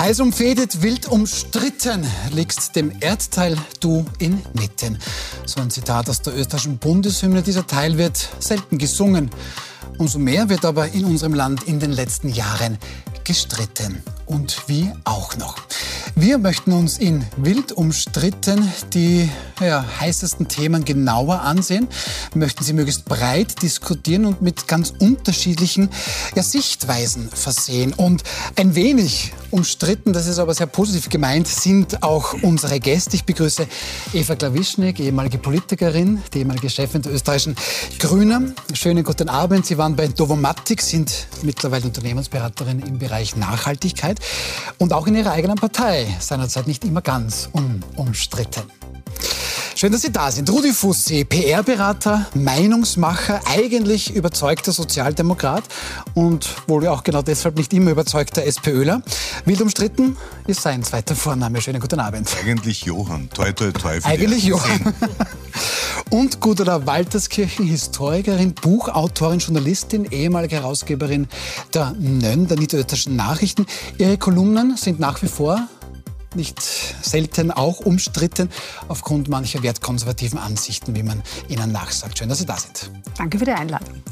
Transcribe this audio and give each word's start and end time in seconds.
Heiß 0.00 0.20
umfädet, 0.20 0.80
wild 0.80 1.08
umstritten, 1.08 2.06
liegst 2.32 2.74
dem 2.74 2.90
Erdteil 3.00 3.58
du 3.80 4.06
inmitten. 4.18 4.98
So 5.44 5.60
ein 5.60 5.68
Zitat 5.68 6.08
aus 6.08 6.22
der 6.22 6.34
österreichischen 6.34 6.78
Bundeshymne. 6.78 7.42
Dieser 7.42 7.66
Teil 7.66 7.98
wird 7.98 8.30
selten 8.38 8.78
gesungen. 8.78 9.28
Umso 9.98 10.18
mehr 10.18 10.48
wird 10.48 10.64
aber 10.64 10.88
in 10.88 11.04
unserem 11.04 11.34
Land 11.34 11.64
in 11.64 11.80
den 11.80 11.92
letzten 11.92 12.30
Jahren 12.30 12.78
gestritten. 13.24 14.02
Und 14.24 14.68
wie 14.68 14.90
auch 15.04 15.36
noch. 15.36 15.56
Wir 16.14 16.38
möchten 16.38 16.72
uns 16.72 16.96
in 16.96 17.26
wild 17.36 17.72
umstritten 17.72 18.72
die 18.94 19.28
ja, 19.60 19.84
heißesten 20.00 20.48
Themen 20.48 20.86
genauer 20.86 21.42
ansehen, 21.42 21.88
möchten 22.34 22.64
sie 22.64 22.72
möglichst 22.72 23.04
breit 23.04 23.60
diskutieren 23.60 24.24
und 24.24 24.40
mit 24.40 24.66
ganz 24.66 24.94
unterschiedlichen 24.98 25.90
ja, 26.34 26.42
Sichtweisen 26.42 27.28
versehen. 27.28 27.92
Und 27.92 28.22
ein 28.56 28.74
wenig 28.74 29.34
umstritten, 29.50 30.12
das 30.12 30.26
ist 30.26 30.38
aber 30.38 30.54
sehr 30.54 30.66
positiv 30.66 31.08
gemeint, 31.08 31.48
sind 31.48 32.02
auch 32.02 32.34
unsere 32.42 32.80
Gäste. 32.80 33.16
Ich 33.16 33.24
begrüße 33.24 33.66
Eva 34.12 34.36
Klawischnik, 34.36 35.00
ehemalige 35.00 35.38
Politikerin, 35.38 36.22
die 36.32 36.38
ehemalige 36.38 36.70
Chefin 36.70 37.02
der 37.02 37.12
österreichischen 37.12 37.56
Grünen. 37.98 38.54
Schönen 38.72 39.04
guten 39.04 39.28
Abend. 39.28 39.66
Sie 39.66 39.78
waren 39.78 39.96
bei 39.96 40.08
Dovomatic, 40.08 40.82
sind 40.82 41.26
mittlerweile 41.42 41.86
Unternehmensberaterin 41.86 42.80
im 42.80 42.98
Bereich 42.98 43.36
Nachhaltigkeit 43.36 44.18
und 44.78 44.92
auch 44.92 45.06
in 45.06 45.14
ihrer 45.14 45.32
eigenen 45.32 45.56
Partei 45.56 46.06
seinerzeit 46.20 46.66
nicht 46.66 46.84
immer 46.84 47.02
ganz 47.02 47.48
unumstritten. 47.52 48.62
Schön, 49.80 49.92
dass 49.92 50.02
Sie 50.02 50.12
da 50.12 50.30
sind. 50.30 50.50
Rudi 50.50 50.74
Fussi, 50.74 51.24
PR-Berater, 51.24 52.26
Meinungsmacher, 52.34 53.40
eigentlich 53.46 54.14
überzeugter 54.14 54.72
Sozialdemokrat 54.72 55.64
und 56.12 56.50
wohl 56.68 56.86
auch 56.86 57.02
genau 57.02 57.22
deshalb 57.22 57.56
nicht 57.56 57.72
immer 57.72 57.92
überzeugter 57.92 58.44
SPÖler. 58.44 59.00
Wild 59.46 59.62
umstritten 59.62 60.18
ist 60.46 60.60
sein 60.60 60.82
zweiter 60.82 61.16
Vorname. 61.16 61.62
Schönen 61.62 61.80
guten 61.80 61.98
Abend. 61.98 62.28
Eigentlich 62.44 62.82
Johann. 62.82 63.30
Toi, 63.32 63.52
toi, 63.52 63.72
toi. 63.72 63.98
Eigentlich 64.02 64.44
Johann. 64.44 64.92
und 66.10 66.40
Gudula 66.40 66.84
Walterskirchen, 66.84 67.66
Historikerin, 67.66 68.54
Buchautorin, 68.54 69.38
Journalistin, 69.38 70.04
ehemalige 70.10 70.56
Herausgeberin 70.56 71.26
der 71.72 71.94
NÖN, 71.98 72.48
der 72.48 72.58
Niederösterreichischen 72.58 73.16
Nachrichten. 73.16 73.64
Ihre 73.96 74.18
Kolumnen 74.18 74.76
sind 74.76 75.00
nach 75.00 75.22
wie 75.22 75.28
vor 75.28 75.68
nicht 76.36 76.60
selten 77.02 77.50
auch 77.50 77.80
umstritten 77.80 78.50
aufgrund 78.88 79.28
mancher 79.28 79.62
wertkonservativen 79.62 80.38
Ansichten, 80.38 80.94
wie 80.94 81.02
man 81.02 81.22
ihnen 81.48 81.72
nachsagt. 81.72 82.18
Schön, 82.18 82.28
dass 82.28 82.38
Sie 82.38 82.46
da 82.46 82.56
sind. 82.56 82.90
Danke 83.16 83.38
für 83.38 83.44
die 83.44 83.52
Einladung. 83.52 84.02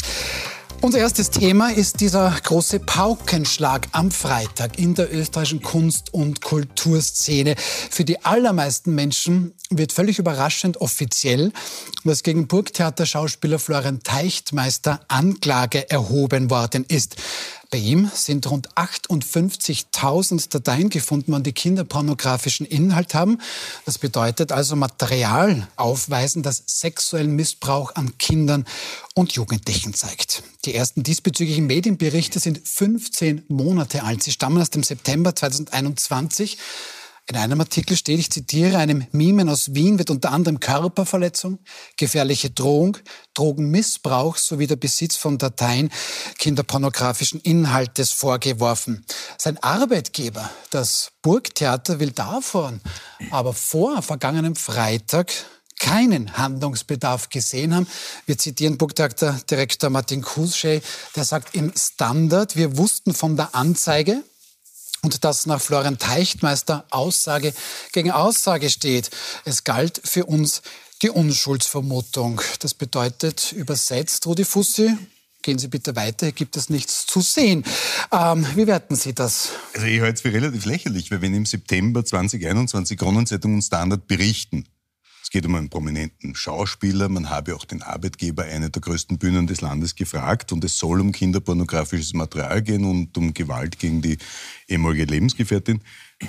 Unser 0.80 0.98
erstes 1.00 1.30
Thema 1.30 1.70
ist 1.70 2.00
dieser 2.00 2.30
große 2.30 2.78
Paukenschlag 2.78 3.88
am 3.90 4.12
Freitag 4.12 4.78
in 4.78 4.94
der 4.94 5.12
österreichischen 5.12 5.60
Kunst- 5.60 6.14
und 6.14 6.40
Kulturszene. 6.40 7.56
Für 7.58 8.04
die 8.04 8.24
allermeisten 8.24 8.94
Menschen 8.94 9.54
wird 9.70 9.92
völlig 9.92 10.20
überraschend 10.20 10.80
offiziell, 10.80 11.52
dass 12.04 12.22
gegen 12.22 12.46
Burgtheaterschauspieler 12.46 13.58
Florian 13.58 14.04
Teichtmeister 14.04 15.00
Anklage 15.08 15.90
erhoben 15.90 16.48
worden 16.48 16.84
ist. 16.86 17.16
Bei 17.70 17.76
ihm 17.76 18.10
sind 18.14 18.50
rund 18.50 18.74
58.000 18.76 20.48
Dateien 20.48 20.88
gefunden 20.88 21.32
worden, 21.32 21.42
die 21.42 21.52
kinderpornografischen 21.52 22.64
Inhalt 22.64 23.12
haben. 23.12 23.38
Das 23.84 23.98
bedeutet 23.98 24.52
also 24.52 24.74
Material 24.74 25.68
aufweisen, 25.76 26.42
das 26.42 26.62
sexuellen 26.66 27.36
Missbrauch 27.36 27.94
an 27.94 28.16
Kindern 28.16 28.64
und 29.14 29.32
Jugendlichen 29.32 29.92
zeigt. 29.92 30.42
Die 30.64 30.74
ersten 30.74 31.02
diesbezüglichen 31.02 31.66
Medienberichte 31.66 32.40
sind 32.40 32.66
15 32.66 33.44
Monate 33.48 34.02
alt. 34.02 34.22
Sie 34.22 34.32
stammen 34.32 34.62
aus 34.62 34.70
dem 34.70 34.82
September 34.82 35.36
2021. 35.36 36.56
In 37.30 37.36
einem 37.36 37.60
Artikel 37.60 37.94
steht, 37.94 38.18
ich 38.18 38.30
zitiere, 38.30 38.78
einem 38.78 39.06
Mimen 39.12 39.50
aus 39.50 39.74
Wien 39.74 39.98
wird 39.98 40.08
unter 40.08 40.32
anderem 40.32 40.60
Körperverletzung, 40.60 41.58
gefährliche 41.98 42.48
Drohung, 42.48 42.96
Drogenmissbrauch 43.34 44.38
sowie 44.38 44.66
der 44.66 44.76
Besitz 44.76 45.16
von 45.16 45.36
Dateien 45.36 45.90
kinderpornografischen 46.38 47.38
Inhaltes 47.42 48.12
vorgeworfen. 48.12 49.04
Sein 49.36 49.62
Arbeitgeber, 49.62 50.48
das 50.70 51.10
Burgtheater, 51.20 52.00
will 52.00 52.12
davon 52.12 52.80
aber 53.30 53.52
vor 53.52 54.00
vergangenem 54.00 54.56
Freitag 54.56 55.30
keinen 55.78 56.38
Handlungsbedarf 56.38 57.28
gesehen 57.28 57.74
haben. 57.74 57.86
Wir 58.24 58.38
zitieren 58.38 58.78
Burgtheater-Direktor 58.78 59.90
Martin 59.90 60.22
Kuschey, 60.22 60.80
der 61.14 61.24
sagt 61.24 61.54
im 61.54 61.74
Standard, 61.76 62.56
wir 62.56 62.78
wussten 62.78 63.12
von 63.12 63.36
der 63.36 63.54
Anzeige, 63.54 64.22
und 65.02 65.24
dass 65.24 65.46
nach 65.46 65.60
Florian 65.60 65.98
Teichtmeister 65.98 66.84
Aussage 66.90 67.54
gegen 67.92 68.10
Aussage 68.10 68.70
steht. 68.70 69.10
Es 69.44 69.64
galt 69.64 70.00
für 70.04 70.26
uns 70.26 70.62
die 71.02 71.10
Unschuldsvermutung. 71.10 72.40
Das 72.60 72.74
bedeutet 72.74 73.52
übersetzt, 73.52 74.26
Rudi 74.26 74.44
Fussi, 74.44 74.96
gehen 75.42 75.58
Sie 75.58 75.68
bitte 75.68 75.94
weiter, 75.94 76.32
gibt 76.32 76.56
es 76.56 76.68
nichts 76.68 77.06
zu 77.06 77.20
sehen. 77.20 77.64
Ähm, 78.12 78.46
wie 78.54 78.66
werten 78.66 78.96
Sie 78.96 79.14
das? 79.14 79.50
Also 79.74 79.86
ich 79.86 80.00
halte 80.00 80.14
es 80.14 80.20
für 80.22 80.32
relativ 80.32 80.64
lächerlich, 80.64 81.10
weil 81.10 81.22
wenn 81.22 81.34
im 81.34 81.46
September 81.46 82.04
2021 82.04 82.98
Kronenzeitung 82.98 83.54
und 83.54 83.62
Standard 83.62 84.06
berichten, 84.08 84.66
es 85.28 85.32
geht 85.32 85.44
um 85.44 85.56
einen 85.56 85.68
prominenten 85.68 86.34
Schauspieler. 86.34 87.10
Man 87.10 87.28
habe 87.28 87.54
auch 87.54 87.66
den 87.66 87.82
Arbeitgeber 87.82 88.44
einer 88.44 88.70
der 88.70 88.80
größten 88.80 89.18
Bühnen 89.18 89.46
des 89.46 89.60
Landes 89.60 89.94
gefragt. 89.94 90.52
Und 90.52 90.64
es 90.64 90.78
soll 90.78 91.02
um 91.02 91.12
kinderpornografisches 91.12 92.14
Material 92.14 92.62
gehen 92.62 92.86
und 92.86 93.14
um 93.18 93.34
Gewalt 93.34 93.78
gegen 93.78 94.00
die 94.00 94.16
ehemalige 94.68 95.04
Lebensgefährtin. 95.04 95.82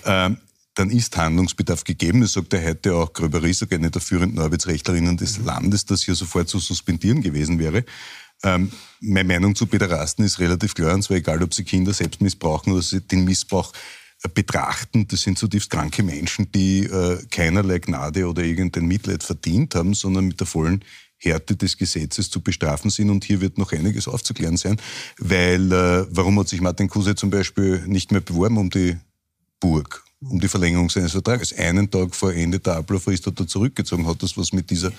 Ähm, 0.03 0.35
dann 0.73 0.89
ist 0.89 1.15
Handlungsbedarf 1.15 1.85
gegeben. 1.85 2.19
Das 2.19 2.33
sagt 2.33 2.53
er 2.53 2.67
heute 2.67 2.93
auch 2.93 3.13
Gröber 3.13 3.41
Riesack, 3.41 3.71
eine 3.71 3.89
der 3.89 4.01
führenden 4.01 4.39
Arbeitsrechtlerinnen 4.39 5.15
des 5.15 5.37
Landes, 5.37 5.85
dass 5.85 6.03
hier 6.03 6.15
sofort 6.15 6.49
zu 6.49 6.59
suspendieren 6.59 7.21
gewesen 7.21 7.57
wäre. 7.57 7.85
Ähm, 8.43 8.69
meine 8.99 9.29
Meinung 9.29 9.55
zu 9.55 9.65
Pederasten 9.65 10.25
ist 10.25 10.39
relativ 10.39 10.73
klar, 10.73 10.93
und 10.93 11.03
zwar 11.03 11.15
egal, 11.15 11.41
ob 11.41 11.53
sie 11.53 11.63
Kinder 11.63 11.93
selbst 11.93 12.19
missbrauchen 12.19 12.73
oder 12.73 12.81
sie 12.81 12.99
den 12.99 13.23
Missbrauch 13.23 13.71
betrachten, 14.27 15.07
das 15.07 15.21
sind 15.21 15.37
zutiefst 15.39 15.69
kranke 15.69 16.03
Menschen, 16.03 16.51
die 16.51 16.83
äh, 16.83 17.23
keinerlei 17.31 17.79
Gnade 17.79 18.27
oder 18.27 18.43
irgendein 18.43 18.85
Mitleid 18.85 19.23
verdient 19.23 19.75
haben, 19.75 19.93
sondern 19.93 20.27
mit 20.27 20.39
der 20.39 20.47
vollen 20.47 20.83
Härte 21.17 21.55
des 21.55 21.77
Gesetzes 21.77 22.29
zu 22.29 22.41
bestrafen 22.41 22.89
sind. 22.89 23.09
Und 23.09 23.23
hier 23.23 23.39
wird 23.39 23.57
noch 23.57 23.71
einiges 23.71 24.07
aufzuklären 24.07 24.57
sein, 24.57 24.77
weil 25.19 25.71
äh, 25.71 26.05
warum 26.09 26.39
hat 26.39 26.49
sich 26.49 26.61
Martin 26.61 26.89
Kuse 26.89 27.15
zum 27.15 27.29
Beispiel 27.29 27.83
nicht 27.87 28.11
mehr 28.11 28.21
beworben 28.21 28.57
um 28.57 28.69
die 28.69 28.97
Burg? 29.59 30.03
um 30.21 30.39
die 30.39 30.47
Verlängerung 30.47 30.89
seines 30.89 31.13
Vertrages. 31.13 31.53
Einen 31.57 31.89
Tag 31.89 32.13
vor 32.13 32.33
Ende 32.33 32.59
der 32.59 32.75
Ablauffrist 32.75 33.25
hat 33.25 33.39
er 33.39 33.47
zurückgezogen. 33.47 34.05
Hat 34.05 34.21
das 34.21 34.37
was 34.37 34.51
mit, 34.51 34.69
dieser, 34.69 34.91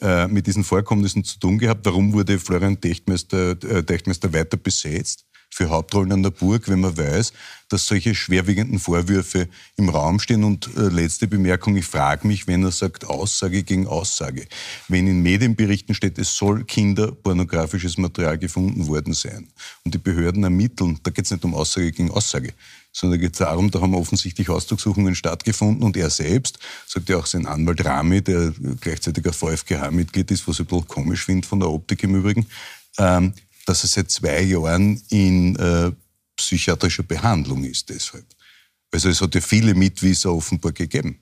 äh, 0.00 0.26
mit 0.28 0.46
diesen 0.46 0.64
Vorkommnissen 0.64 1.24
zu 1.24 1.38
tun 1.38 1.58
gehabt? 1.58 1.84
Warum 1.84 2.12
wurde 2.12 2.38
Florian 2.38 2.80
Techtmeister, 2.80 3.50
äh, 3.50 3.82
Techtmeister 3.82 4.32
weiter 4.32 4.56
besetzt? 4.56 5.26
Für 5.52 5.68
Hauptrollen 5.68 6.12
an 6.12 6.22
der 6.22 6.30
Burg, 6.30 6.68
wenn 6.68 6.80
man 6.80 6.96
weiß, 6.96 7.34
dass 7.68 7.86
solche 7.86 8.14
schwerwiegenden 8.14 8.78
Vorwürfe 8.78 9.48
im 9.76 9.90
Raum 9.90 10.18
stehen. 10.18 10.44
Und 10.44 10.70
äh, 10.76 10.88
letzte 10.88 11.28
Bemerkung, 11.28 11.76
ich 11.76 11.84
frage 11.84 12.26
mich, 12.26 12.46
wenn 12.46 12.64
er 12.64 12.72
sagt 12.72 13.04
Aussage 13.04 13.62
gegen 13.62 13.86
Aussage. 13.86 14.46
Wenn 14.88 15.06
in 15.06 15.20
Medienberichten 15.20 15.94
steht, 15.94 16.18
es 16.18 16.34
soll 16.34 16.64
kinderpornografisches 16.64 17.98
Material 17.98 18.38
gefunden 18.38 18.86
worden 18.86 19.12
sein 19.12 19.48
und 19.84 19.92
die 19.92 19.98
Behörden 19.98 20.42
ermitteln, 20.42 20.98
da 21.02 21.10
geht 21.10 21.26
es 21.26 21.30
nicht 21.30 21.44
um 21.44 21.54
Aussage 21.54 21.92
gegen 21.92 22.10
Aussage, 22.10 22.54
sondern 22.90 23.18
da 23.18 23.26
geht 23.26 23.34
es 23.34 23.38
darum, 23.40 23.70
da 23.70 23.82
haben 23.82 23.94
offensichtlich 23.94 24.48
Ausdruckssuchungen 24.48 25.14
stattgefunden 25.14 25.82
und 25.82 25.98
er 25.98 26.08
selbst, 26.08 26.58
sagt 26.86 27.10
ja 27.10 27.18
auch 27.18 27.26
sein 27.26 27.46
Anwalt 27.46 27.84
Rami, 27.84 28.22
der 28.22 28.54
gleichzeitig 28.80 29.26
ein 29.26 29.34
VfGH-Mitglied 29.34 30.30
ist, 30.30 30.48
was 30.48 30.54
ich 30.54 30.60
ein 30.60 30.66
bisschen 30.66 30.88
komisch 30.88 31.26
finde 31.26 31.46
von 31.46 31.60
der 31.60 31.68
Optik 31.68 32.04
im 32.04 32.14
Übrigen, 32.14 32.46
ähm, 32.96 33.34
dass 33.66 33.84
er 33.84 33.88
seit 33.88 34.10
zwei 34.10 34.42
Jahren 34.42 35.00
in 35.08 35.56
äh, 35.56 35.92
psychiatrischer 36.36 37.02
Behandlung 37.02 37.64
ist 37.64 37.88
deshalb. 37.88 38.26
Also 38.90 39.08
es 39.08 39.20
hat 39.20 39.34
ja 39.34 39.40
viele 39.40 39.74
Mitwisser 39.74 40.32
offenbar 40.32 40.72
gegeben. 40.72 41.18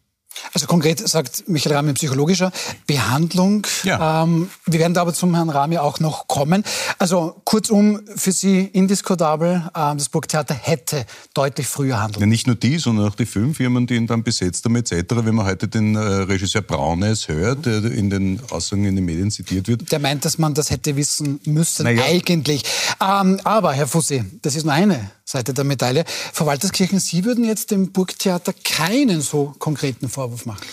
Also 0.52 0.66
konkret 0.66 1.06
sagt 1.06 1.48
Michael 1.48 1.76
Rami 1.76 1.92
psychologischer 1.94 2.52
Behandlung. 2.86 3.66
Ja. 3.84 4.24
Ähm, 4.24 4.50
wir 4.66 4.80
werden 4.80 4.94
da 4.94 5.02
aber 5.02 5.14
zum 5.14 5.34
Herrn 5.34 5.50
Rami 5.50 5.78
auch 5.78 6.00
noch 6.00 6.28
kommen. 6.28 6.64
Also 6.98 7.40
kurzum, 7.44 8.00
für 8.16 8.32
Sie 8.32 8.60
indiskutabel, 8.60 9.70
ähm, 9.76 9.98
das 9.98 10.08
Burgtheater 10.08 10.54
hätte 10.54 11.06
deutlich 11.34 11.66
früher 11.66 12.00
handeln. 12.00 12.20
Ja, 12.20 12.26
nicht 12.26 12.46
nur 12.46 12.56
die, 12.56 12.78
sondern 12.78 13.08
auch 13.08 13.14
die 13.14 13.26
Filmfirmen, 13.26 13.86
die 13.86 13.94
ihn 13.96 14.06
dann 14.06 14.22
besetzt 14.22 14.64
haben 14.64 14.76
etc. 14.76 14.92
Wenn 15.10 15.34
man 15.34 15.46
heute 15.46 15.68
den 15.68 15.94
äh, 15.94 15.98
Regisseur 15.98 16.62
Braunes 16.62 17.28
hört, 17.28 17.66
der 17.66 17.84
in 17.84 18.10
den 18.10 18.40
Aussagen 18.50 18.84
in 18.84 18.96
den 18.96 19.04
Medien 19.04 19.30
zitiert 19.30 19.68
wird. 19.68 19.90
Der 19.92 19.98
meint, 19.98 20.24
dass 20.24 20.38
man 20.38 20.54
das 20.54 20.70
hätte 20.70 20.96
wissen 20.96 21.40
müssen, 21.44 21.84
naja. 21.84 22.04
eigentlich. 22.04 22.64
Ähm, 23.00 23.40
aber, 23.44 23.72
Herr 23.72 23.86
Fussi, 23.86 24.24
das 24.42 24.56
ist 24.56 24.64
nur 24.64 24.72
eine 24.72 25.10
Seite 25.30 25.54
der 25.54 25.64
Medaille. 25.64 26.04
Frau 26.32 26.46
Walterskirchen, 26.46 26.98
Sie 26.98 27.24
würden 27.24 27.44
jetzt 27.44 27.70
dem 27.70 27.92
Burgtheater 27.92 28.52
keinen 28.64 29.20
so 29.20 29.54
konkreten 29.58 30.08
Vorwurf 30.08 30.44
machen. 30.44 30.66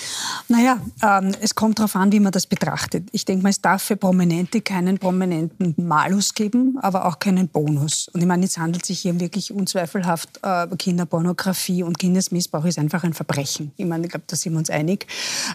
Naja, 0.47 0.79
ähm, 1.03 1.35
es 1.41 1.53
kommt 1.53 1.77
darauf 1.77 1.95
an, 1.95 2.11
wie 2.11 2.19
man 2.19 2.31
das 2.31 2.47
betrachtet. 2.47 3.07
Ich 3.11 3.23
denke 3.23 3.43
mal, 3.43 3.49
es 3.49 3.61
darf 3.61 3.83
für 3.83 3.97
Prominente 3.97 4.61
keinen 4.61 4.97
prominenten 4.97 5.75
Malus 5.77 6.33
geben, 6.33 6.77
aber 6.81 7.05
auch 7.05 7.19
keinen 7.19 7.49
Bonus. 7.49 8.07
Und 8.13 8.21
ich 8.21 8.25
meine, 8.25 8.45
es 8.45 8.57
handelt 8.57 8.85
sich 8.85 8.99
hier 9.01 9.19
wirklich 9.19 9.51
unzweifelhaft 9.51 10.39
äh, 10.41 10.67
Kinderpornografie 10.75 11.83
und 11.83 11.99
Kindesmissbrauch 11.99 12.65
ist 12.65 12.79
einfach 12.79 13.03
ein 13.03 13.13
Verbrechen. 13.13 13.73
Ich 13.77 13.85
meine, 13.85 14.05
ich 14.05 14.11
glaube, 14.11 14.25
da 14.25 14.35
sind 14.35 14.53
wir 14.53 14.59
uns 14.59 14.71
einig. 14.71 15.05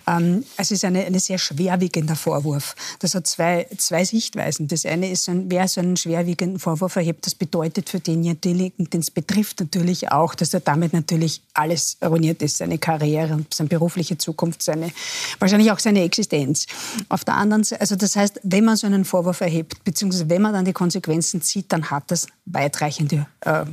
Ähm, 0.07 0.45
es 0.57 0.71
ist 0.71 0.85
eine, 0.85 1.05
eine 1.05 1.19
sehr 1.19 1.39
schwerwiegender 1.39 2.15
Vorwurf. 2.15 2.77
Das 3.01 3.17
hat 3.17 3.27
zwei, 3.27 3.67
zwei 3.79 4.05
Sichtweisen. 4.05 4.69
Das 4.69 4.87
eine 4.87 5.11
ist, 5.11 5.29
ein, 5.29 5.51
wer 5.51 5.67
so 5.67 5.81
einen 5.81 5.97
schwerwiegenden 5.97 6.61
Vorwurf 6.61 6.95
erhebt, 6.95 7.27
das 7.27 7.35
bedeutet 7.35 7.91
für 7.91 7.99
denjenigen, 7.99 8.92
es 9.01 9.11
betrifft, 9.11 9.61
natürlich 9.61 10.11
auch, 10.11 10.35
dass 10.35 10.55
er 10.55 10.61
damit 10.61 10.93
natürlich 10.93 11.43
alles 11.55 11.97
ruiniert 12.05 12.43
ist, 12.43 12.59
seine 12.59 12.79
Karriere 12.79 13.35
und 13.35 13.53
seine 13.53 13.69
berufliche 13.69 14.19
Zukunft, 14.19 14.63
seine, 14.63 14.91
wahrscheinlich 15.39 15.71
auch 15.71 15.79
seine 15.79 16.03
Existenz. 16.03 16.67
Auf 17.09 17.25
der 17.25 17.35
anderen 17.35 17.65
Seite, 17.65 17.81
also 17.81 17.97
das 17.97 18.17
heißt, 18.17 18.41
wenn 18.43 18.65
man 18.65 18.77
so 18.77 18.87
einen 18.87 19.05
Vorwurf 19.05 19.41
erhebt, 19.41 19.85
beziehungsweise 19.85 20.29
wenn 20.29 20.43
man 20.43 20.53
dann 20.53 20.65
die 20.65 20.73
Konsequenzen 20.73 21.43
zieht, 21.43 21.73
dann 21.73 21.91
hat 21.91 22.11
das 22.11 22.27
weitreichende 22.47 23.27
äh, 23.41 23.65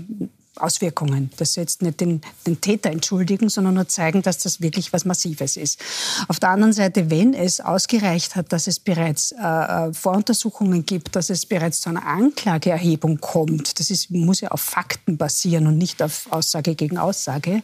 Auswirkungen. 0.59 1.31
Das 1.37 1.55
jetzt 1.55 1.81
nicht 1.81 1.99
den, 2.01 2.21
den, 2.45 2.61
Täter 2.61 2.89
entschuldigen, 2.89 3.49
sondern 3.49 3.75
nur 3.75 3.87
zeigen, 3.87 4.21
dass 4.21 4.39
das 4.39 4.61
wirklich 4.61 4.91
was 4.93 5.05
Massives 5.05 5.57
ist. 5.57 5.79
Auf 6.27 6.39
der 6.39 6.49
anderen 6.49 6.73
Seite, 6.73 7.09
wenn 7.09 7.33
es 7.33 7.59
ausgereicht 7.59 8.35
hat, 8.35 8.51
dass 8.51 8.67
es 8.67 8.79
bereits 8.79 9.31
äh, 9.31 9.37
äh, 9.43 9.93
Voruntersuchungen 9.93 10.85
gibt, 10.85 11.15
dass 11.15 11.29
es 11.29 11.45
bereits 11.45 11.81
zu 11.81 11.89
einer 11.89 12.05
Anklageerhebung 12.05 13.19
kommt, 13.19 13.79
das 13.79 13.89
ist, 13.89 14.11
muss 14.11 14.41
ja 14.41 14.49
auf 14.49 14.61
Fakten 14.61 15.17
basieren 15.17 15.67
und 15.67 15.77
nicht 15.77 16.01
auf 16.01 16.27
Aussage 16.31 16.75
gegen 16.75 16.97
Aussage, 16.97 17.63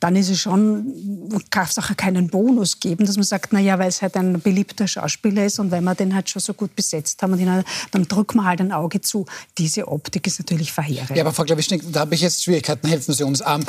dann 0.00 0.16
ist 0.16 0.28
es 0.28 0.40
schon, 0.40 1.40
darf 1.50 1.70
es 1.70 1.78
auch 1.78 1.96
keinen 1.96 2.28
Bonus 2.28 2.80
geben, 2.80 3.06
dass 3.06 3.16
man 3.16 3.24
sagt, 3.24 3.52
na 3.52 3.60
ja, 3.60 3.78
weil 3.78 3.88
es 3.88 4.02
halt 4.02 4.16
ein 4.16 4.40
beliebter 4.40 4.86
Schauspieler 4.86 5.46
ist 5.46 5.58
und 5.58 5.70
weil 5.70 5.80
wir 5.80 5.94
den 5.94 6.14
halt 6.14 6.28
schon 6.28 6.42
so 6.42 6.54
gut 6.54 6.74
besetzt 6.76 7.22
haben, 7.22 7.32
und 7.32 7.64
dann 7.90 8.08
drücken 8.08 8.38
wir 8.38 8.44
halt 8.44 8.60
ein 8.60 8.72
Auge 8.72 9.00
zu. 9.00 9.26
Diese 9.58 9.88
Optik 9.88 10.26
ist 10.26 10.38
natürlich 10.38 10.72
verheerend. 10.72 11.16
Ja, 11.16 11.22
aber 11.22 11.32
Frau 11.32 11.44
Klavischnik, 11.44 11.82
da 11.92 12.00
habe 12.00 12.14
ich 12.14 12.22
jetzt 12.26 12.44
Schwierigkeiten, 12.44 12.88
helfen 12.88 13.14
Sie 13.14 13.24
uns. 13.24 13.42
Ähm, 13.46 13.64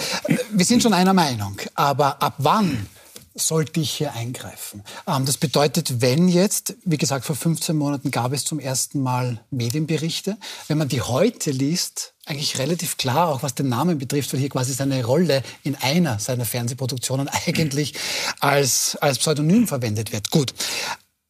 wir 0.52 0.66
sind 0.66 0.84
schon 0.84 0.94
einer 0.94 1.14
Meinung, 1.14 1.58
aber 1.76 2.22
ab 2.22 2.36
wann 2.40 2.88
sollte 3.36 3.80
ich 3.80 3.92
hier 3.92 4.14
eingreifen? 4.14 4.84
Ähm, 5.08 5.26
das 5.26 5.38
bedeutet, 5.38 6.02
wenn 6.02 6.28
jetzt, 6.28 6.76
wie 6.84 6.98
gesagt, 6.98 7.26
vor 7.26 7.36
15 7.36 7.76
Monaten 7.76 8.10
gab 8.10 8.34
es 8.34 8.46
zum 8.46 8.60
ersten 8.60 9.00
Mal 9.00 9.40
Medienberichte, 9.52 10.38
wenn 10.68 10.80
man 10.80 10.88
die 10.88 11.02
heute 11.02 11.52
liest, 11.52 12.14
eigentlich 12.26 12.58
relativ 12.58 12.98
klar, 12.98 13.30
auch 13.30 13.44
was 13.44 13.56
den 13.56 13.70
Namen 13.70 14.00
betrifft, 14.00 14.34
weil 14.34 14.40
hier 14.40 14.50
quasi 14.50 14.74
seine 14.74 15.06
Rolle 15.06 15.44
in 15.64 15.76
einer 15.76 16.20
seiner 16.20 16.46
Fernsehproduktionen 16.46 17.30
eigentlich 17.46 17.94
als, 18.40 18.98
als 19.00 19.20
Pseudonym 19.20 19.68
verwendet 19.68 20.12
wird. 20.12 20.32
Gut. 20.32 20.54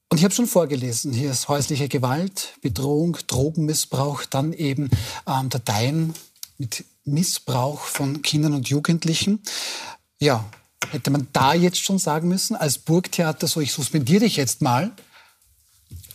Und 0.09 0.17
ich 0.17 0.23
habe 0.23 0.33
schon 0.33 0.47
vorgelesen, 0.47 1.11
hier 1.11 1.31
ist 1.31 1.49
häusliche 1.49 1.89
Gewalt, 1.89 2.53
Bedrohung, 2.61 3.17
Drogenmissbrauch, 3.27 4.23
dann 4.23 4.53
eben 4.53 4.89
ähm, 5.27 5.49
Dateien 5.49 6.13
mit 6.57 6.85
Missbrauch 7.07 7.81
von 7.81 8.21
Kindern 8.21 8.53
und 8.53 8.69
Jugendlichen. 8.69 9.41
Ja, 10.19 10.45
hätte 10.91 11.09
man 11.09 11.27
da 11.33 11.53
jetzt 11.53 11.79
schon 11.79 11.99
sagen 11.99 12.27
müssen, 12.27 12.55
als 12.55 12.77
Burgtheater, 12.77 13.47
so 13.47 13.61
ich 13.61 13.71
suspendiere 13.71 14.21
dich 14.21 14.35
jetzt 14.35 14.61
mal. 14.61 14.91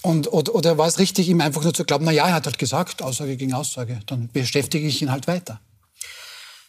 Und, 0.03 0.33
oder, 0.33 0.55
oder 0.55 0.79
war 0.79 0.89
es 0.89 0.99
richtig, 0.99 1.29
ihm 1.29 1.41
einfach 1.41 1.62
nur 1.62 1.75
zu 1.75 1.85
glauben, 1.85 2.05
na 2.05 2.11
ja, 2.11 2.27
er 2.27 2.35
hat 2.35 2.47
halt 2.47 2.59
gesagt, 2.59 3.03
Aussage 3.03 3.37
gegen 3.37 3.55
Aussage, 3.55 4.00
dann 4.06 4.29
beschäftige 4.33 4.87
ich 4.87 5.00
ihn 5.00 5.12
halt 5.12 5.29
weiter. 5.29 5.61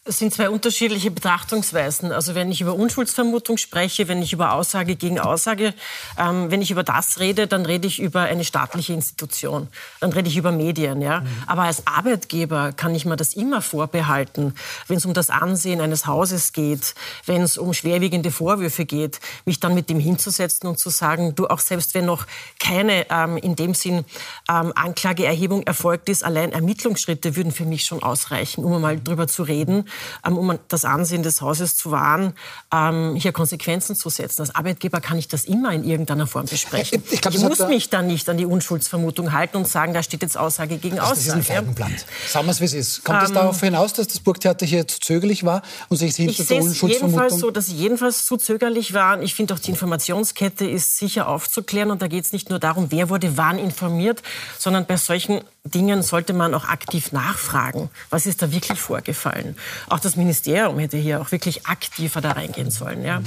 Es 0.05 0.19
sind 0.19 0.33
zwei 0.33 0.49
unterschiedliche 0.49 1.11
Betrachtungsweisen. 1.11 2.11
Also 2.11 2.35
wenn 2.35 2.51
ich 2.51 2.59
über 2.59 2.73
Unschuldsvermutung 2.73 3.55
spreche, 3.55 4.09
wenn 4.09 4.21
ich 4.21 4.33
über 4.33 4.51
Aussage 4.51 4.97
gegen 4.97 5.17
Aussage, 5.17 5.73
ähm, 6.19 6.51
wenn 6.51 6.61
ich 6.61 6.71
über 6.71 6.83
das 6.83 7.21
rede, 7.21 7.47
dann 7.47 7.65
rede 7.65 7.87
ich 7.87 8.01
über 8.01 8.23
eine 8.23 8.43
staatliche 8.43 8.91
Institution. 8.91 9.69
Dann 10.01 10.11
rede 10.11 10.27
ich 10.27 10.35
über 10.35 10.51
Medien. 10.51 11.01
Ja? 11.01 11.21
Mhm. 11.21 11.27
Aber 11.47 11.61
als 11.61 11.87
Arbeitgeber 11.87 12.73
kann 12.73 12.93
ich 12.93 13.05
mir 13.05 13.15
das 13.15 13.33
immer 13.33 13.61
vorbehalten, 13.61 14.55
wenn 14.89 14.97
es 14.97 15.05
um 15.05 15.13
das 15.13 15.29
Ansehen 15.29 15.79
eines 15.79 16.05
Hauses 16.05 16.51
geht, 16.51 16.95
wenn 17.25 17.41
es 17.41 17.57
um 17.57 17.73
schwerwiegende 17.73 18.29
Vorwürfe 18.29 18.83
geht, 18.83 19.21
mich 19.45 19.61
dann 19.61 19.73
mit 19.73 19.89
dem 19.89 20.01
hinzusetzen 20.01 20.67
und 20.67 20.79
zu 20.79 20.89
sagen, 20.89 21.33
du 21.33 21.47
auch 21.47 21.59
selbst 21.59 21.93
wenn 21.93 22.07
noch 22.07 22.27
keine 22.59 23.09
ähm, 23.09 23.37
in 23.37 23.55
dem 23.55 23.73
Sinn 23.73 24.03
ähm, 24.49 24.73
Anklageerhebung 24.75 25.63
erfolgt 25.63 26.09
ist, 26.09 26.25
allein 26.25 26.51
Ermittlungsschritte 26.51 27.37
würden 27.37 27.53
für 27.53 27.63
mich 27.63 27.85
schon 27.85 28.03
ausreichen, 28.03 28.65
um 28.65 28.81
mal 28.81 29.01
drüber 29.01 29.29
zu 29.29 29.43
reden 29.43 29.85
um 30.23 30.57
das 30.67 30.85
Ansehen 30.85 31.23
des 31.23 31.41
Hauses 31.41 31.75
zu 31.75 31.91
wahren, 31.91 32.33
ähm, 32.73 33.15
hier 33.15 33.31
Konsequenzen 33.31 33.95
zu 33.95 34.09
setzen. 34.09 34.41
Als 34.41 34.55
Arbeitgeber 34.55 35.01
kann 35.01 35.17
ich 35.17 35.27
das 35.27 35.45
immer 35.45 35.71
in 35.71 35.83
irgendeiner 35.83 36.27
Form 36.27 36.45
besprechen. 36.45 37.03
Ich, 37.11 37.21
glaub, 37.21 37.33
ich 37.33 37.41
muss 37.41 37.59
mich 37.59 37.89
dann 37.89 38.07
nicht 38.07 38.29
an 38.29 38.37
die 38.37 38.45
Unschuldsvermutung 38.45 39.33
halten 39.33 39.57
und 39.57 39.67
sagen, 39.67 39.93
da 39.93 40.03
steht 40.03 40.21
jetzt 40.21 40.37
Aussage 40.37 40.77
gegen 40.77 40.99
also 40.99 41.13
Aussage. 41.13 41.39
Das 41.39 41.45
ist 41.45 41.51
ein 41.51 41.55
Feigenblatt. 41.57 42.05
Sagen 42.27 42.45
wir 42.47 42.51
es, 42.51 42.61
wie 42.61 42.65
es 42.65 42.73
ist. 42.73 43.03
Kommt 43.03 43.23
es 43.23 43.29
ähm, 43.29 43.35
darauf 43.35 43.59
hinaus, 43.59 43.93
dass 43.93 44.07
das 44.07 44.19
Burgtheater 44.19 44.65
hier 44.65 44.87
zu 44.87 44.99
zögerlich 44.99 45.43
war 45.43 45.61
und 45.89 45.97
sich 45.97 46.15
hinter 46.15 46.41
ich 46.41 46.47
der 46.47 46.57
Unschuldsvermutung... 46.61 47.09
jedenfalls 47.09 47.39
so, 47.39 47.51
dass 47.51 47.65
sie 47.67 47.75
jedenfalls 47.75 48.25
zu 48.25 48.37
zögerlich 48.37 48.93
waren. 48.93 49.21
Ich 49.21 49.35
finde 49.35 49.53
auch, 49.53 49.59
die 49.59 49.71
Informationskette 49.71 50.65
ist 50.67 50.97
sicher 50.97 51.27
aufzuklären 51.27 51.91
und 51.91 52.01
da 52.01 52.07
geht 52.07 52.25
es 52.25 52.33
nicht 52.33 52.49
nur 52.49 52.59
darum, 52.59 52.87
wer 52.89 53.09
wurde 53.09 53.37
wann 53.37 53.59
informiert, 53.59 54.21
sondern 54.57 54.85
bei 54.85 54.97
solchen 54.97 55.41
Dingen 55.65 56.03
sollte 56.03 56.33
man 56.33 56.53
auch 56.53 56.65
aktiv 56.65 57.13
nachfragen. 57.13 57.89
Was 58.09 58.25
ist 58.25 58.41
da 58.41 58.51
wirklich 58.51 58.81
vorgefallen? 58.81 59.55
Auch 59.87 59.99
das 59.99 60.17
Ministerium 60.17 60.77
hätte 60.77 60.97
hier 60.97 61.21
auch 61.21 61.31
wirklich 61.31 61.65
aktiver 61.65 62.19
da 62.19 62.33
reingehen 62.33 62.69
sollen. 62.69 63.05
Ja. 63.05 63.21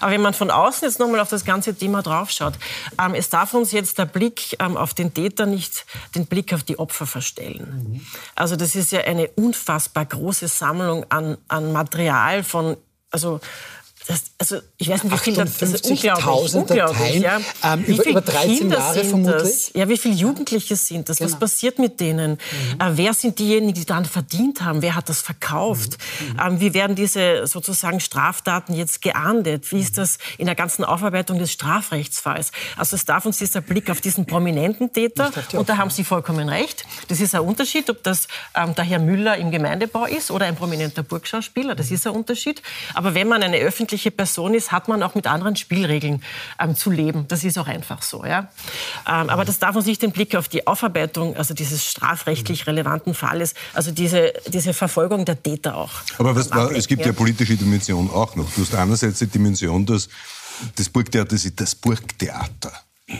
Aber 0.00 0.10
wenn 0.10 0.20
man 0.20 0.34
von 0.34 0.50
außen 0.50 0.86
jetzt 0.86 0.98
nochmal 0.98 1.20
auf 1.20 1.30
das 1.30 1.46
ganze 1.46 1.74
Thema 1.74 2.02
draufschaut, 2.02 2.54
ähm, 3.02 3.14
es 3.14 3.30
darf 3.30 3.54
uns 3.54 3.72
jetzt 3.72 3.96
der 3.96 4.04
Blick 4.04 4.56
ähm, 4.60 4.76
auf 4.76 4.92
den 4.92 5.14
Täter 5.14 5.46
nicht 5.46 5.86
den 6.14 6.26
Blick 6.26 6.52
auf 6.52 6.62
die 6.62 6.78
Opfer 6.78 7.06
verstellen. 7.06 8.04
Also 8.34 8.56
das 8.56 8.74
ist 8.74 8.92
ja 8.92 9.00
eine 9.00 9.28
unfassbar 9.28 10.04
große 10.04 10.48
Sammlung 10.48 11.06
an, 11.08 11.38
an 11.48 11.72
Material 11.72 12.44
von 12.44 12.76
also 13.10 13.40
das, 14.08 14.22
also 14.38 14.56
ich 14.78 14.88
weiß 14.88 15.04
nicht, 15.04 15.12
wie 15.12 15.18
viel 15.18 15.34
das, 15.34 15.58
das 15.58 15.74
ist 15.74 15.84
unglaublich, 15.84 16.54
unglaublich 16.54 17.20
ja. 17.20 17.40
ähm, 17.62 17.86
wie 17.86 17.92
über, 17.92 18.06
über 18.06 18.20
13 18.22 18.56
Kinder 18.56 18.78
Jahre 18.78 19.04
vermutlich. 19.04 19.42
Das? 19.42 19.72
Ja, 19.74 19.86
wie 19.86 19.98
viele 19.98 20.14
Jugendliche 20.14 20.76
sind 20.76 21.10
das? 21.10 21.18
Genau. 21.18 21.30
Was 21.30 21.38
passiert 21.38 21.78
mit 21.78 22.00
denen? 22.00 22.30
Mhm. 22.30 22.80
Äh, 22.80 22.96
wer 22.96 23.12
sind 23.12 23.38
diejenigen, 23.38 23.74
die 23.74 23.84
dann 23.84 24.06
verdient 24.06 24.62
haben? 24.62 24.80
Wer 24.80 24.94
hat 24.94 25.10
das 25.10 25.20
verkauft? 25.20 25.98
Mhm. 26.20 26.40
Ähm, 26.42 26.60
wie 26.60 26.72
werden 26.72 26.96
diese 26.96 27.46
sozusagen 27.46 28.00
Straftaten 28.00 28.72
jetzt 28.72 29.02
geahndet? 29.02 29.70
Wie 29.72 29.80
ist 29.80 29.98
das 29.98 30.16
in 30.38 30.46
der 30.46 30.54
ganzen 30.54 30.84
Aufarbeitung 30.84 31.38
des 31.38 31.52
Strafrechtsfalls? 31.52 32.52
Also 32.78 32.96
es 32.96 33.04
darf 33.04 33.26
uns 33.26 33.36
dieser 33.36 33.60
Blick 33.60 33.90
auf 33.90 34.00
diesen 34.00 34.24
prominenten 34.24 34.90
Täter, 34.90 35.30
und 35.52 35.68
da 35.68 35.76
haben 35.76 35.90
Sie 35.90 36.02
vollkommen 36.02 36.48
recht, 36.48 36.86
das 37.08 37.20
ist 37.20 37.34
ein 37.34 37.42
Unterschied, 37.42 37.90
ob 37.90 38.02
das 38.02 38.26
ähm, 38.54 38.74
der 38.74 38.84
Herr 38.84 39.00
Müller 39.00 39.36
im 39.36 39.50
Gemeindebau 39.50 40.06
ist 40.06 40.30
oder 40.30 40.46
ein 40.46 40.56
prominenter 40.56 41.02
Burgschauspieler, 41.02 41.74
das 41.74 41.90
ist 41.90 42.06
ein 42.06 42.14
Unterschied. 42.14 42.62
Aber 42.94 43.12
wenn 43.12 43.28
man 43.28 43.42
eine 43.42 43.58
öffentliche 43.58 43.97
öffentliche 43.98 44.10
Person 44.10 44.54
ist, 44.54 44.70
hat 44.70 44.88
man 44.88 45.02
auch 45.02 45.14
mit 45.14 45.26
anderen 45.26 45.56
Spielregeln 45.56 46.22
ähm, 46.60 46.76
zu 46.76 46.90
leben. 46.90 47.26
Das 47.28 47.42
ist 47.44 47.58
auch 47.58 47.66
einfach 47.66 48.02
so. 48.02 48.24
Ja? 48.24 48.48
Ähm, 49.06 49.28
aber 49.28 49.44
das 49.44 49.58
darf 49.58 49.74
man 49.74 49.82
sich 49.82 49.98
den 49.98 50.12
Blick 50.12 50.36
auf 50.36 50.48
die 50.48 50.66
Aufarbeitung, 50.66 51.36
also 51.36 51.54
dieses 51.54 51.84
strafrechtlich 51.84 52.66
relevanten 52.66 53.14
Falles, 53.14 53.54
also 53.74 53.90
diese, 53.90 54.32
diese 54.46 54.72
Verfolgung 54.72 55.24
der 55.24 55.42
Täter 55.42 55.76
auch. 55.76 55.90
Aber 56.18 56.36
was, 56.36 56.50
es 56.72 56.86
gibt 56.86 57.02
ja. 57.02 57.08
ja 57.08 57.12
politische 57.12 57.56
Dimension 57.56 58.08
auch 58.10 58.36
noch. 58.36 58.48
Du 58.54 58.62
hast 58.62 58.74
einerseits 58.74 59.18
die 59.18 59.26
Dimension, 59.26 59.84
dass 59.84 60.08
das 60.76 60.88
Burgtheater 60.88 61.34
ist 61.34 61.60
das 61.60 61.74
Burgtheater. 61.74 62.72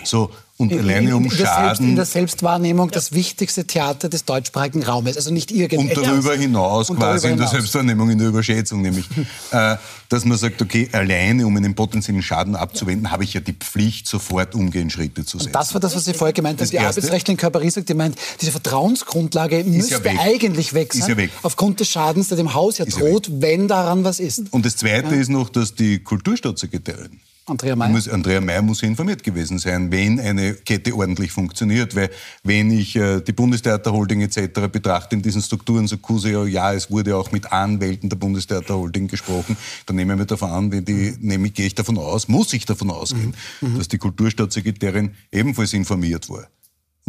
So, 0.05 0.31
und 0.59 0.73
in, 0.73 0.81
alleine 0.81 1.17
um 1.17 1.31
Schaden. 1.31 1.67
Selbst, 1.67 1.81
in 1.81 1.97
der 1.97 2.05
Selbstwahrnehmung 2.05 2.91
das 2.91 3.13
wichtigste 3.13 3.65
Theater 3.65 4.09
des 4.09 4.25
deutschsprachigen 4.25 4.83
Raumes. 4.83 5.17
Also 5.17 5.33
nicht 5.33 5.53
irgendetwas. 5.53 5.97
Und 5.97 6.07
darüber 6.07 6.35
hinaus, 6.35 6.91
und 6.91 6.97
quasi 6.97 7.29
darüber 7.29 7.33
in 7.33 7.39
der 7.39 7.49
Selbstwahrnehmung, 7.49 8.11
in 8.11 8.19
der 8.19 8.29
Überschätzung 8.29 8.83
nämlich. 8.83 9.07
äh, 9.53 9.77
dass 10.09 10.25
man 10.25 10.37
sagt, 10.37 10.61
okay, 10.61 10.89
alleine 10.93 11.47
um 11.47 11.57
einen 11.57 11.75
potenziellen 11.75 12.23
Schaden 12.23 12.57
abzuwenden, 12.57 13.05
ja. 13.05 13.11
habe 13.13 13.25
ich 13.25 13.35
ja 13.35 13.41
die 13.41 13.53
Pflicht, 13.53 14.09
sofort 14.09 14.55
umgehend 14.55 14.91
Schritte 14.91 15.25
zu 15.25 15.39
setzen. 15.39 15.49
Und 15.49 15.55
das 15.55 15.75
war 15.75 15.81
das, 15.81 15.95
was 15.95 16.07
Sie 16.07 16.15
vorher 16.15 16.33
gemeint 16.33 16.61
haben. 16.61 16.69
Die 16.69 16.79
Arbeitsrechtlerin 16.79 17.37
Körperie 17.37 17.71
sagt, 17.71 17.89
die 17.89 17.95
meint, 17.95 18.17
diese 18.41 18.51
Vertrauensgrundlage 18.51 19.63
müsste 19.65 20.01
ja 20.03 20.21
eigentlich 20.21 20.75
weg 20.75 20.93
sein. 20.93 21.03
Ist 21.03 21.09
ja 21.09 21.17
weg. 21.17 21.31
Aufgrund 21.43 21.79
des 21.79 21.89
Schadens, 21.89 22.29
der 22.29 22.37
dem 22.37 22.55
Haus 22.55 22.79
ja 22.79 22.85
ist 22.85 22.99
droht, 22.99 23.31
wenn 23.31 23.69
daran 23.69 24.03
was 24.03 24.19
ist. 24.19 24.43
Und 24.51 24.67
das 24.67 24.77
Zweite 24.77 25.15
ist 25.15 25.29
noch, 25.29 25.51
dass 25.51 25.75
die 25.75 25.99
Kulturstaatssekretärin 26.01 27.21
Andrea 27.49 27.77
May. 27.77 27.89
Muss, 27.89 28.09
Andrea 28.09 28.41
May 28.41 28.61
muss 28.63 28.83
informiert 28.83 29.23
gewesen 29.23 29.59
sein, 29.59 29.91
wenn 29.91 30.21
eine 30.21 30.55
Kette 30.55 30.95
ordentlich 30.95 31.33
funktioniert. 31.33 31.97
Weil 31.97 32.11
wenn 32.43 32.71
ich 32.71 32.97
äh, 32.97 33.21
die 33.21 33.33
Bundestheaterholding 33.33 34.21
etc. 34.23 34.69
betrachte 34.71 35.17
in 35.17 35.23
diesen 35.23 35.43
Strukturen, 35.43 35.87
so 35.87 35.97
Cusio, 35.97 36.47
ja, 36.47 36.73
es 36.73 36.91
wurde 36.91 37.17
auch 37.17 37.33
mit 37.33 37.53
Anwälten 37.53 38.09
der 38.09 38.17
Bundestheaterholding 38.17 39.09
gesprochen, 39.09 39.57
dann 39.87 39.97
nehme 39.97 40.15
ich 40.15 40.19
mir 40.19 40.27
davon 40.27 40.51
an, 40.51 40.73
wenn 40.73 40.85
die, 40.85 41.15
nehme, 41.21 41.51
gehe 41.51 41.67
ich 41.67 41.75
davon 41.75 41.99
aus, 41.99 42.29
muss 42.29 42.53
ich 42.53 42.67
davon 42.67 42.91
ausgehen, 42.91 43.35
mhm. 43.61 43.73
mhm. 43.73 43.79
dass 43.79 43.89
die 43.89 43.99
Kulturstaatssekretärin 43.99 45.15
ebenfalls 45.33 45.73
informiert 45.73 46.29
war. 46.29 46.49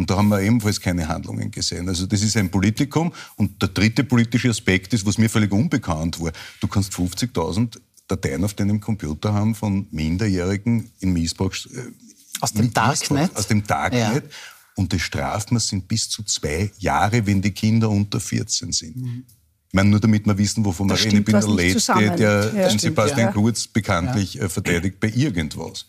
Und 0.00 0.08
da 0.08 0.16
haben 0.16 0.28
wir 0.28 0.40
ebenfalls 0.40 0.80
keine 0.80 1.08
Handlungen 1.08 1.50
gesehen. 1.50 1.86
Also 1.86 2.06
das 2.06 2.22
ist 2.22 2.34
ein 2.38 2.50
Politikum. 2.50 3.12
Und 3.36 3.60
der 3.60 3.68
dritte 3.68 4.02
politische 4.02 4.48
Aspekt 4.48 4.94
ist, 4.94 5.04
was 5.04 5.18
mir 5.18 5.28
völlig 5.28 5.52
unbekannt 5.52 6.18
war. 6.18 6.32
Du 6.62 6.68
kannst 6.68 6.94
50.000 6.94 7.78
Dateien 8.10 8.44
auf 8.44 8.54
deinem 8.54 8.80
Computer 8.80 9.32
haben 9.32 9.54
von 9.54 9.86
Minderjährigen 9.90 10.90
in 11.00 11.12
Missbrauch. 11.12 11.54
Äh, 11.66 11.92
aus 12.40 12.52
dem 12.52 12.72
Darknet? 12.72 13.36
Aus 13.36 13.46
dem 13.46 13.66
Darknet. 13.66 14.24
Ja. 14.24 14.30
Und 14.74 14.92
das 14.92 15.02
Strafmaß 15.02 15.68
sind 15.68 15.88
bis 15.88 16.08
zu 16.08 16.22
zwei 16.22 16.70
Jahre, 16.78 17.26
wenn 17.26 17.42
die 17.42 17.50
Kinder 17.50 17.90
unter 17.90 18.18
14 18.18 18.72
sind. 18.72 18.96
Mhm. 18.96 19.24
Ich 19.68 19.74
meine, 19.74 19.90
nur 19.90 20.00
damit 20.00 20.26
wir 20.26 20.36
wissen, 20.36 20.64
wovon 20.64 20.88
wir 20.88 20.98
reden. 20.98 21.18
Ich 21.18 21.24
bin 21.24 21.38
der 21.38 21.48
Letzte, 21.48 22.16
der 22.16 22.52
ja, 22.54 22.78
Sebastian 22.78 23.26
ja. 23.26 23.32
Kurz 23.32 23.68
bekanntlich 23.68 24.34
ja. 24.34 24.44
Äh, 24.44 24.48
verteidigt 24.48 24.98
bei 24.98 25.08
irgendwas. 25.08 25.86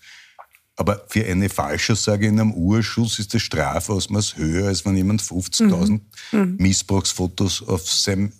Aber 0.75 1.05
für 1.07 1.25
eine 1.25 1.49
Falschaussage 1.49 2.27
in 2.27 2.39
einem 2.39 2.53
Urschuss 2.53 3.19
ist 3.19 3.33
das 3.33 3.41
Strafausmaß 3.41 4.37
höher, 4.37 4.67
als 4.67 4.85
wenn 4.85 4.97
jemand 4.97 5.21
50.000 5.21 5.99
mhm. 6.31 6.55
Missbrauchsfotos 6.57 7.67
auf 7.67 7.89
seinem 7.89 8.31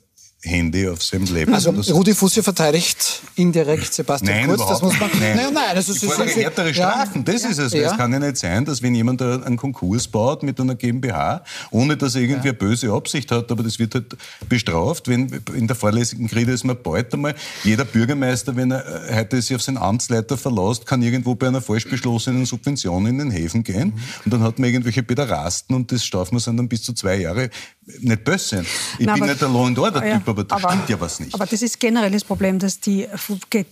Handy 0.44 0.88
auf 0.88 1.04
seinem 1.04 1.26
Laptop. 1.34 1.54
Also 1.54 1.94
Rudi 1.94 2.16
Fussi 2.16 2.42
verteidigt 2.42 3.22
indirekt 3.36 3.94
Sebastian 3.94 4.36
nein, 4.36 4.48
Kurz. 4.48 4.68
Das 4.68 4.82
muss 4.82 5.00
man. 5.00 5.10
Nein, 5.20 5.38
nein, 5.38 5.54
nein 5.54 5.76
das 5.76 5.88
ist, 5.88 6.02
ich 6.02 6.12
fordere 6.12 6.34
härtere 6.34 6.74
Strafen. 6.74 7.24
Ja, 7.26 7.34
das 7.34 7.44
ist 7.44 7.58
es. 7.60 7.74
Ja. 7.74 7.92
Es 7.92 7.98
kann 7.98 8.12
ja 8.12 8.20
nicht 8.20 8.38
sein, 8.38 8.66
dass 8.66 8.82
wenn 8.82 8.96
jemand 8.96 9.22
einen 9.22 9.58
Konkurs 9.58 10.08
baut 10.08 10.42
mit 10.42 10.60
einer 10.60 10.76
GmbH, 10.76 11.44
ohne 11.70 11.96
dass 11.96 12.16
er 12.16 12.22
irgendwie 12.22 12.48
ja. 12.48 12.54
eine 12.54 12.60
böse 12.60 12.92
Absicht 12.92 13.32
hat, 13.32 13.52
aber 13.52 13.62
das 13.62 13.78
wird 13.78 13.94
halt 13.94 14.18
bestraft. 14.50 15.08
Wenn 15.08 15.30
in 15.56 15.68
der 15.68 15.76
vorlässigen 15.76 16.28
Krise 16.28 16.52
ist 16.52 16.64
man 16.64 16.78
bald 16.82 17.14
einmal 17.14 17.36
jeder 17.64 17.86
Bürgermeister, 17.86 18.56
wenn 18.56 18.72
er 18.72 19.10
äh, 19.10 19.16
heute 19.16 19.42
sich 19.42 19.56
auf 19.56 19.62
seinen 19.62 19.78
Amtsleiter 19.78 20.38
verlässt, 20.38 20.88
kann 20.88 21.04
irgendwo 21.04 21.36
bei 21.36 21.48
einer 21.48 21.62
falsch 21.62 21.88
beschlossenen 21.88 22.46
Subvention 22.46 23.06
in 23.06 23.20
den 23.20 23.30
Häfen 23.30 23.64
gehen 23.64 23.90
mhm. 23.90 24.02
und 24.26 24.34
dann 24.34 24.42
hat 24.42 24.58
man 24.58 24.70
irgendwelche 24.70 25.04
Pederasten 25.04 25.76
und 25.76 25.92
das 25.92 26.04
strafen 26.04 26.36
wir 26.36 26.54
dann 26.54 26.68
bis 26.68 26.82
zu 26.82 26.94
zwei 26.94 27.18
Jahre 27.18 27.52
nicht 28.00 28.24
böse 28.24 28.48
sein. 28.56 28.66
Ich 28.98 29.06
Nein, 29.06 29.20
bin 29.20 29.30
nicht 29.30 29.42
der 29.42 29.50
Law 29.50 29.68
and 29.68 29.78
Order 29.78 30.02
Typ, 30.02 30.28
aber 30.32 30.44
da 30.44 30.56
aber, 30.56 30.70
stimmt 30.72 30.90
ja 30.90 31.00
was 31.00 31.20
nicht. 31.20 31.34
Aber 31.34 31.46
das 31.46 31.62
ist 31.62 31.80
generell 31.80 32.12
das 32.12 32.24
Problem, 32.24 32.60
dass 32.60 32.80
die 32.80 33.08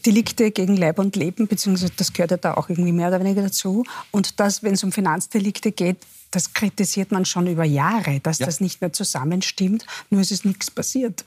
Delikte 0.06 0.52
gegen 0.52 0.78
Leib 0.78 1.00
und 1.00 1.16
Leben, 1.16 1.48
beziehungsweise 1.48 1.92
das 1.96 2.14
gehört 2.14 2.32
ja 2.32 2.38
da 2.38 2.54
auch 2.54 2.70
irgendwie 2.70 2.92
mehr 2.92 3.08
oder 3.08 3.20
weniger 3.20 3.42
dazu, 3.42 3.84
und 4.12 4.40
das, 4.40 4.64
wenn 4.64 4.74
es 4.74 4.84
um 4.84 4.92
Finanzdelikte 4.92 5.72
geht, 5.72 5.98
das 6.32 6.54
kritisiert 6.54 7.12
man 7.12 7.26
schon 7.26 7.48
über 7.48 7.64
Jahre, 7.64 8.20
dass 8.20 8.40
ja. 8.40 8.46
das 8.46 8.62
nicht 8.62 8.82
mehr 8.82 8.94
zusammenstimmt, 8.94 9.86
nur 10.10 10.22
es 10.22 10.32
ist 10.32 10.46
nichts 10.46 10.70
passiert. 10.70 11.26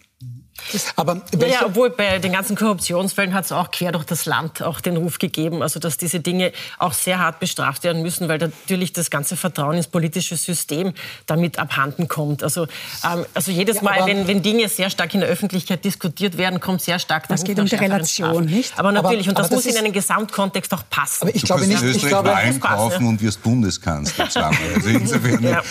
Aber 0.97 1.23
ja, 1.39 1.67
obwohl 1.67 1.91
bei 1.91 2.19
den 2.19 2.33
ganzen 2.33 2.57
Korruptionsfällen 2.57 3.35
hat 3.35 3.47
es 3.47 3.53
auch 3.53 3.71
quer 3.71 3.93
durch 3.93 4.05
das 4.05 4.27
Land 4.27 4.63
auch 4.63 4.81
den 4.81 4.97
Ruf 4.97 5.19
gegeben, 5.19 5.63
also 5.63 5.81
dass 5.81 5.97
diese 5.97 6.21
Dinge 6.21 6.53
auch 6.79 6.93
sehr 6.93 7.19
hart 7.19 7.41
bestraft 7.41 7.85
werden 7.85 8.03
müssen, 8.03 8.29
weil 8.29 8.39
natürlich 8.39 8.93
das 8.93 9.11
ganze 9.11 9.37
Vertrauen 9.37 9.77
ins 9.77 9.89
politische 9.89 10.37
System 10.37 10.93
damit 11.27 11.59
abhanden 11.59 12.07
kommt. 12.07 12.43
Also, 12.43 12.65
ähm, 13.05 13.25
also 13.35 13.51
jedes 13.51 13.77
ja, 13.77 13.83
Mal, 13.83 14.07
wenn, 14.07 14.29
wenn 14.29 14.43
Dinge 14.43 14.69
sehr 14.69 14.91
stark 14.91 15.15
in 15.15 15.21
der 15.21 15.29
Öffentlichkeit 15.29 15.85
diskutiert 15.85 16.39
werden, 16.39 16.61
kommt 16.61 16.83
sehr 16.83 16.99
stark 16.99 17.29
der 17.29 17.37
Es 17.37 17.45
geht 17.45 17.59
um 17.59 17.67
die 17.67 17.75
Relation, 17.75 18.45
nicht? 18.45 18.79
Aber 18.79 18.93
natürlich, 18.93 19.29
aber, 19.29 19.31
und 19.31 19.39
das, 19.39 19.49
das 19.49 19.65
muss 19.65 19.67
in 19.67 19.77
einen 19.77 19.93
Gesamtkontext 19.93 20.73
auch 20.75 20.85
passen. 20.89 21.25
Aber 21.25 21.35
ich 21.35 21.43
du 21.43 21.47
glaube 21.47 21.67
nicht, 21.67 21.83
ich 21.83 22.07
glaube, 22.07 22.29
Wahlen 22.29 22.61
kaufen 22.61 23.07
und 23.07 23.21
wirst 23.21 23.43
Bundeskanzler 23.43 24.29
zweimal. 24.29 24.57
Also 24.75 24.89
insofern, 24.89 25.43
ja. 25.43 25.63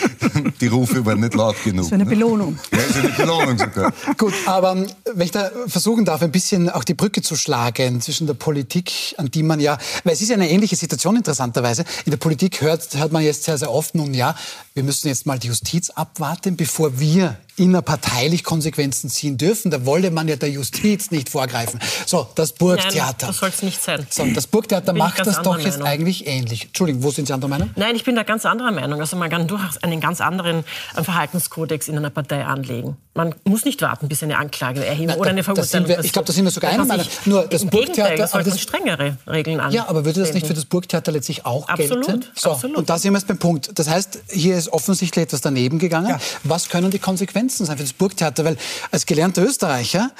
die 0.60 0.66
Rufe 0.66 1.04
waren 1.04 1.20
nicht 1.20 1.34
laut 1.34 1.56
genug. 1.64 1.78
Das 1.78 1.86
ist 1.86 1.92
eine 1.92 2.06
Belohnung. 2.06 2.58
Ja, 2.70 2.78
das 2.78 2.86
ist 2.88 2.96
eine 2.96 3.08
Belohnung 3.08 3.58
sogar. 3.58 3.92
Gut, 4.16 4.34
aber 4.46 4.71
ähm, 4.72 4.86
wenn 5.04 5.24
ich 5.24 5.30
da 5.30 5.50
versuchen 5.66 6.04
darf, 6.04 6.22
ein 6.22 6.32
bisschen 6.32 6.68
auch 6.68 6.84
die 6.84 6.94
Brücke 6.94 7.22
zu 7.22 7.36
schlagen 7.36 8.00
zwischen 8.00 8.26
der 8.26 8.34
Politik, 8.34 9.14
an 9.18 9.30
die 9.30 9.42
man 9.42 9.60
ja, 9.60 9.78
weil 10.04 10.14
es 10.14 10.22
ist 10.22 10.28
ja 10.28 10.34
eine 10.34 10.50
ähnliche 10.50 10.76
Situation 10.76 11.16
interessanterweise. 11.16 11.84
In 12.04 12.10
der 12.10 12.18
Politik 12.18 12.60
hört, 12.60 12.94
hört 12.94 13.12
man 13.12 13.22
jetzt 13.22 13.44
sehr, 13.44 13.58
sehr 13.58 13.70
oft, 13.70 13.94
nun 13.94 14.14
ja, 14.14 14.34
wir 14.74 14.82
müssen 14.82 15.08
jetzt 15.08 15.26
mal 15.26 15.38
die 15.38 15.48
Justiz 15.48 15.90
abwarten, 15.90 16.56
bevor 16.56 16.98
wir 16.98 17.36
innerparteilich 17.56 18.44
Konsequenzen 18.44 19.10
ziehen 19.10 19.36
dürfen. 19.36 19.70
Da 19.70 19.84
wolle 19.84 20.10
man 20.10 20.28
ja 20.28 20.36
der 20.36 20.50
Justiz 20.50 21.10
nicht 21.10 21.28
vorgreifen. 21.28 21.80
So, 22.06 22.26
das 22.34 22.52
Burgtheater. 22.52 23.02
Nein, 23.02 23.14
das 23.18 23.36
soll 23.36 23.48
es 23.50 23.62
nicht 23.62 23.82
sein. 23.82 24.06
So, 24.10 24.26
das 24.26 24.46
Burgtheater 24.46 24.92
macht 24.92 25.20
das 25.26 25.42
doch 25.42 25.58
jetzt 25.58 25.78
Meinung. 25.78 25.88
eigentlich 25.88 26.26
ähnlich. 26.26 26.66
Entschuldigung, 26.66 27.02
wo 27.02 27.10
sind 27.10 27.28
Sie 27.28 27.34
anderer 27.34 27.50
Meinung? 27.50 27.70
Nein, 27.76 27.94
ich 27.96 28.04
bin 28.04 28.16
da 28.16 28.22
ganz 28.22 28.46
anderer 28.46 28.72
Meinung. 28.72 29.00
Also 29.00 29.16
man 29.16 29.30
kann 29.30 29.46
durchaus 29.46 29.82
einen 29.82 30.00
ganz 30.00 30.20
anderen 30.20 30.64
äh, 30.96 31.02
Verhaltenskodex 31.02 31.88
in 31.88 31.96
einer 31.96 32.10
Partei 32.10 32.44
anlegen. 32.44 32.96
Man 33.14 33.34
muss 33.44 33.66
nicht 33.66 33.82
warten, 33.82 34.08
bis 34.08 34.22
eine 34.22 34.38
Anklage 34.38 34.84
erheben 34.84 35.12
oder 35.14 35.30
eine 35.30 35.44
Verurteilung 35.44 35.86
wir, 35.86 36.02
Ich 36.02 36.12
glaube, 36.12 36.26
da 36.26 36.32
sind 36.32 36.44
wir 36.44 36.50
sogar 36.50 36.70
einer 36.70 36.86
Meinung. 36.86 37.06
Nur 37.26 37.46
das 37.46 37.66
Burgtheater... 37.66 38.16
Das 38.16 38.30
sollten 38.30 38.56
strengere 38.58 39.18
Regeln 39.26 39.60
an. 39.60 39.70
Ja, 39.70 39.88
aber 39.88 40.06
würde 40.06 40.20
das 40.20 40.32
nicht 40.32 40.46
für 40.46 40.54
das 40.54 40.64
Burgtheater 40.64 41.12
letztlich 41.12 41.44
auch 41.44 41.68
absolut, 41.68 42.06
gelten? 42.06 42.24
So, 42.34 42.52
absolut. 42.52 42.78
Und 42.78 42.88
da 42.88 42.98
sind 42.98 43.12
wir 43.12 43.18
jetzt 43.18 43.28
beim 43.28 43.38
Punkt. 43.38 43.78
Das 43.78 43.88
heißt, 43.88 44.20
hier 44.30 44.56
ist 44.56 44.72
offensichtlich 44.72 45.24
etwas 45.24 45.42
daneben 45.42 45.78
gegangen. 45.78 46.08
Ja. 46.08 46.18
Was 46.44 46.70
können 46.70 46.90
die 46.90 46.98
Konsequenzen 46.98 47.41
sein 47.50 47.76
für 47.76 47.82
das 47.84 47.92
Burgtheater? 47.92 48.22
Theater, 48.22 48.44
weil 48.44 48.56
als 48.90 49.06
gelernter 49.06 49.44
Österreicher, 49.44 50.10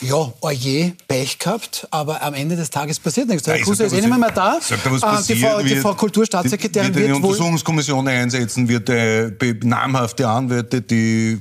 ja, 0.00 0.32
oje, 0.40 0.94
Pech 1.06 1.38
gehabt, 1.38 1.86
aber 1.90 2.22
am 2.22 2.34
Ende 2.34 2.56
des 2.56 2.70
Tages 2.70 2.98
passiert 2.98 3.28
nichts. 3.28 3.46
Herr 3.46 3.58
Kruse 3.60 3.84
ist 3.84 3.92
eh 3.92 4.00
nicht 4.00 4.18
mehr, 4.18 4.30
da. 4.30 4.58
Sagt 4.60 4.84
er, 4.84 4.92
was 4.92 5.02
ah, 5.02 5.22
die, 5.26 5.36
Frau, 5.36 5.62
die 5.62 5.76
Frau 5.76 5.94
Kulturstaatssekretärin 5.94 6.88
wird, 6.88 6.96
wird 6.96 7.16
eine 7.16 7.24
Untersuchungskommission 7.24 8.08
einsetzen, 8.08 8.68
wird 8.68 8.88
äh, 8.88 9.30
namhafte 9.62 10.26
Anwälte, 10.28 10.80
die 10.80 11.38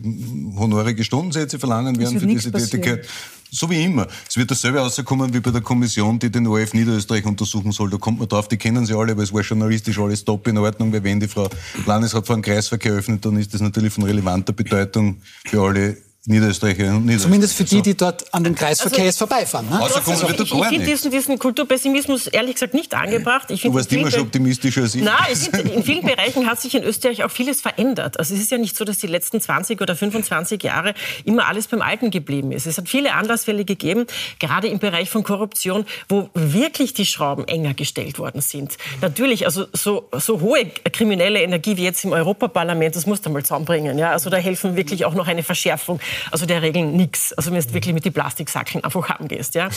honorige 0.58 1.04
Stundensätze 1.04 1.58
verlangen 1.58 1.98
werden 1.98 2.20
für 2.20 2.28
diese 2.28 2.52
passieren. 2.52 2.84
Tätigkeit. 2.84 3.10
So 3.54 3.70
wie 3.70 3.84
immer. 3.84 4.08
Es 4.30 4.38
wird 4.38 4.50
dasselbe 4.50 4.80
rauskommen 4.80 5.34
wie 5.34 5.42
bei 5.42 5.52
der 5.52 5.60
Kommission, 5.60 6.18
die 6.18 6.32
den 6.32 6.48
ORF 6.48 6.74
Niederösterreich 6.74 7.26
untersuchen 7.26 7.74
soll. 7.74 7.90
Da 7.90 7.98
kommt 7.98 8.20
man 8.20 8.30
drauf, 8.30 8.48
die 8.48 8.56
kennen 8.56 8.86
sie 8.86 8.98
alle, 8.98 9.12
aber 9.12 9.24
es 9.24 9.34
war 9.34 9.42
journalistisch 9.42 10.00
alles 10.00 10.24
top 10.24 10.48
in 10.48 10.58
Ordnung, 10.58 10.94
weil 10.94 11.04
wenn 11.04 11.20
die 11.20 11.28
Frau 11.28 11.50
Landesrat 11.86 12.26
vor 12.26 12.36
einen 12.36 12.44
Kreisverkehr 12.44 12.94
öffnet, 12.94 13.26
dann 13.26 13.36
ist 13.36 13.54
das 13.54 13.60
natürlich 13.60 13.92
von 13.92 14.06
relevanter 14.06 14.54
Bedeutung 14.54 15.18
für 15.46 15.62
alle 15.62 15.98
Niederösterreicher 16.28 16.96
und 16.96 17.06
Niederösterreicher. 17.06 17.24
Zumindest 17.24 17.56
für 17.56 17.64
die, 17.64 17.82
die 17.82 17.98
dort 17.98 18.32
an 18.32 18.44
den 18.44 18.54
Kreisverkehr 18.54 19.06
also, 19.06 19.18
vorbeifahren. 19.26 19.68
Ne? 19.68 19.82
Also, 19.82 19.96
also, 20.12 20.28
ich, 20.30 20.40
ich 20.40 20.66
finde 20.68 20.86
diesen, 20.86 21.10
diesen, 21.10 21.40
Kulturpessimismus 21.40 22.28
ehrlich 22.28 22.54
gesagt 22.56 22.76
nicht 22.76 22.94
angebracht. 22.94 23.50
Ich 23.50 23.64
du 23.64 23.74
warst 23.74 23.92
immer 23.92 24.12
schon 24.12 24.22
optimistischer 24.22 24.82
als 24.82 24.94
ich. 24.94 25.02
Nein, 25.02 25.16
ich 25.32 25.40
find, 25.40 25.74
in 25.74 25.84
vielen 25.84 26.06
Bereichen 26.06 26.46
hat 26.46 26.62
sich 26.62 26.76
in 26.76 26.84
Österreich 26.84 27.24
auch 27.24 27.32
vieles 27.32 27.62
verändert. 27.62 28.20
Also 28.20 28.36
es 28.36 28.42
ist 28.42 28.52
ja 28.52 28.60
nicht 28.60 28.78
so, 28.78 28.86
dass 28.86 29.00
die 29.00 29.08
letzten 29.08 29.42
20 29.42 29.82
oder 29.82 29.96
25 29.96 30.62
Jahre 30.62 30.94
immer 31.26 31.48
alles 31.48 31.68
beim 31.68 31.82
Alten 31.82 32.12
geblieben 32.12 32.52
ist. 32.52 32.68
Es 32.68 32.78
hat 32.78 32.88
viele 32.88 33.14
Anlassfälle 33.14 33.66
gegeben, 33.66 34.06
gerade 34.38 34.68
im 34.68 34.78
Bereich 34.78 35.10
von 35.10 35.24
Korruption, 35.24 35.86
wo 36.08 36.30
wirklich 36.36 36.94
die 36.94 37.08
Schrauben 37.08 37.48
enger 37.48 37.74
gestellt 37.74 38.20
worden 38.20 38.42
sind. 38.42 38.78
Natürlich, 39.02 39.48
also 39.48 39.66
so, 39.74 40.08
so 40.20 40.40
hohe 40.42 40.68
kriminelle 40.92 41.42
Energie 41.42 41.78
wie 41.78 41.84
jetzt 41.84 42.04
im 42.04 42.12
Europaparlament, 42.12 42.96
das 42.96 43.08
muss 43.08 43.24
man 43.24 43.34
mal 43.34 43.44
zusammenbringen. 43.44 43.98
Ja? 43.98 44.12
Also 44.12 44.30
da 44.30 44.38
helfen 44.38 44.76
wirklich 44.76 45.06
auch 45.06 45.16
noch 45.16 45.28
eine 45.28 45.42
Verschärfung 45.42 46.00
also 46.32 46.46
der 46.46 46.62
Regeln 46.62 46.96
nichts. 46.96 47.34
Also 47.34 47.52
wenn 47.52 47.62
du 47.62 47.74
wirklich 47.74 47.94
mit 47.94 48.06
den 48.06 48.14
Plastiksackeln 48.14 48.84
einfach 48.84 49.10
haben 49.10 49.28
gehst. 49.28 49.56
Ja? 49.56 49.70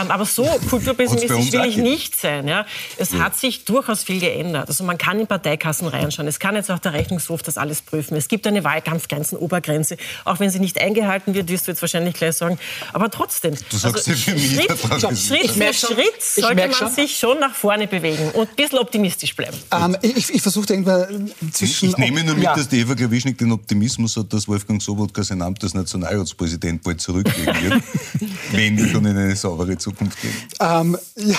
Ähm, 0.00 0.10
aber 0.10 0.24
so 0.24 0.44
kulturpessimistisch 0.70 1.52
will 1.52 1.64
ich 1.64 1.76
nicht 1.76 2.18
sein. 2.18 2.48
Ja? 2.48 2.66
Es 2.96 3.12
ja. 3.12 3.20
hat 3.20 3.36
sich 3.36 3.64
durchaus 3.64 4.02
viel 4.02 4.20
geändert. 4.20 4.68
Also 4.68 4.84
man 4.84 4.98
kann 4.98 5.20
in 5.20 5.26
Parteikassen 5.26 5.88
reinschauen. 5.88 6.28
Es 6.28 6.38
kann 6.38 6.54
jetzt 6.54 6.70
auch 6.70 6.78
der 6.78 6.92
Rechnungshof 6.92 7.42
das 7.42 7.58
alles 7.58 7.82
prüfen. 7.82 8.16
Es 8.16 8.28
gibt 8.28 8.46
eine 8.46 8.64
Wahlkampfgrenzenobergrenze. 8.64 9.96
Auch 10.24 10.40
wenn 10.40 10.50
sie 10.50 10.60
nicht 10.60 10.80
eingehalten 10.80 11.34
wird, 11.34 11.48
wirst 11.48 11.66
du 11.66 11.72
jetzt 11.72 11.82
wahrscheinlich 11.82 12.14
gleich 12.14 12.36
sagen. 12.36 12.58
Aber 12.92 13.10
trotzdem. 13.10 13.54
Du 13.70 13.76
sagst 13.76 14.08
also, 14.08 14.20
für 14.20 14.32
mich, 14.32 14.54
Schritt, 14.54 15.18
Schritt 15.18 15.50
für 15.50 15.74
Schritt 15.74 16.22
sollte 16.22 16.68
man 16.68 16.92
sich 16.92 17.18
schon 17.18 17.40
nach 17.40 17.54
vorne 17.54 17.86
bewegen 17.86 18.30
und 18.32 18.48
ein 18.48 18.56
bisschen 18.56 18.78
optimistisch 18.78 19.34
bleiben. 19.34 19.56
Ähm, 19.72 19.96
ich, 20.02 20.30
ich 20.30 20.42
versuche 20.42 20.72
irgendwann 20.72 21.30
zwischen... 21.52 21.86
Ich, 21.86 21.92
ich 21.92 21.98
nehme 21.98 22.24
nur 22.24 22.34
mit, 22.34 22.44
ja. 22.44 22.54
dass 22.54 22.68
die 22.68 22.80
Eva 22.80 22.94
Klawischnik 22.94 23.38
den 23.38 23.52
Optimismus 23.52 24.16
hat, 24.16 24.32
dass 24.32 24.48
Wolfgang 24.48 24.82
Sobotka 24.82 25.22
sein 25.22 25.42
Amt 25.42 25.62
als 25.68 25.74
Nationalratspräsident 25.74 26.82
bald 26.82 27.00
zurücklegen 27.00 27.54
wird, 27.62 27.82
wenn 28.52 28.76
wir 28.76 28.88
schon 28.88 29.04
in 29.04 29.16
eine 29.16 29.36
saubere 29.36 29.76
Zukunft 29.76 30.20
gehen. 30.20 30.34
Ähm, 30.60 30.98
ja 31.16 31.36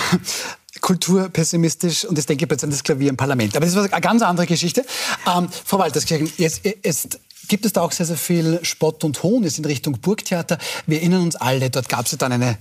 kulturpessimistisch 0.82 2.06
und 2.06 2.18
jetzt 2.18 2.30
denke 2.30 2.46
ich 2.46 2.52
jetzt 2.52 2.64
an 2.64 2.70
das 2.70 2.84
Klavier 2.84 3.10
im 3.10 3.18
Parlament. 3.18 3.56
Aber 3.56 3.66
das 3.66 3.76
ist 3.76 3.92
eine 3.92 4.02
ganz 4.02 4.22
andere 4.22 4.46
Geschichte. 4.46 4.86
Ähm, 5.28 5.50
Frau 5.66 5.80
Walterskirchen, 5.80 6.32
jetzt, 6.38 6.62
jetzt 6.64 7.20
gibt 7.50 7.66
es 7.66 7.74
da 7.74 7.82
auch 7.82 7.92
sehr, 7.92 8.06
sehr 8.06 8.16
viel 8.16 8.60
Spott 8.64 9.04
und 9.04 9.22
Hohn 9.24 9.44
ist 9.44 9.58
in 9.58 9.66
Richtung 9.66 10.00
Burgtheater. 10.00 10.58
Wir 10.86 11.00
erinnern 11.00 11.24
uns 11.24 11.36
alle, 11.36 11.70
dort 11.70 11.90
gab 11.90 12.06
es 12.06 12.14
ja 12.14 12.18
dann 12.18 12.32
eine 12.32 12.58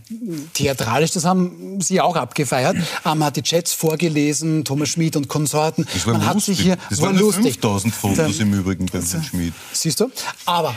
theatralisch, 0.55 1.13
das 1.13 1.25
haben 1.25 1.81
Sie 1.81 2.01
auch 2.01 2.17
abgefeiert. 2.17 2.77
Man 3.05 3.23
hat 3.23 3.37
die 3.37 3.43
Chats 3.43 3.73
vorgelesen, 3.73 4.65
Thomas 4.65 4.89
Schmid 4.89 5.15
und 5.15 5.29
Konsorten. 5.29 5.87
Das 5.93 6.07
war 6.07 6.15
Man 6.15 6.23
lustig. 6.23 6.37
Hat 6.37 6.43
sich 6.43 6.61
hier, 6.61 6.77
das, 6.77 6.89
das 6.89 7.03
waren 7.03 7.17
lustig. 7.17 7.53
5000 7.55 7.95
Fotos 7.95 8.37
da, 8.37 8.43
im 8.43 8.55
Übrigen 8.55 8.87
bei 8.87 9.01
Schmid. 9.01 9.53
Siehst 9.73 10.01
du? 10.01 10.11
Aber 10.47 10.75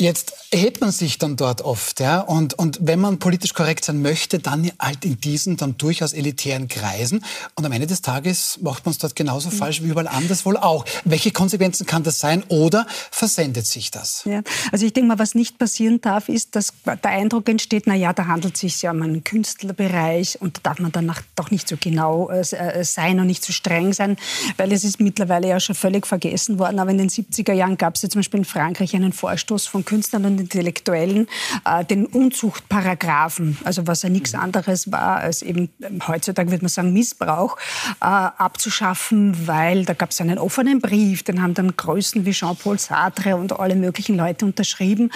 Jetzt 0.00 0.32
erhebt 0.52 0.80
man 0.80 0.92
sich 0.92 1.18
dann 1.18 1.34
dort 1.34 1.60
oft, 1.60 1.98
ja, 1.98 2.20
und, 2.20 2.54
und 2.54 2.78
wenn 2.80 3.00
man 3.00 3.18
politisch 3.18 3.52
korrekt 3.52 3.84
sein 3.84 4.00
möchte, 4.00 4.38
dann 4.38 4.70
halt 4.78 5.04
in 5.04 5.20
diesen 5.20 5.56
dann 5.56 5.76
durchaus 5.76 6.12
elitären 6.12 6.68
Kreisen. 6.68 7.24
Und 7.56 7.66
am 7.66 7.72
Ende 7.72 7.88
des 7.88 8.00
Tages 8.00 8.60
macht 8.62 8.86
man 8.86 8.92
es 8.92 8.98
dort 8.98 9.16
genauso 9.16 9.50
mhm. 9.50 9.54
falsch 9.54 9.82
wie 9.82 9.88
überall 9.88 10.06
anders 10.06 10.46
wohl 10.46 10.56
auch. 10.56 10.84
Welche 11.04 11.32
Konsequenzen 11.32 11.84
kann 11.84 12.04
das 12.04 12.20
sein 12.20 12.44
oder 12.46 12.86
versendet 13.10 13.66
sich 13.66 13.90
das? 13.90 14.22
Ja, 14.24 14.42
also 14.70 14.86
ich 14.86 14.92
denke 14.92 15.08
mal, 15.08 15.18
was 15.18 15.34
nicht 15.34 15.58
passieren 15.58 16.00
darf, 16.00 16.28
ist, 16.28 16.54
dass 16.54 16.72
der 16.86 17.10
Eindruck 17.10 17.48
entsteht, 17.48 17.88
na 17.88 17.96
ja, 17.96 18.12
da 18.12 18.26
handelt 18.26 18.54
es 18.54 18.60
sich 18.60 18.80
ja 18.82 18.92
um 18.92 19.02
einen 19.02 19.24
Künstlerbereich 19.24 20.40
und 20.40 20.58
da 20.58 20.60
darf 20.62 20.78
man 20.78 20.92
danach 20.92 21.22
doch 21.34 21.50
nicht 21.50 21.68
so 21.68 21.76
genau 21.78 22.30
äh, 22.30 22.40
äh, 22.40 22.84
sein 22.84 23.18
und 23.18 23.26
nicht 23.26 23.44
so 23.44 23.52
streng 23.52 23.92
sein, 23.92 24.16
weil 24.58 24.72
es 24.72 24.84
ist 24.84 25.00
mittlerweile 25.00 25.48
ja 25.48 25.58
schon 25.58 25.74
völlig 25.74 26.06
vergessen 26.06 26.60
worden. 26.60 26.78
Aber 26.78 26.92
in 26.92 26.98
den 26.98 27.10
70er 27.10 27.52
Jahren 27.52 27.76
gab 27.76 27.96
es 27.96 28.02
ja 28.02 28.08
zum 28.08 28.20
Beispiel 28.20 28.38
in 28.38 28.44
Frankreich 28.44 28.94
einen 28.94 29.12
Vorstoß 29.12 29.66
von 29.66 29.84
Künstlern 29.88 30.26
und 30.26 30.38
Intellektuellen, 30.38 31.28
äh, 31.64 31.82
den 31.82 32.04
Unzuchtparagraphen, 32.04 33.56
also 33.64 33.86
was 33.86 34.02
ja 34.02 34.10
nichts 34.10 34.34
anderes 34.34 34.92
war 34.92 35.16
als 35.16 35.40
eben, 35.40 35.70
heutzutage 36.06 36.50
würde 36.50 36.64
man 36.64 36.68
sagen, 36.68 36.92
Missbrauch, 36.92 37.56
äh, 38.02 38.04
abzuschaffen, 38.04 39.46
weil 39.46 39.86
da 39.86 39.94
gab 39.94 40.10
es 40.10 40.20
einen 40.20 40.36
offenen 40.36 40.82
Brief, 40.82 41.22
den 41.22 41.40
haben 41.40 41.54
dann 41.54 41.74
Größen 41.74 42.26
wie 42.26 42.32
Jean-Paul 42.32 42.78
Sartre 42.78 43.36
und 43.36 43.58
alle 43.58 43.76
möglichen 43.76 44.18
Leute 44.18 44.44
unterschrieben. 44.44 45.10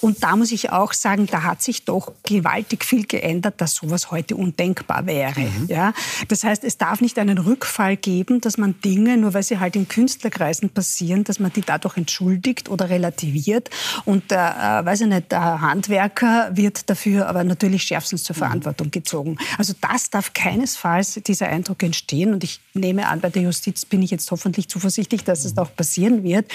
Und 0.00 0.22
da 0.22 0.36
muss 0.36 0.52
ich 0.52 0.70
auch 0.70 0.92
sagen, 0.92 1.26
da 1.26 1.42
hat 1.42 1.60
sich 1.60 1.84
doch 1.84 2.12
gewaltig 2.22 2.84
viel 2.84 3.06
geändert, 3.06 3.60
dass 3.60 3.74
sowas 3.74 4.12
heute 4.12 4.36
undenkbar 4.36 5.04
wäre. 5.06 5.40
Mhm. 5.40 5.66
Ja? 5.66 5.94
Das 6.28 6.44
heißt, 6.44 6.62
es 6.62 6.78
darf 6.78 7.00
nicht 7.00 7.18
einen 7.18 7.38
Rückfall 7.38 7.96
geben, 7.96 8.40
dass 8.40 8.56
man 8.56 8.80
Dinge, 8.82 9.16
nur 9.16 9.34
weil 9.34 9.42
sie 9.42 9.58
halt 9.58 9.74
in 9.74 9.88
Künstlerkreisen 9.88 10.70
passieren, 10.70 11.24
dass 11.24 11.40
man 11.40 11.52
die 11.52 11.62
dadurch 11.62 11.96
entschuldigt 11.96 12.68
oder 12.68 12.88
relativiert 12.88 13.68
und 14.04 14.11
der, 14.20 14.82
äh, 14.82 14.86
weiß 14.86 15.02
ich 15.02 15.06
nicht, 15.06 15.32
der 15.32 15.60
Handwerker 15.60 16.50
wird 16.52 16.88
dafür 16.90 17.28
aber 17.28 17.44
natürlich 17.44 17.84
schärfstens 17.84 18.24
zur 18.24 18.36
mhm. 18.36 18.40
Verantwortung 18.40 18.90
gezogen. 18.90 19.38
Also 19.58 19.74
das 19.80 20.10
darf 20.10 20.32
keinesfalls 20.32 21.14
dieser 21.26 21.48
Eindruck 21.48 21.82
entstehen. 21.82 22.32
Und 22.32 22.44
ich 22.44 22.60
nehme 22.74 23.08
an, 23.08 23.20
bei 23.20 23.30
der 23.30 23.42
Justiz 23.42 23.84
bin 23.84 24.02
ich 24.02 24.10
jetzt 24.10 24.30
hoffentlich 24.30 24.68
zuversichtlich, 24.68 25.24
dass 25.24 25.44
es 25.44 25.56
auch 25.58 25.74
passieren 25.74 26.22
wird. 26.22 26.50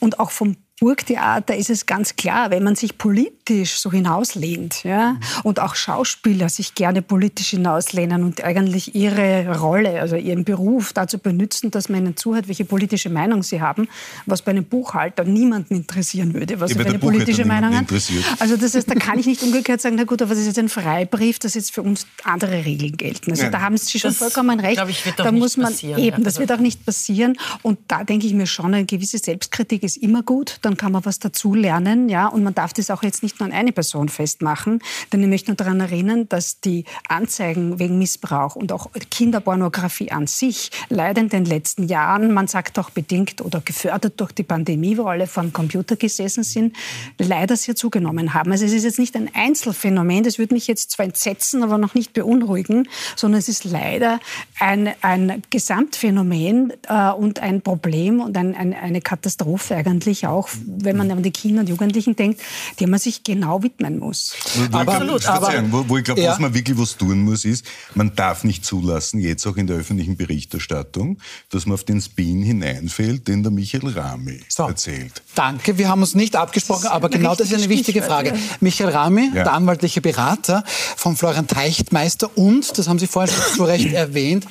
Und 0.00 0.18
auch 0.18 0.30
vom 0.30 0.56
Burgtheater 0.78 1.56
ist 1.56 1.70
es 1.70 1.86
ganz 1.86 2.16
klar, 2.16 2.50
wenn 2.50 2.62
man 2.62 2.76
sich 2.76 2.98
politisch 2.98 3.78
so 3.78 3.90
hinauslehnt 3.90 4.84
ja, 4.84 5.16
und 5.42 5.58
auch 5.58 5.74
Schauspieler 5.74 6.50
sich 6.50 6.74
gerne 6.74 7.00
politisch 7.00 7.50
hinauslehnen 7.50 8.22
und 8.22 8.44
eigentlich 8.44 8.94
ihre 8.94 9.58
Rolle, 9.58 10.02
also 10.02 10.16
ihren 10.16 10.44
Beruf 10.44 10.92
dazu 10.92 11.18
benutzen, 11.18 11.70
dass 11.70 11.88
man 11.88 12.00
ihnen 12.00 12.16
zuhört, 12.18 12.48
welche 12.48 12.66
politische 12.66 13.08
Meinung 13.08 13.42
sie 13.42 13.62
haben, 13.62 13.88
was 14.26 14.42
bei 14.42 14.50
einem 14.50 14.64
Buchhalter 14.64 15.24
niemanden 15.24 15.76
interessieren 15.76 16.34
würde, 16.34 16.60
was 16.60 16.74
ja, 16.74 16.80
für 16.82 16.86
eine 16.86 16.98
politische 16.98 17.46
Meinung 17.46 17.74
hat. 17.74 17.90
Also 18.38 18.58
das 18.58 18.74
heißt, 18.74 18.90
da 18.90 18.96
kann 18.96 19.18
ich 19.18 19.24
nicht 19.24 19.42
umgekehrt 19.42 19.80
sagen, 19.80 19.96
na 19.96 20.04
gut, 20.04 20.20
aber 20.20 20.34
das 20.34 20.40
ist 20.40 20.46
jetzt 20.46 20.58
ein 20.58 20.68
Freibrief, 20.68 21.38
dass 21.38 21.54
jetzt 21.54 21.72
für 21.72 21.82
uns 21.82 22.06
andere 22.22 22.66
Regeln 22.66 22.98
gelten. 22.98 23.30
Also 23.30 23.44
ja. 23.44 23.50
da 23.50 23.62
haben 23.62 23.78
Sie 23.78 23.98
schon 23.98 24.10
das, 24.10 24.18
vollkommen 24.18 24.60
recht. 24.60 24.82
Ich, 24.88 25.04
da 25.16 25.32
muss 25.32 25.56
man 25.56 25.72
eben, 25.96 26.22
das 26.22 26.38
wird 26.38 26.52
auch 26.52 26.58
nicht 26.58 26.84
passieren. 26.84 27.38
Und 27.62 27.78
da 27.88 28.04
denke 28.04 28.26
ich 28.26 28.34
mir 28.34 28.46
schon, 28.46 28.74
eine 28.74 28.84
gewisse 28.84 29.16
Selbstkritik 29.16 29.82
ist 29.82 29.96
immer 29.96 30.22
gut 30.22 30.58
dann 30.66 30.76
kann 30.76 30.90
man 30.90 31.04
was 31.04 31.20
dazu 31.20 31.54
lernen, 31.54 32.08
ja, 32.08 32.26
und 32.26 32.42
man 32.42 32.52
darf 32.52 32.72
das 32.72 32.90
auch 32.90 33.04
jetzt 33.04 33.22
nicht 33.22 33.38
nur 33.38 33.46
an 33.46 33.52
eine 33.52 33.70
Person 33.70 34.08
festmachen, 34.08 34.80
denn 35.12 35.22
ich 35.22 35.28
möchte 35.28 35.50
nur 35.52 35.56
daran 35.56 35.78
erinnern, 35.78 36.28
dass 36.28 36.60
die 36.60 36.84
Anzeigen 37.08 37.78
wegen 37.78 37.98
Missbrauch 37.98 38.56
und 38.56 38.72
auch 38.72 38.90
Kinderpornografie 39.10 40.10
an 40.10 40.26
sich 40.26 40.72
leider 40.88 41.20
in 41.20 41.28
den 41.28 41.44
letzten 41.44 41.84
Jahren, 41.84 42.34
man 42.34 42.48
sagt 42.48 42.80
auch 42.80 42.90
bedingt 42.90 43.40
oder 43.42 43.60
gefördert 43.60 44.14
durch 44.20 44.32
die 44.32 44.42
Pandemie, 44.42 44.98
wo 44.98 45.04
alle 45.04 45.28
vor 45.28 45.44
dem 45.44 45.52
Computer 45.52 45.94
gesessen 45.94 46.42
sind, 46.42 46.74
leider 47.16 47.56
sehr 47.56 47.76
zugenommen 47.76 48.34
haben. 48.34 48.50
Also 48.50 48.64
es 48.64 48.72
ist 48.72 48.82
jetzt 48.82 48.98
nicht 48.98 49.14
ein 49.14 49.30
Einzelfenomen, 49.34 50.24
das 50.24 50.38
würde 50.38 50.52
mich 50.52 50.66
jetzt 50.66 50.90
zwar 50.90 51.06
entsetzen, 51.06 51.62
aber 51.62 51.78
noch 51.78 51.94
nicht 51.94 52.12
beunruhigen, 52.12 52.88
sondern 53.14 53.38
es 53.38 53.48
ist 53.48 53.64
leider 53.64 54.18
ein, 54.58 54.90
ein 55.00 55.44
Gesamtphänomen 55.50 56.72
äh, 56.88 57.10
und 57.10 57.38
ein 57.38 57.60
Problem 57.60 58.20
und 58.20 58.36
ein, 58.36 58.56
ein, 58.56 58.74
eine 58.74 59.00
Katastrophe 59.00 59.76
eigentlich 59.76 60.26
auch 60.26 60.48
wenn 60.64 60.96
man 60.96 61.10
an 61.10 61.22
die 61.22 61.30
Kinder 61.30 61.60
und 61.60 61.68
Jugendlichen 61.68 62.16
denkt, 62.16 62.40
der 62.80 62.88
man 62.88 62.98
sich 62.98 63.22
genau 63.24 63.62
widmen 63.62 63.98
muss. 63.98 64.34
Wo, 64.54 64.78
aber, 64.78 64.92
absolut, 64.92 65.26
aber, 65.26 65.72
wo, 65.72 65.88
wo 65.88 65.98
ich 65.98 66.04
glaube, 66.04 66.20
ja. 66.20 66.32
was 66.32 66.38
man 66.38 66.54
wirklich 66.54 66.78
was 66.78 66.96
tun 66.96 67.22
muss, 67.22 67.44
ist, 67.44 67.64
man 67.94 68.14
darf 68.14 68.44
nicht 68.44 68.64
zulassen, 68.64 69.20
jetzt 69.20 69.46
auch 69.46 69.56
in 69.56 69.66
der 69.66 69.76
öffentlichen 69.76 70.16
Berichterstattung, 70.16 71.18
dass 71.50 71.66
man 71.66 71.74
auf 71.74 71.84
den 71.84 72.00
Spin 72.00 72.42
hineinfällt, 72.42 73.28
den 73.28 73.42
der 73.42 73.52
Michael 73.52 73.90
Rami 73.90 74.40
so. 74.48 74.64
erzählt. 74.64 75.22
Danke, 75.34 75.78
wir 75.78 75.88
haben 75.88 76.00
uns 76.00 76.14
nicht 76.14 76.36
abgesprochen, 76.36 76.88
aber 76.88 77.08
genau 77.08 77.34
das 77.34 77.50
ist 77.50 77.54
eine 77.54 77.68
wichtige 77.68 78.02
Frage. 78.02 78.30
Ja. 78.30 78.36
Michael 78.60 78.90
Rami, 78.90 79.30
ja. 79.34 79.44
der 79.44 79.52
anwaltliche 79.52 80.00
Berater 80.00 80.64
von 80.96 81.16
Florian 81.16 81.46
Teichtmeister 81.46 82.36
und, 82.36 82.78
das 82.78 82.88
haben 82.88 82.98
Sie 82.98 83.06
vorhin 83.06 83.34
schon 83.34 83.54
zu 83.54 83.64
Recht 83.64 83.92
erwähnt, 83.92 84.46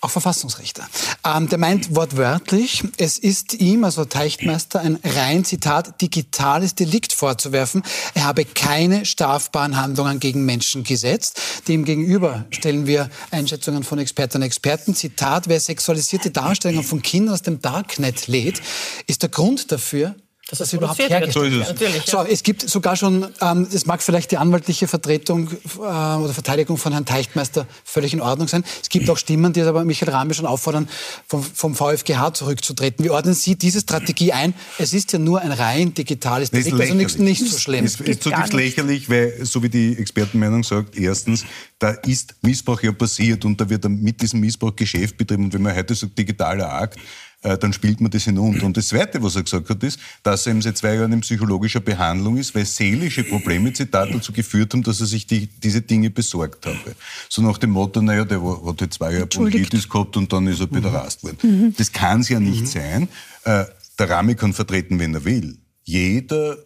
auch 0.00 0.10
Verfassungsrichter. 0.10 0.86
Ähm, 1.24 1.48
der 1.48 1.58
meint 1.58 1.94
wortwörtlich, 1.94 2.84
es 2.98 3.18
ist 3.18 3.54
ihm, 3.54 3.82
also 3.82 4.04
Teichtmeister, 4.04 4.80
ein 4.80 4.98
rein, 5.02 5.44
Zitat, 5.44 6.00
digitales 6.00 6.74
Delikt 6.74 7.12
vorzuwerfen. 7.12 7.82
Er 8.14 8.24
habe 8.24 8.44
keine 8.44 9.04
strafbaren 9.04 9.76
Handlungen 9.76 10.20
gegen 10.20 10.44
Menschen 10.44 10.84
gesetzt. 10.84 11.40
Demgegenüber 11.66 12.46
stellen 12.50 12.86
wir 12.86 13.10
Einschätzungen 13.30 13.82
von 13.82 13.98
Expertinnen 13.98 14.42
und 14.42 14.46
Experten. 14.46 14.94
Zitat, 14.94 15.48
wer 15.48 15.58
sexualisierte 15.58 16.30
Darstellungen 16.30 16.84
von 16.84 17.02
Kindern 17.02 17.34
aus 17.34 17.42
dem 17.42 17.60
Darknet 17.60 18.28
lädt, 18.28 18.62
ist 19.08 19.22
der 19.22 19.30
Grund 19.30 19.72
dafür, 19.72 20.14
dass 20.48 20.60
das 20.60 20.72
überhaupt 20.72 20.98
hergestellt 20.98 21.52
wird. 21.52 21.66
So 21.66 21.72
Natürlich, 21.72 22.06
ja. 22.06 22.24
So, 22.24 22.26
es 22.26 22.42
gibt 22.42 22.68
sogar 22.68 22.96
schon, 22.96 23.26
ähm, 23.42 23.68
es 23.70 23.84
mag 23.84 24.02
vielleicht 24.02 24.30
die 24.30 24.38
anwaltliche 24.38 24.88
Vertretung 24.88 25.50
äh, 25.50 25.78
oder 25.78 26.32
Verteidigung 26.32 26.78
von 26.78 26.92
Herrn 26.92 27.04
Teichtmeister 27.04 27.66
völlig 27.84 28.14
in 28.14 28.22
Ordnung 28.22 28.48
sein. 28.48 28.64
Es 28.82 28.88
gibt 28.88 29.10
auch 29.10 29.18
Stimmen, 29.18 29.52
die 29.52 29.60
aber 29.60 29.84
Michael 29.84 30.10
Rame 30.10 30.32
schon 30.32 30.46
auffordern, 30.46 30.88
vom, 31.26 31.42
vom 31.42 31.74
VfGH 31.74 32.32
zurückzutreten. 32.32 33.04
Wie 33.04 33.10
ordnen 33.10 33.34
Sie 33.34 33.56
diese 33.56 33.80
Strategie 33.80 34.32
ein? 34.32 34.54
Es 34.78 34.94
ist 34.94 35.12
ja 35.12 35.18
nur 35.18 35.42
ein 35.42 35.52
rein 35.52 35.92
digitales 35.92 36.50
Delikt, 36.50 36.80
also 36.80 36.94
nichts 36.94 37.18
nicht 37.18 37.46
so 37.46 37.58
schlimm. 37.58 37.84
Es 37.84 38.00
ist 38.00 38.22
zutiefst 38.22 38.54
lächerlich, 38.54 39.10
weil, 39.10 39.44
so 39.44 39.62
wie 39.62 39.68
die 39.68 39.98
Expertenmeinung 39.98 40.64
sagt, 40.64 40.96
erstens, 40.96 41.44
da 41.78 41.90
ist 41.90 42.36
Missbrauch 42.40 42.82
ja 42.82 42.92
passiert 42.92 43.44
und 43.44 43.60
da 43.60 43.68
wird 43.68 43.86
mit 43.86 44.22
diesem 44.22 44.40
Missbrauch 44.40 44.74
Geschäft 44.74 45.18
betrieben. 45.18 45.44
Und 45.44 45.52
wenn 45.52 45.62
man 45.62 45.76
heute 45.76 45.94
sagt, 45.94 46.18
digitaler 46.18 46.72
Akt, 46.72 46.98
dann 47.42 47.72
spielt 47.72 48.00
man 48.00 48.10
das 48.10 48.24
hinunter. 48.24 48.66
Und 48.66 48.76
das 48.76 48.88
Zweite, 48.88 49.22
was 49.22 49.36
er 49.36 49.42
gesagt 49.44 49.70
hat, 49.70 49.82
ist, 49.82 50.00
dass 50.22 50.46
er 50.46 50.52
eben 50.52 50.62
seit 50.62 50.76
zwei 50.76 50.94
Jahren 50.94 51.12
in 51.12 51.20
psychologischer 51.20 51.80
Behandlung 51.80 52.36
ist, 52.36 52.54
weil 52.54 52.64
seelische 52.64 53.22
Probleme, 53.22 53.72
Zitat, 53.72 54.12
dazu 54.12 54.32
geführt 54.32 54.72
haben, 54.72 54.82
dass 54.82 55.00
er 55.00 55.06
sich 55.06 55.26
die, 55.26 55.46
diese 55.46 55.82
Dinge 55.82 56.10
besorgt 56.10 56.66
habe. 56.66 56.96
So 57.28 57.42
nach 57.42 57.58
dem 57.58 57.70
Motto, 57.70 58.02
naja, 58.02 58.24
der 58.24 58.42
hat 58.42 58.80
jetzt 58.80 58.94
zwei 58.94 59.12
Jahre 59.12 59.26
Bronchitis 59.26 59.88
gehabt 59.88 60.16
und 60.16 60.32
dann 60.32 60.46
ist 60.48 60.60
er 60.60 60.74
wieder 60.74 60.92
rast 60.92 61.22
worden. 61.22 61.38
Mhm. 61.42 61.74
Das 61.76 61.92
kann 61.92 62.20
es 62.20 62.28
ja 62.28 62.40
nicht 62.40 62.62
mhm. 62.62 62.66
sein. 62.66 63.08
Äh, 63.44 63.64
der 63.98 64.10
Rami 64.10 64.34
kann 64.34 64.52
vertreten, 64.52 64.98
wenn 64.98 65.14
er 65.14 65.24
will. 65.24 65.58
Jeder 65.84 66.56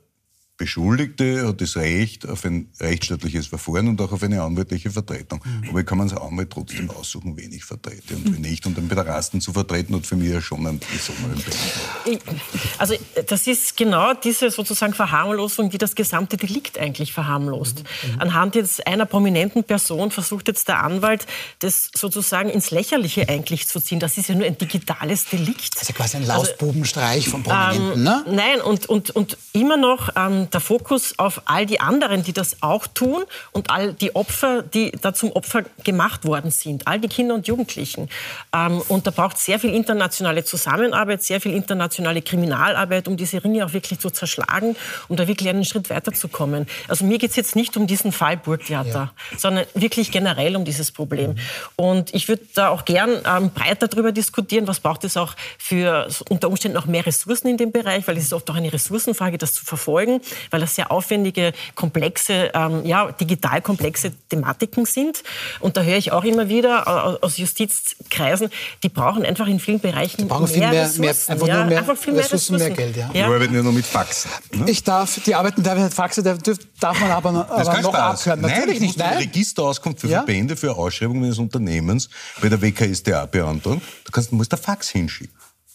Beschuldigte 0.63 1.49
hat 1.49 1.61
das 1.61 1.75
Recht 1.75 2.29
auf 2.29 2.45
ein 2.45 2.69
rechtsstaatliches 2.79 3.49
Verfahren 3.49 3.89
und 3.89 4.01
auch 4.01 4.13
auf 4.13 4.23
eine 4.23 4.41
anwaltliche 4.43 4.93
Vertretung. 4.93 5.41
Mhm. 5.45 5.71
Aber 5.71 5.81
ich 5.81 5.87
kann 5.87 5.99
man 5.99 6.09
als 6.09 6.17
Anwalt 6.17 6.51
trotzdem 6.51 6.89
aussuchen, 6.89 7.37
wen 7.37 7.51
ich 7.51 7.65
vertrete 7.65 8.15
und 8.15 8.33
wen 8.33 8.41
nicht. 8.41 8.65
Und 8.65 8.77
den 8.77 8.87
Pederasten 8.87 9.41
zu 9.41 9.53
vertreten 9.53 9.97
hat 9.97 10.07
für 10.07 10.15
mich 10.15 10.31
ja 10.31 10.41
schon 10.41 10.65
einen 10.65 10.79
besonderen 10.79 11.43
Behandlung. 11.43 12.41
Also 12.79 12.95
das 13.27 13.49
ist 13.49 13.77
genau 13.77 14.15
diese 14.15 14.53
sozusagen 14.53 14.95
Verharmlosung, 14.95 15.69
die 15.69 15.79
das 15.79 15.97
gesamte 15.97 16.37
Delikt 16.37 16.79
eigentlich 16.79 17.13
verharmlost. 17.13 17.83
Mhm. 17.83 18.21
Anhand 18.21 18.55
jetzt 18.55 18.87
einer 18.87 19.07
prominenten 19.07 19.65
Person 19.65 20.13
versucht 20.13 20.47
jetzt 20.47 20.69
der 20.69 20.85
Anwalt, 20.85 21.27
das 21.59 21.91
sozusagen 21.93 22.51
ins 22.51 22.71
Lächerliche 22.71 23.29
eigentlich 23.29 23.67
zu 23.67 23.81
ziehen. 23.81 23.99
Das 23.99 24.17
ist 24.17 24.29
ja 24.29 24.37
nur 24.37 24.47
ein 24.47 24.57
digitales 24.57 25.25
Delikt. 25.25 25.75
Das 25.75 25.83
ist 25.83 25.89
ja 25.89 25.95
quasi 25.97 26.19
ein 26.19 26.27
Lausbubenstreich 26.27 27.29
von 27.29 27.43
Prominenten, 27.43 27.95
ähm, 27.95 28.03
ne? 28.05 28.25
Nein, 28.29 28.61
und, 28.61 28.87
und, 28.87 29.11
und 29.11 29.37
immer 29.53 29.77
noch 29.77 30.11
ähm, 30.15 30.47
der 30.55 30.61
Fokus 30.61 31.19
auf 31.19 31.43
all 31.47 31.67
die 31.67 31.81
anderen, 31.81 32.23
die 32.23 32.33
das 32.33 32.57
auch 32.61 32.87
tun 32.87 33.25
und 33.53 33.71
all 33.71 33.93
die 33.95 34.15
Opfer, 34.15 34.63
die 34.63 34.93
da 34.93 35.15
zum 35.15 35.33
Opfer 35.33 35.63
gemacht 35.85 36.25
worden 36.25 36.51
sind, 36.51 36.87
all 36.87 37.01
die 37.01 37.09
Kinder 37.09 37.35
und 37.35 37.47
Jugendlichen. 37.47 38.09
Ähm, 38.55 38.83
und 38.89 39.07
da 39.07 39.11
braucht 39.11 39.39
sehr 39.39 39.59
viel 39.59 39.75
internationale 39.75 40.45
Zusammenarbeit, 40.45 41.23
sehr 41.23 41.41
viel 41.41 41.55
internationale 41.55 42.23
Kriminalarbeit, 42.23 43.09
um 43.09 43.17
diese 43.17 43.43
Ringe 43.43 43.65
auch 43.65 43.73
wirklich 43.73 43.99
zu 43.99 44.11
zerschlagen, 44.11 44.77
um 45.09 45.17
da 45.17 45.27
wirklich 45.27 45.49
einen 45.49 45.65
Schritt 45.65 45.91
weiterzukommen. 45.91 46.67
Also 46.89 47.05
mir 47.05 47.19
geht 47.19 47.31
es 47.31 47.37
jetzt 47.37 47.57
nicht 47.57 47.77
um 47.77 47.87
diesen 47.87 48.13
Fall 48.13 48.37
Burgtheater, 48.37 49.13
ja. 49.31 49.39
sondern 49.39 49.67
wirklich 49.75 50.11
generell 50.11 50.57
um 50.57 50.65
dieses 50.65 50.93
Problem. 50.93 51.37
Und 51.77 52.15
ich 52.15 52.29
würde 52.29 52.43
da 52.55 52.69
auch 52.69 52.85
gern 52.85 53.11
ähm, 53.27 53.51
breiter 53.51 53.89
darüber 53.89 54.13
diskutieren, 54.13 54.67
was 54.67 54.81
braucht 54.81 55.05
es 55.05 55.17
auch 55.17 55.35
für 55.59 56.09
unter 56.29 56.49
Umständen 56.49 56.77
auch 56.77 56.87
mehr 56.87 57.07
Ressourcen 57.07 57.49
in 57.49 57.57
dem 57.57 57.73
Bereich, 57.73 58.07
weil 58.07 58.17
es 58.17 58.25
ist 58.25 58.33
oft 58.33 58.51
auch 58.51 58.57
eine 58.57 58.73
Ressourcenfrage, 58.73 59.39
das 59.39 59.55
zu 59.55 59.65
verfolgen. 59.65 60.21
Weil 60.51 60.61
das 60.61 60.75
sehr 60.75 60.91
aufwendige, 60.91 61.53
komplexe, 61.75 62.51
ähm, 62.55 62.85
ja, 62.85 63.11
digital 63.13 63.61
komplexe 63.63 64.13
Thematiken 64.29 64.85
sind. 64.85 65.23
Und 65.61 65.77
da 65.77 65.83
höre 65.83 65.97
ich 65.97 66.13
auch 66.13 66.25
immer 66.25 66.49
wieder 66.49 67.23
aus 67.23 67.39
Justizkreisen, 67.39 68.51
die 68.83 68.89
brauchen 68.89 69.25
einfach 69.25 69.47
in 69.47 69.61
vielen 69.61 69.81
Bereichen 69.81 70.27
mehr, 70.27 70.47
viel 70.47 70.59
mehr, 70.59 70.73
Ressourcen. 70.73 71.01
Mehr, 71.01 71.15
einfach 71.29 71.47
ja, 71.47 71.57
nur 71.57 71.65
mehr, 71.67 71.79
einfach 71.79 71.97
viel 71.97 72.13
mehr 72.13 72.25
Ressourcen, 72.25 72.55
Ressourcen, 72.55 72.77
mehr 72.77 72.93
Geld. 72.93 72.97
Ja. 72.97 73.07
ja. 73.07 73.13
Die 73.13 73.35
arbeiten 73.35 73.55
ja 73.55 73.63
nur 73.63 73.73
mit 73.73 73.87
Faxen. 73.87 74.31
Ne? 74.53 74.71
Ich 74.71 74.83
darf, 74.83 75.21
die 75.25 75.35
arbeiten 75.35 75.63
da 75.63 75.75
mit 75.75 75.93
Faxen, 75.93 76.25
darf, 76.25 76.39
darf 76.81 77.01
man 77.01 77.11
aber, 77.11 77.29
aber 77.49 77.81
noch 77.81 77.91
Spaß. 77.91 78.21
abhören. 78.21 78.41
Natürlich 78.41 78.81
Nein, 78.81 78.87
nicht. 78.87 78.99
Nein. 78.99 79.17
Registerauskunft 79.19 80.01
für 80.01 80.09
ja? 80.09 80.19
Verbände, 80.19 80.57
für 80.57 80.77
Ausschreibungen 80.77 81.25
eines 81.25 81.39
Unternehmens 81.39 82.09
bei 82.41 82.49
der 82.49 82.61
WKStA 82.61 83.27
beantragen. 83.27 83.83
Du 84.05 84.11
kannst, 84.11 84.31
du 84.31 84.37
musst 84.37 84.53
da 84.53 84.57
Fax 84.57 84.89
hinschicken. 84.91 85.35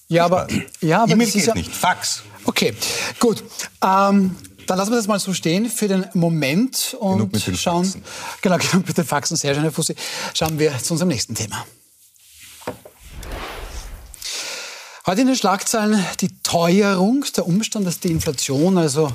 Ja, 0.10 0.26
aber, 0.26 0.48
ja, 0.80 1.04
aber 1.04 1.12
E-Mail 1.12 1.30
geht 1.30 1.46
ja, 1.46 1.54
nicht. 1.54 1.74
Fax. 1.74 2.24
Okay, 2.46 2.74
gut. 3.20 3.44
Ähm, 3.84 4.36
dann 4.70 4.78
lassen 4.78 4.92
wir 4.92 4.98
das 4.98 5.08
mal 5.08 5.20
so 5.20 5.34
stehen 5.34 5.70
für 5.70 5.88
den 5.88 6.06
Moment 6.14 6.96
und 7.00 7.36
schauen. 7.56 7.86
Faxen. 7.86 8.04
Genau, 8.42 8.58
genug 8.72 8.88
mit 8.88 8.98
den 8.98 9.06
Faxen. 9.06 9.38
Sehr 9.38 9.54
schön, 9.54 9.64
Herr 9.64 9.72
Fussi. 9.72 9.96
Schauen 10.34 10.60
wir 10.60 10.78
zu 10.78 10.94
unserem 10.94 11.10
nächsten 11.10 11.36
Thema. 11.36 11.66
Heute 15.10 15.22
in 15.22 15.28
den 15.28 15.38
Schlagzeilen 15.38 16.04
die 16.20 16.28
Teuerung, 16.44 17.24
der 17.38 17.48
Umstand, 17.48 17.88
dass 17.88 18.02
die 18.02 18.12
Inflation, 18.12 18.78
also 18.78 19.10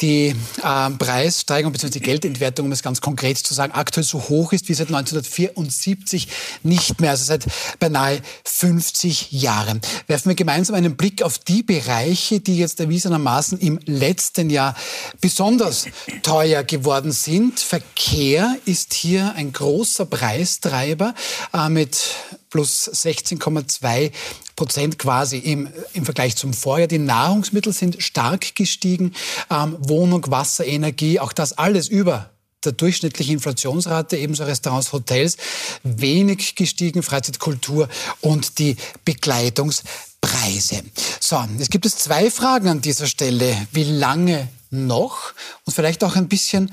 die 0.00 0.34
äh, 0.62 0.90
Preissteigerung 0.90 1.70
bzw. 1.70 1.90
die 1.90 2.00
Geldentwertung, 2.00 2.64
um 2.64 2.72
es 2.72 2.82
ganz 2.82 3.02
konkret 3.02 3.36
zu 3.36 3.52
sagen, 3.52 3.74
aktuell 3.74 4.04
so 4.04 4.22
hoch 4.30 4.54
ist 4.54 4.70
wie 4.70 4.72
seit 4.72 4.86
1974 4.86 6.28
nicht 6.62 6.98
mehr, 7.02 7.10
also 7.10 7.26
seit 7.26 7.44
beinahe 7.78 8.22
50 8.46 9.32
Jahren. 9.32 9.82
Werfen 10.06 10.30
wir 10.30 10.34
gemeinsam 10.34 10.76
einen 10.76 10.96
Blick 10.96 11.22
auf 11.22 11.36
die 11.36 11.62
Bereiche, 11.62 12.40
die 12.40 12.56
jetzt 12.56 12.80
erwiesenermaßen 12.80 13.58
im 13.58 13.78
letzten 13.84 14.48
Jahr 14.48 14.74
besonders 15.20 15.84
teuer 16.22 16.62
geworden 16.62 17.12
sind. 17.12 17.60
Verkehr 17.60 18.56
ist 18.64 18.94
hier 18.94 19.34
ein 19.36 19.52
großer 19.52 20.06
Preistreiber 20.06 21.14
äh, 21.52 21.68
mit 21.68 22.00
plus 22.48 22.88
16,2 22.88 24.10
Prozent 24.56 24.98
quasi 24.98 25.38
im, 25.38 25.68
im 25.94 26.04
Vergleich 26.04 26.36
zum 26.36 26.52
Vorjahr. 26.52 26.88
Die 26.88 26.98
Nahrungsmittel 26.98 27.72
sind 27.72 28.02
stark 28.02 28.54
gestiegen. 28.54 29.12
Ähm, 29.50 29.76
Wohnung, 29.80 30.24
Wasser, 30.28 30.64
Energie, 30.64 31.18
auch 31.20 31.32
das 31.32 31.52
alles 31.58 31.88
über 31.88 32.30
der 32.64 32.72
durchschnittlichen 32.72 33.34
Inflationsrate, 33.34 34.16
ebenso 34.16 34.44
Restaurants, 34.44 34.92
Hotels, 34.92 35.36
wenig 35.82 36.54
gestiegen, 36.54 37.02
Freizeitkultur 37.02 37.88
und 38.20 38.58
die 38.58 38.76
Bekleidungspreise. 39.04 40.82
So, 41.20 41.44
es 41.58 41.68
gibt 41.68 41.84
es 41.84 41.96
zwei 41.96 42.30
Fragen 42.30 42.68
an 42.68 42.80
dieser 42.80 43.06
Stelle. 43.06 43.54
Wie 43.72 43.84
lange 43.84 44.48
noch? 44.70 45.34
Und 45.64 45.74
vielleicht 45.74 46.02
auch 46.04 46.16
ein 46.16 46.28
bisschen, 46.28 46.72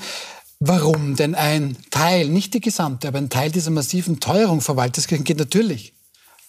Warum? 0.64 1.16
Denn 1.16 1.34
ein 1.34 1.76
Teil, 1.90 2.28
nicht 2.28 2.54
die 2.54 2.62
gesamte, 2.62 3.08
aber 3.08 3.18
ein 3.18 3.32
Teil 3.32 3.50
dieser 3.50 3.72
massiven 3.72 4.20
Teuerung 4.20 4.62
Walterskirchen 4.64 5.24
geht 5.24 5.40
natürlich 5.40 5.92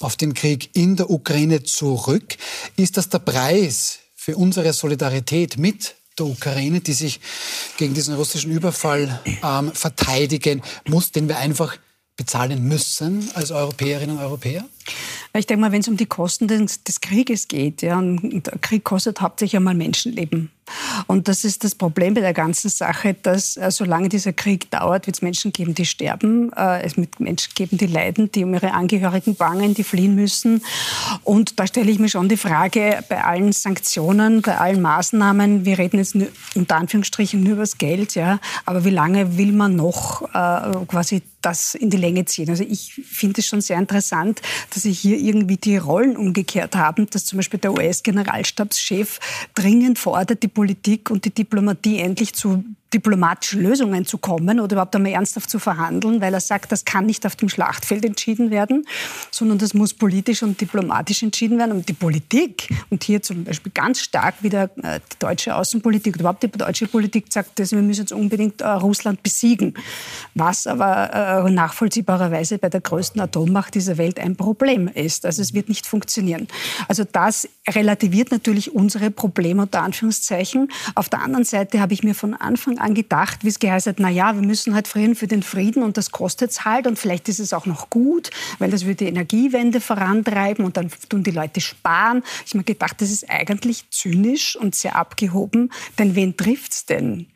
auf 0.03 0.17
den 0.17 0.35
Krieg 0.35 0.71
in 0.75 0.97
der 0.97 1.11
Ukraine 1.11 1.63
zurück. 1.63 2.37
Ist 2.77 2.97
das 2.97 3.09
der 3.09 3.21
Preis 3.21 4.01
für 4.15 4.37
unsere 4.37 4.73
Solidarität 4.73 5.59
mit 5.59 5.95
der 6.19 6.27
Ukraine, 6.27 6.81
die 6.81 6.93
sich 6.93 7.21
gegen 7.77 7.95
diesen 7.95 8.15
russischen 8.15 8.53
Überfall 8.53 9.21
ähm, 9.43 9.73
verteidigen 9.73 10.63
muss, 10.87 11.13
den 11.13 11.29
wir 11.29 11.39
einfach 11.39 11.77
bezahlen 12.17 12.69
müssen 12.69 13.31
als 13.35 13.51
Europäerinnen 13.51 14.17
und 14.17 14.23
Europäer? 14.23 14.65
Ich 15.35 15.47
denke 15.47 15.63
mal, 15.63 15.73
wenn 15.73 15.81
es 15.81 15.89
um 15.89 15.97
die 15.97 16.07
Kosten 16.07 16.47
des, 16.47 16.85
des 16.85 17.01
Krieges 17.01 17.49
geht, 17.49 17.83
ja, 17.83 17.99
und 17.99 18.47
der 18.47 18.59
Krieg 18.59 18.85
kostet 18.85 19.21
hauptsächlich 19.21 19.57
einmal 19.57 19.75
Menschenleben. 19.75 20.51
Und 21.07 21.29
das 21.29 21.45
ist 21.45 21.65
das 21.65 21.75
Problem 21.75 22.15
bei 22.15 22.21
der 22.21 22.33
ganzen 22.33 22.69
Sache, 22.69 23.15
dass 23.15 23.57
äh, 23.57 23.71
solange 23.71 24.09
dieser 24.09 24.33
Krieg 24.33 24.71
dauert, 24.71 25.07
wird 25.07 25.17
es 25.17 25.23
Menschen 25.23 25.53
geben, 25.53 25.75
die 25.75 25.87
sterben. 25.87 26.53
Äh, 26.53 26.83
es 26.83 26.97
wird 26.97 27.21
Menschen 27.21 27.53
geben, 27.55 27.79
die 27.79 27.87
leiden, 27.87 28.31
die 28.33 28.45
um 28.45 28.55
ihre 28.55 28.73
Angehörigen 28.73 29.35
bangen, 29.35 29.75
die 29.75 29.85
fliehen 29.85 30.15
müssen. 30.15 30.63
Und 31.23 31.59
da 31.59 31.67
stelle 31.67 31.91
ich 31.91 31.99
mir 31.99 32.09
schon 32.09 32.29
die 32.29 32.37
Frage, 32.37 33.03
bei 33.09 33.23
allen 33.25 33.53
Sanktionen, 33.53 34.43
bei 34.43 34.59
allen 34.59 34.81
Maßnahmen, 34.81 35.65
wir 35.65 35.79
reden 35.79 35.99
jetzt 35.99 36.17
unter 36.55 36.77
Anführungsstrichen 36.77 37.43
nur 37.43 37.55
über 37.55 37.63
das 37.63 37.79
Geld, 37.79 38.15
ja, 38.15 38.39
aber 38.65 38.85
wie 38.85 38.91
lange 38.91 39.37
will 39.37 39.53
man 39.53 39.77
noch 39.77 40.23
äh, 40.35 40.87
quasi 40.87 41.23
das 41.43 41.75
in 41.75 41.91
die 41.91 41.97
Länge 41.97 42.25
ziehen? 42.25 42.49
Also 42.49 42.65
ich 42.65 42.95
finde 42.95 43.41
es 43.41 43.47
schon 43.47 43.61
sehr 43.61 43.79
interessant, 43.79 44.41
dass 44.73 44.85
sich 44.85 44.99
hier 44.99 45.19
irgendwie 45.19 45.57
die 45.57 45.77
Rollen 45.77 46.17
umgekehrt 46.17 46.77
haben, 46.77 47.09
dass 47.11 47.25
zum 47.25 47.39
Beispiel 47.39 47.61
der 47.61 47.73
US-Generalstabschef 47.73 49.19
dringend 49.55 49.99
fordert, 49.99 50.43
die 50.43 50.49
Politik 50.63 51.11
und 51.11 51.25
die 51.25 51.35
Diplomatie 51.35 51.99
endlich 51.99 52.35
zu 52.35 52.63
diplomatischen 52.93 53.63
Lösungen 53.63 54.05
zu 54.05 54.19
kommen 54.19 54.61
oder 54.61 54.75
überhaupt 54.75 54.95
einmal 54.95 55.13
ernsthaft 55.13 55.49
zu 55.49 55.59
verhandeln, 55.59 56.21
weil 56.21 56.35
er 56.35 56.41
sagt, 56.41 56.73
das 56.73 56.85
kann 56.85 57.07
nicht 57.07 57.25
auf 57.27 57.37
dem 57.37 57.49
Schlachtfeld 57.49 58.05
entschieden 58.05 58.51
werden, 58.51 58.87
sondern 59.31 59.59
das 59.59 59.75
muss 59.75 59.95
politisch 59.95 60.43
und 60.43 60.61
diplomatisch 60.61 61.23
entschieden 61.23 61.59
werden. 61.59 61.73
Und 61.73 61.89
die 61.89 61.95
Politik, 61.95 62.69
und 62.91 63.03
hier 63.05 63.23
zum 63.23 63.45
Beispiel 63.45 63.73
ganz 63.73 64.01
stark 64.01 64.43
wieder 64.43 64.65
äh, 64.83 65.01
die 65.13 65.19
deutsche 65.19 65.57
Außenpolitik, 65.57 66.17
überhaupt 66.17 66.43
die 66.43 66.51
deutsche 66.51 66.87
Politik 66.87 67.27
sagt, 67.31 67.59
dass 67.59 67.73
wir 67.73 67.81
müssen 67.81 68.03
jetzt 68.03 68.13
unbedingt 68.13 68.61
äh, 68.61 68.69
Russland 68.69 69.23
besiegen, 69.23 69.75
was 70.35 70.67
aber 70.67 71.47
äh, 71.47 71.51
nachvollziehbarerweise 71.51 72.59
bei 72.59 72.69
der 72.69 72.81
größten 72.81 73.21
Atommacht 73.21 73.75
dieser 73.75 73.97
Welt 73.97 74.21
ein 74.21 74.37
Problem 74.37 74.89
ist. 74.89 75.25
Also 75.25 75.41
es 75.41 75.55
wird 75.55 75.69
nicht 75.69 75.87
funktionieren. 75.87 76.49
Also 76.89 77.05
das 77.11 77.49
relativiert 77.69 78.31
natürlich 78.33 78.75
unsere 78.75 79.11
Probleme 79.11 79.63
unter 79.63 79.83
Anführungszeichen. 79.83 80.69
Auf 80.95 81.09
der 81.09 81.23
anderen 81.23 81.45
Seite 81.45 81.81
habe 81.81 81.95
ich 81.95 82.03
mir 82.03 82.15
von 82.15 82.35
Anfang 82.35 82.79
an 82.79 82.82
gedacht, 82.89 83.45
wie 83.45 83.49
es 83.49 83.59
geheißen 83.59 83.91
hat, 83.91 84.01
na 84.01 84.11
ja, 84.11 84.35
wir 84.35 84.47
müssen 84.47 84.75
halt 84.75 84.89
frieren 84.89 85.15
für 85.15 85.27
den 85.27 85.43
Frieden 85.43 85.83
und 85.83 85.97
das 85.97 86.11
kostet 86.11 86.51
es 86.51 86.65
halt 86.65 86.87
und 86.87 86.99
vielleicht 86.99 87.29
ist 87.29 87.39
es 87.39 87.53
auch 87.53 87.67
noch 87.67 87.91
gut, 87.91 88.31
weil 88.59 88.71
das 88.71 88.85
würde 88.85 88.97
die 88.97 89.07
Energiewende 89.07 89.81
vorantreiben 89.81 90.65
und 90.65 90.77
dann 90.77 90.91
tun 91.09 91.23
die 91.23 91.31
Leute 91.31 91.61
sparen. 91.61 92.23
Ich 92.45 92.53
habe 92.53 92.59
mir 92.59 92.65
gedacht, 92.65 93.01
das 93.01 93.11
ist 93.11 93.31
eigentlich 93.31 93.89
zynisch 93.91 94.57
und 94.57 94.75
sehr 94.75 94.97
abgehoben, 94.97 95.71
denn 95.99 96.15
wen 96.15 96.37
trifft 96.37 96.73
es 96.73 96.87
denn? 96.87 97.29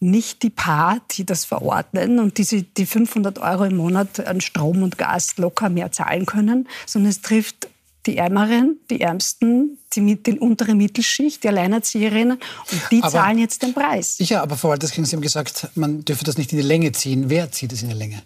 nicht 0.00 0.44
die 0.44 0.50
paar, 0.50 1.00
die 1.10 1.26
das 1.26 1.44
verordnen 1.44 2.20
und 2.20 2.38
diese, 2.38 2.62
die 2.62 2.86
500 2.86 3.40
Euro 3.40 3.64
im 3.64 3.76
Monat 3.76 4.24
an 4.26 4.40
Strom 4.40 4.82
und 4.82 4.96
Gas 4.96 5.36
locker 5.38 5.68
mehr 5.70 5.90
zahlen 5.90 6.24
können, 6.24 6.68
sondern 6.86 7.10
es 7.10 7.20
trifft 7.20 7.68
die 8.06 8.16
Ärmeren, 8.16 8.78
die 8.90 9.00
Ärmsten, 9.00 9.78
die, 9.94 10.22
die 10.22 10.38
untere 10.38 10.74
Mittelschicht, 10.74 11.42
die 11.44 11.48
Alleinerzieherinnen 11.48 12.38
und 12.38 12.82
die 12.90 13.02
aber, 13.02 13.10
zahlen 13.10 13.38
jetzt 13.38 13.62
den 13.62 13.74
Preis. 13.74 14.16
Ja, 14.18 14.42
aber 14.42 14.56
Frau 14.56 14.70
Walterskirchen, 14.70 15.04
Sie 15.04 15.16
haben 15.16 15.22
gesagt, 15.22 15.68
man 15.74 16.04
dürfe 16.04 16.24
das 16.24 16.38
nicht 16.38 16.52
in 16.52 16.58
die 16.58 16.64
Länge 16.64 16.92
ziehen. 16.92 17.28
Wer 17.28 17.50
zieht 17.52 17.72
es 17.72 17.82
in 17.82 17.88
die 17.88 17.94
Länge? 17.94 18.22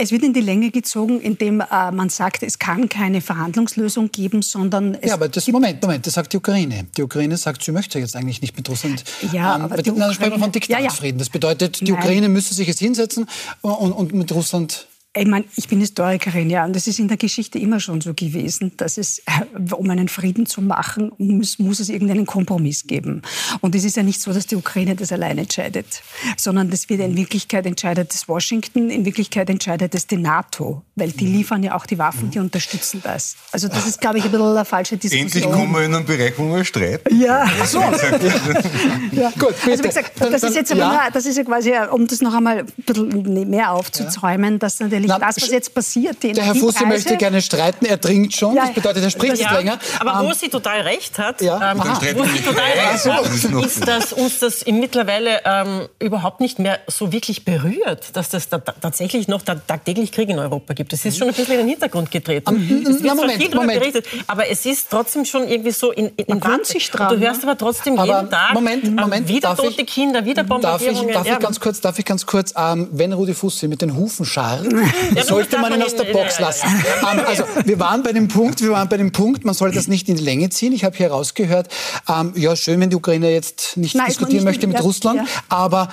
Es 0.00 0.12
wird 0.12 0.22
in 0.22 0.32
die 0.32 0.40
Länge 0.40 0.70
gezogen, 0.70 1.20
indem 1.20 1.60
äh, 1.60 1.90
man 1.90 2.08
sagt, 2.08 2.44
es 2.44 2.58
kann 2.58 2.88
keine 2.88 3.20
Verhandlungslösung 3.20 4.12
geben, 4.12 4.42
sondern 4.42 4.94
es 4.94 5.08
Ja, 5.08 5.14
aber 5.14 5.28
das 5.28 5.48
Moment, 5.48 5.82
Moment, 5.82 6.06
das 6.06 6.14
sagt 6.14 6.32
die 6.32 6.36
Ukraine. 6.36 6.86
Die 6.96 7.02
Ukraine 7.02 7.36
sagt, 7.36 7.64
sie 7.64 7.72
möchte 7.72 7.98
jetzt 7.98 8.14
eigentlich 8.14 8.40
nicht 8.40 8.56
mit 8.56 8.68
Russland. 8.68 9.02
Ja, 9.32 9.56
ähm, 9.56 9.62
aber 9.62 9.82
die 9.82 9.90
Ukraine, 9.90 10.14
sprechen 10.14 10.32
wir 10.32 10.38
von 10.38 10.52
Diktatsfrieden. 10.52 11.04
Ja, 11.04 11.08
ja. 11.16 11.18
Das 11.18 11.30
bedeutet, 11.30 11.80
die 11.80 11.90
Nein. 11.90 12.00
Ukraine 12.00 12.28
müsste 12.28 12.54
sich 12.54 12.68
jetzt 12.68 12.78
hinsetzen 12.78 13.26
und, 13.60 13.92
und 13.92 14.14
mit 14.14 14.30
Russland 14.32 14.86
ich 15.16 15.26
meine, 15.26 15.46
ich 15.56 15.68
bin 15.68 15.80
Historikerin, 15.80 16.50
ja, 16.50 16.64
und 16.64 16.76
es 16.76 16.86
ist 16.86 16.98
in 16.98 17.08
der 17.08 17.16
Geschichte 17.16 17.58
immer 17.58 17.80
schon 17.80 18.00
so 18.00 18.12
gewesen, 18.12 18.72
dass 18.76 18.98
es, 18.98 19.20
äh, 19.20 19.72
um 19.74 19.88
einen 19.88 20.08
Frieden 20.08 20.44
zu 20.44 20.60
machen, 20.60 21.12
muss, 21.16 21.58
muss 21.58 21.80
es 21.80 21.88
irgendeinen 21.88 22.26
Kompromiss 22.26 22.86
geben. 22.86 23.22
Und 23.60 23.74
es 23.74 23.84
ist 23.84 23.96
ja 23.96 24.02
nicht 24.02 24.20
so, 24.20 24.32
dass 24.32 24.46
die 24.46 24.56
Ukraine 24.56 24.94
das 24.96 25.10
allein 25.10 25.38
entscheidet, 25.38 26.02
sondern 26.36 26.70
das 26.70 26.88
wird 26.90 27.00
in 27.00 27.16
Wirklichkeit 27.16 27.64
entscheidet 27.64 28.12
das 28.12 28.28
Washington, 28.28 28.90
in 28.90 29.06
Wirklichkeit 29.06 29.48
entscheidet 29.48 29.94
es 29.94 30.06
die 30.06 30.18
NATO, 30.18 30.82
weil 30.94 31.10
die 31.10 31.26
liefern 31.26 31.62
ja 31.62 31.74
auch 31.74 31.86
die 31.86 31.98
Waffen, 31.98 32.30
die 32.30 32.38
unterstützen 32.38 33.00
das. 33.02 33.36
Also 33.50 33.68
das 33.68 33.88
ist, 33.88 34.00
glaube 34.00 34.18
ich, 34.18 34.24
ein 34.24 34.30
bisschen 34.30 34.46
eine 34.46 34.64
falsche 34.66 34.98
Diskussion. 34.98 35.26
Endlich 35.26 35.44
kommen 35.44 35.72
wir 35.72 35.84
in 35.84 35.94
einen 35.94 36.04
Bereich, 36.04 36.34
wo 36.36 36.54
wir 36.54 36.64
streiten. 36.64 37.18
Ja, 37.18 37.48
so. 37.64 37.80
ja. 39.12 39.30
Gut, 39.38 39.54
bitte. 39.64 39.70
Also 39.70 39.84
wie 39.84 39.88
gesagt, 39.88 40.12
das 40.20 40.42
ist 40.42 40.54
jetzt 40.54 40.74
ja. 40.74 41.08
das 41.10 41.24
ist 41.24 41.38
ja 41.38 41.44
quasi, 41.44 41.72
um 41.90 42.06
das 42.06 42.20
noch 42.20 42.34
einmal 42.34 42.58
ein 42.58 42.66
bisschen 42.86 43.50
mehr 43.50 43.72
aufzuzäumen, 43.72 44.58
dass 44.58 44.78
natürlich 44.78 44.97
natürlich 45.00 45.20
Na, 45.20 45.26
das, 45.26 45.42
was 45.42 45.50
jetzt 45.50 45.74
passiert. 45.74 46.22
der 46.22 46.44
Herr 46.44 46.54
Fussi 46.54 46.84
möchte 46.86 47.16
gerne 47.16 47.42
streiten, 47.42 47.86
er 47.86 47.96
dringt 47.96 48.34
schon. 48.34 48.54
Ja, 48.54 48.66
das 48.66 48.74
bedeutet, 48.74 49.02
er 49.02 49.10
spricht 49.10 49.36
ja, 49.36 49.50
nicht 49.50 49.58
länger. 49.58 49.78
Aber 49.98 50.24
wo 50.24 50.28
um, 50.28 50.34
sie 50.34 50.48
total 50.48 50.80
recht 50.82 51.18
hat, 51.18 51.40
ja. 51.40 51.72
ähm, 51.72 51.78
wo 51.78 52.24
sie 52.24 52.42
total 52.42 52.64
recht 52.64 53.04
hat, 53.04 53.64
ist, 53.64 53.86
dass 53.86 54.12
uns 54.12 54.38
das 54.40 54.64
mittlerweile 54.66 55.40
ähm, 55.44 55.88
überhaupt 55.98 56.40
nicht 56.40 56.58
mehr 56.58 56.78
so 56.86 57.12
wirklich 57.12 57.44
berührt, 57.44 58.16
dass 58.16 58.28
das 58.28 58.48
da, 58.48 58.58
tatsächlich 58.58 59.28
noch 59.28 59.42
tagtäglich 59.42 60.12
Krieg 60.12 60.28
in 60.28 60.38
Europa 60.38 60.74
gibt. 60.74 60.92
Das 60.92 61.04
ist 61.04 61.18
schon 61.18 61.28
ein 61.28 61.34
bisschen 61.34 61.54
in 61.54 61.60
den 61.60 61.68
Hintergrund 61.68 62.10
getreten. 62.10 62.48
Um, 62.48 62.56
es 62.56 63.02
wird 63.02 63.14
Moment, 63.14 63.54
Moment. 63.54 63.80
berichtet, 63.80 64.06
aber 64.26 64.48
es 64.48 64.64
ist 64.66 64.88
trotzdem 64.90 65.24
schon 65.24 65.48
irgendwie 65.48 65.70
so 65.70 65.92
in, 65.92 66.08
in, 66.16 66.26
in 66.26 66.64
sich 66.64 66.90
dran, 66.90 67.08
Du 67.08 67.24
hörst 67.24 67.42
aber 67.42 67.56
trotzdem 67.56 67.98
aber 67.98 68.18
jeden 68.18 68.30
Tag 68.30 68.54
Moment, 68.54 68.84
ähm, 68.84 68.94
Moment, 68.94 69.28
wieder 69.28 69.56
tote 69.56 69.82
ich, 69.82 69.86
Kinder, 69.86 70.24
wieder 70.24 70.44
Bombardierungen. 70.44 71.12
Darf 71.12 71.24
ich, 71.24 71.30
darf 71.30 71.38
ich 71.38 71.44
ganz 71.44 71.60
kurz, 71.60 71.80
darf 71.80 71.98
ich 71.98 72.04
ganz 72.04 72.26
kurz 72.26 72.54
ähm, 72.56 72.88
wenn 72.92 73.12
Rudi 73.12 73.34
Fussi 73.34 73.68
mit 73.68 73.82
den 73.82 73.96
Hufen 73.96 74.24
scharrt, 74.24 74.66
ja, 75.14 75.24
sollte 75.24 75.58
man 75.58 75.72
ihn 75.72 75.82
aus 75.82 75.94
der 75.94 76.04
Box 76.04 76.38
lassen. 76.38 76.68
Ähm, 77.02 77.20
also 77.26 77.44
wir 77.64 77.78
waren 77.78 78.02
bei 78.02 78.12
dem 78.12 78.28
Punkt, 78.28 78.60
wir 78.60 78.70
waren 78.70 78.88
bei 78.88 78.96
dem 78.96 79.12
Punkt, 79.12 79.44
man 79.44 79.54
soll 79.54 79.72
das 79.72 79.88
nicht 79.88 80.08
in 80.08 80.16
die 80.16 80.24
Länge 80.24 80.50
ziehen. 80.50 80.72
Ich 80.72 80.84
habe 80.84 80.96
hier 80.96 81.10
rausgehört, 81.10 81.68
ähm, 82.08 82.32
ja 82.36 82.54
schön, 82.56 82.80
wenn 82.80 82.90
die 82.90 82.96
Ukraine 82.96 83.30
jetzt 83.30 83.76
nicht 83.76 83.94
Nein, 83.94 84.06
diskutieren 84.06 84.36
nicht 84.36 84.44
möchte 84.44 84.66
mit 84.66 84.76
ja, 84.76 84.82
Russland, 84.82 85.20
ja. 85.20 85.26
aber 85.48 85.88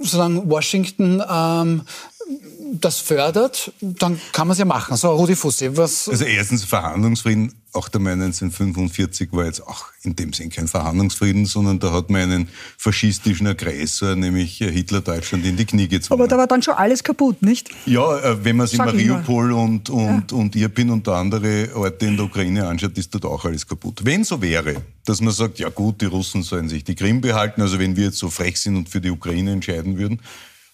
solange 0.00 0.48
Washington 0.48 1.22
ähm, 1.28 1.82
das 2.80 2.98
fördert, 2.98 3.72
dann 3.80 4.20
kann 4.32 4.46
man 4.48 4.52
es 4.52 4.58
ja 4.58 4.64
machen. 4.64 4.96
So, 4.96 5.10
Rudi 5.10 5.36
Fussi, 5.36 5.76
was... 5.76 6.08
Also 6.08 6.24
erstens 6.24 6.64
Verhandlungsfrieden, 6.64 7.52
auch 7.76 7.88
der 7.88 8.00
Mai 8.00 8.12
1945 8.12 9.28
war 9.32 9.44
jetzt 9.44 9.60
auch 9.60 9.86
in 10.02 10.16
dem 10.16 10.32
Sinn 10.32 10.50
kein 10.50 10.66
Verhandlungsfrieden, 10.66 11.46
sondern 11.46 11.78
da 11.78 11.92
hat 11.92 12.10
man 12.10 12.22
einen 12.22 12.48
faschistischen 12.78 13.46
Aggressor, 13.46 14.16
nämlich 14.16 14.58
Hitler 14.58 15.02
Deutschland, 15.02 15.44
in 15.44 15.56
die 15.56 15.66
Knie 15.66 15.86
gezwungen. 15.86 16.20
Aber 16.20 16.28
da 16.28 16.38
war 16.38 16.46
dann 16.46 16.62
schon 16.62 16.74
alles 16.74 17.04
kaputt, 17.04 17.42
nicht? 17.42 17.70
Ja, 17.84 18.18
äh, 18.18 18.44
wenn 18.44 18.56
man 18.56 18.66
sich 18.66 18.78
Mariupol 18.78 19.52
und, 19.52 19.90
und, 19.90 20.32
ja. 20.32 20.36
und 20.36 20.56
Irpin 20.56 20.90
und 20.90 21.06
andere 21.08 21.68
Orte 21.74 22.06
in 22.06 22.16
der 22.16 22.26
Ukraine 22.26 22.66
anschaut, 22.66 22.96
ist 22.96 23.14
dort 23.14 23.26
auch 23.26 23.44
alles 23.44 23.66
kaputt. 23.66 24.00
Wenn 24.04 24.24
so 24.24 24.40
wäre, 24.40 24.82
dass 25.04 25.20
man 25.20 25.32
sagt, 25.32 25.58
ja 25.58 25.68
gut, 25.68 26.00
die 26.00 26.06
Russen 26.06 26.42
sollen 26.42 26.68
sich 26.68 26.82
die 26.82 26.94
Krim 26.94 27.20
behalten, 27.20 27.60
also 27.60 27.78
wenn 27.78 27.96
wir 27.96 28.06
jetzt 28.06 28.18
so 28.18 28.30
frech 28.30 28.58
sind 28.58 28.76
und 28.76 28.88
für 28.88 29.00
die 29.00 29.10
Ukraine 29.10 29.52
entscheiden 29.52 29.98
würden, 29.98 30.20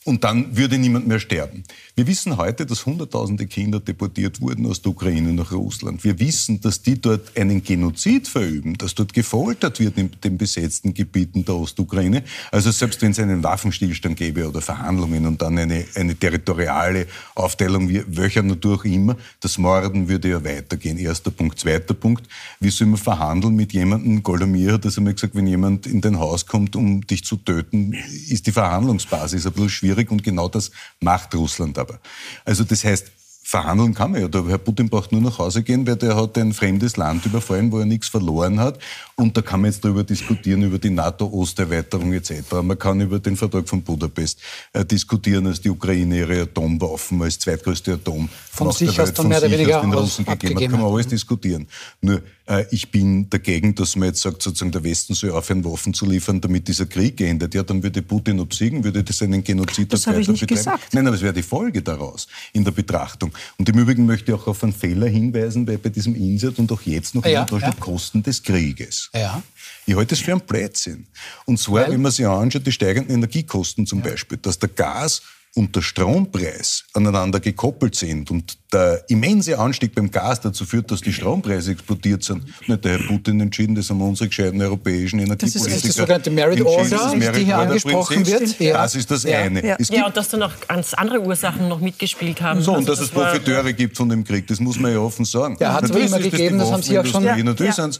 und 0.05 0.25
dann 0.25 0.57
würde 0.57 0.79
niemand 0.79 1.07
mehr 1.07 1.21
sterben. 1.21 1.63
Wir 1.95 2.07
wissen 2.07 2.37
heute, 2.37 2.67
dass 2.67 2.87
Hunderttausende 2.87 3.47
Kinder 3.47 3.79
deportiert 3.79 4.41
wurden 4.41 4.67
aus 4.67 4.83
der 4.83 4.91
Ukraine 4.91 5.33
nach 5.33 5.53
Russland. 5.53 6.03
Wir 6.03 6.19
wissen, 6.19 6.61
dass 6.61 6.83
die 6.83 7.01
dort 7.01 7.37
einen 7.37 7.63
Genozid 7.63 8.27
verüben, 8.27 8.77
dass 8.79 8.95
dort 8.95 9.13
gefoltert 9.13 9.79
wird 9.79 9.99
in 9.99 10.11
den 10.25 10.39
besetzten 10.39 10.93
Gebieten 10.93 11.45
der 11.45 11.55
Ostukraine. 11.55 12.25
Also 12.51 12.73
selbst 12.73 13.01
wenn 13.03 13.13
es 13.13 13.21
einen 13.21 13.45
Waffenstillstand 13.45 14.17
gäbe 14.17 14.49
oder 14.49 14.61
Verhandlungen 14.61 15.27
und 15.27 15.41
dann 15.41 15.57
eine, 15.57 15.85
eine 15.95 16.17
territoriale 16.17 17.07
Aufteilung, 17.35 17.89
welcher 18.09 18.43
Natur 18.43 18.77
auch 18.77 18.85
immer, 18.85 19.17
das 19.41 19.59
Morden 19.59 20.09
würde 20.09 20.31
ja 20.31 20.45
weitergehen. 20.45 20.99
Erster 20.99 21.31
Punkt. 21.31 21.61
Zweiter 21.61 21.95
Punkt, 21.95 22.27
wie 22.59 22.71
soll 22.71 22.89
man 22.89 22.99
verhandeln 22.99 23.55
mit 23.55 23.73
jemandem? 23.73 24.23
Golomir 24.23 24.73
hat 24.73 24.85
das 24.85 24.99
einmal 24.99 25.15
gesagt, 25.15 25.37
wenn 25.37 25.47
jemand 25.47 25.87
in 25.87 26.01
dein 26.01 26.19
Haus 26.19 26.47
kommt, 26.47 26.75
um 26.75 27.07
dich 27.07 27.25
zu 27.25 27.37
töten, 27.37 27.93
ist 28.29 28.47
die 28.47 28.53
Verhandlungsbasis 28.53 29.47
ein 29.47 29.53
bisschen 29.53 29.69
schwierig 29.69 29.92
schwierig 29.93 30.11
und 30.11 30.23
genau 30.23 30.49
das 30.49 30.71
macht 31.01 31.35
Russland 31.35 31.79
aber. 31.79 32.01
Also 32.45 32.65
das 32.65 32.85
heißt, 32.85 33.11
verhandeln 33.53 33.93
kann 33.93 34.13
man 34.13 34.23
ja. 34.23 34.29
Der 34.29 34.47
Herr 34.47 34.57
Putin 34.57 34.89
braucht 34.89 35.13
nur 35.13 35.21
nach 35.21 35.39
Hause 35.39 35.63
gehen, 35.63 35.87
weil 35.87 35.97
der 35.97 36.17
hat 36.17 36.39
ein 36.39 36.55
fremdes 36.55 36.97
Land 36.97 37.27
überfallen, 37.27 37.71
wo 37.71 37.81
er 37.81 37.85
nichts 37.85 38.09
verloren 38.09 38.59
hat. 38.59 38.79
Und 39.15 39.37
da 39.37 39.43
kann 39.43 39.61
man 39.61 39.71
jetzt 39.71 39.85
darüber 39.85 40.05
diskutieren, 40.05 40.63
über 40.63 40.79
die 40.79 40.89
NATO-Osterweiterung 40.89 42.15
etc. 42.15 42.33
Man 42.63 42.79
kann 42.79 43.03
über 43.03 43.19
den 43.19 43.37
Vertrag 43.37 43.69
von 43.69 43.83
Budapest 43.83 44.41
äh, 44.73 44.87
diskutieren, 44.87 45.47
als 45.47 45.61
die 45.61 45.69
Ukraine 45.69 46.21
ihre 46.21 46.41
Atomwaffen 46.41 47.21
als 47.21 47.39
zweitgrößte 47.39 47.93
Atom 47.93 48.27
von 48.51 48.73
sich 48.73 48.99
aus 48.99 49.13
dann 49.13 49.29
mehr 49.29 49.39
oder 49.39 49.51
weniger 49.51 49.83
den 49.83 49.93
Russen 49.93 50.25
gegeben 50.25 50.55
hat. 50.55 50.71
Kann 50.71 50.81
man 50.81 50.91
alles 50.91 51.09
diskutieren. 51.09 51.67
Nur 52.01 52.23
äh, 52.47 52.65
ich 52.71 52.91
bin 52.91 53.29
dagegen, 53.31 53.75
dass 53.75 53.97
man 53.97 54.09
jetzt 54.09 54.23
sagt, 54.23 54.43
sozusagen 54.43 54.73
der 54.73 54.83
Westen 54.85 55.15
soll 55.15 55.31
aufhören, 55.31 55.65
Waffen 55.65 55.95
zu 55.95 56.07
liefern, 56.07 56.41
damit 56.41 56.69
dieser 56.69 56.87
Krieg 56.87 57.21
endet. 57.21 57.55
Ja, 57.55 57.63
dann 57.63 57.83
würde 57.83 58.03
Putin 58.03 58.41
obsiegen, 58.41 58.83
würde 58.83 59.03
das 59.05 59.23
einen 59.23 59.45
Genozid 59.45 59.93
das 59.93 60.07
habe 60.07 60.21
ich 60.21 60.29
nicht 60.29 60.41
betreiben. 60.41 60.59
Gesagt. 60.59 60.95
Nein, 60.95 61.07
aber 61.07 61.17
es 61.17 61.23
wäre 61.23 61.33
die 61.33 61.43
Folge 61.43 61.83
daraus 61.83 62.27
in 62.53 62.65
der 62.65 62.73
Betrachtung. 62.73 63.33
Und 63.59 63.69
im 63.69 63.79
Übrigen 63.79 64.07
möchte 64.07 64.33
ich 64.33 64.39
auch 64.39 64.47
auf 64.47 64.63
einen 64.63 64.73
Fehler 64.73 65.07
hinweisen 65.07 65.67
bei, 65.67 65.77
bei 65.77 65.89
diesem 65.89 66.15
Insert 66.15 66.59
und 66.59 66.71
auch 66.73 66.83
jetzt 66.83 67.15
noch 67.15 67.25
ja, 67.25 67.45
in 67.51 67.59
ja. 67.59 67.73
Kosten 67.79 68.23
des 68.23 68.43
Krieges. 68.43 69.11
Ja. 69.15 69.43
Ich 69.87 69.95
halte 69.97 70.11
das 70.11 70.21
für 70.21 70.33
einen 70.33 70.41
Blödsinn. 70.41 71.07
Und 71.45 71.59
zwar, 71.59 71.85
Weil? 71.85 71.93
wenn 71.93 72.03
man 72.03 72.13
sich 72.13 72.27
anschaut, 72.27 72.67
die 72.67 72.73
steigenden 72.73 73.15
Energiekosten 73.17 73.87
zum 73.87 74.01
ja. 74.01 74.11
Beispiel, 74.11 74.39
dass 74.39 74.59
der 74.59 74.69
Gas 74.69 75.23
und 75.55 75.77
der 75.77 75.83
Strompreis 75.83 76.85
aneinander 76.95 77.39
gekoppelt 77.39 77.95
sind 77.95 78.31
und 78.31 78.57
der 78.73 79.05
immense 79.09 79.59
Anstieg 79.59 79.95
beim 79.95 80.11
Gas 80.11 80.41
dazu 80.41 80.65
führt, 80.65 80.91
dass 80.91 81.03
die 81.03 81.13
Strompreise 81.13 81.73
explodiert 81.73 82.25
sind, 82.25 82.45
nicht 82.67 82.85
der 82.85 82.93
Herr 82.93 83.07
Putin 83.07 83.39
entschieden, 83.41 83.75
das 83.75 83.91
haben 83.91 84.01
unsere 84.01 84.29
gescheiten 84.29 84.63
europäischen 84.63 85.19
Energiepolitiker 85.19 85.65
Das 85.69 85.77
ist 85.77 85.89
das 85.89 85.95
sogenannte 85.95 86.31
Merit 86.31 86.63
Order, 86.63 87.33
die 87.35 87.45
hier 87.45 87.59
angesprochen 87.59 88.27
wird. 88.27 88.59
Ja. 88.61 88.75
Das 88.79 88.95
ist 88.95 89.11
das 89.11 89.25
ja. 89.25 89.41
eine. 89.41 89.67
Ja. 89.67 89.77
ja, 89.91 90.07
und 90.07 90.17
dass 90.17 90.31
da 90.31 90.39
noch 90.39 90.53
ganz 90.67 90.95
andere 90.95 91.21
Ursachen 91.21 91.69
noch 91.69 91.81
mitgespielt 91.81 92.41
haben. 92.41 92.63
So, 92.63 92.73
und 92.73 92.89
also 92.89 92.93
dass 92.93 93.01
es 93.01 93.11
Profiteure 93.11 93.73
gibt 93.75 93.97
von 93.97 94.09
dem 94.09 94.25
Krieg, 94.25 94.47
das 94.47 94.59
muss 94.59 94.79
man 94.79 94.93
ja 94.93 95.01
offen 95.01 95.27
sagen. 95.27 95.59
Ja, 95.61 95.75
hat 95.75 95.85
es 95.85 95.91
immer 95.91 96.19
gegeben, 96.19 96.59
das, 96.59 96.69
das 96.69 96.73
haben 96.73 96.83
Sie 96.83 96.99
auch 96.99 97.07
schon. 97.07 97.25
Ja. 97.25 97.37
Natürlich 97.37 97.77
ja. 97.77 97.91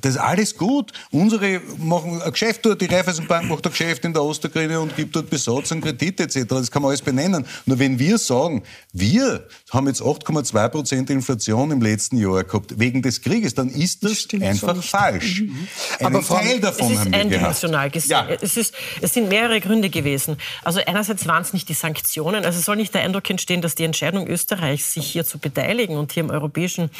Das 0.00 0.14
ist 0.14 0.18
alles 0.18 0.54
gut. 0.54 0.92
Unsere 1.10 1.62
machen 1.78 2.20
ein 2.20 2.30
Geschäft 2.32 2.66
dort, 2.66 2.80
die 2.82 2.86
Raiffeisenbank 2.86 3.48
macht 3.48 3.64
ein 3.64 3.72
Geschäft 3.72 4.04
in 4.04 4.12
der 4.12 4.22
Ostukraine 4.22 4.80
und 4.80 4.94
gibt 4.94 5.16
dort 5.16 5.30
Besatz 5.30 5.70
und 5.70 5.80
Kredite 5.80 6.24
etc. 6.24 6.44
Das 6.46 6.70
kann 6.70 6.82
man 6.82 6.89
alles 6.90 7.02
benennen. 7.02 7.46
Nur 7.66 7.78
wenn 7.78 7.98
wir 7.98 8.18
sagen, 8.18 8.62
wir 8.92 9.46
haben 9.70 9.86
jetzt 9.86 10.02
8,2 10.02 10.68
Prozent 10.68 11.10
Inflation 11.10 11.70
im 11.70 11.80
letzten 11.80 12.16
Jahr 12.18 12.44
gehabt 12.44 12.78
wegen 12.78 13.02
des 13.02 13.22
Krieges, 13.22 13.54
dann 13.54 13.68
ist 13.68 14.04
das, 14.04 14.26
das 14.28 14.40
einfach 14.40 14.76
so 14.76 14.82
falsch. 14.82 15.42
Mhm. 15.42 15.68
Aber 16.00 16.22
Teil 16.22 16.60
davon 16.60 16.98
haben 16.98 17.12
wir 17.12 17.18
eindimensional 17.20 17.90
gesehen. 17.90 18.10
Ja. 18.10 18.28
Es, 18.40 18.56
ist, 18.56 18.74
es 19.00 19.14
sind 19.14 19.28
mehrere 19.28 19.60
Gründe 19.60 19.90
gewesen. 19.90 20.36
Also 20.62 20.80
einerseits 20.84 21.26
waren 21.26 21.42
es 21.42 21.52
nicht 21.52 21.68
die 21.68 21.74
Sanktionen. 21.74 22.44
Also 22.44 22.58
es 22.58 22.64
soll 22.64 22.76
nicht 22.76 22.94
der 22.94 23.02
Eindruck 23.02 23.28
entstehen, 23.30 23.62
dass 23.62 23.74
die 23.74 23.84
Entscheidung 23.84 24.26
Österreichs, 24.26 24.92
sich 24.92 25.06
hier 25.06 25.24
zu 25.24 25.38
beteiligen 25.38 25.96
und 25.96 26.12
hier 26.12 26.24
im 26.24 26.30
europäischen 26.30 26.90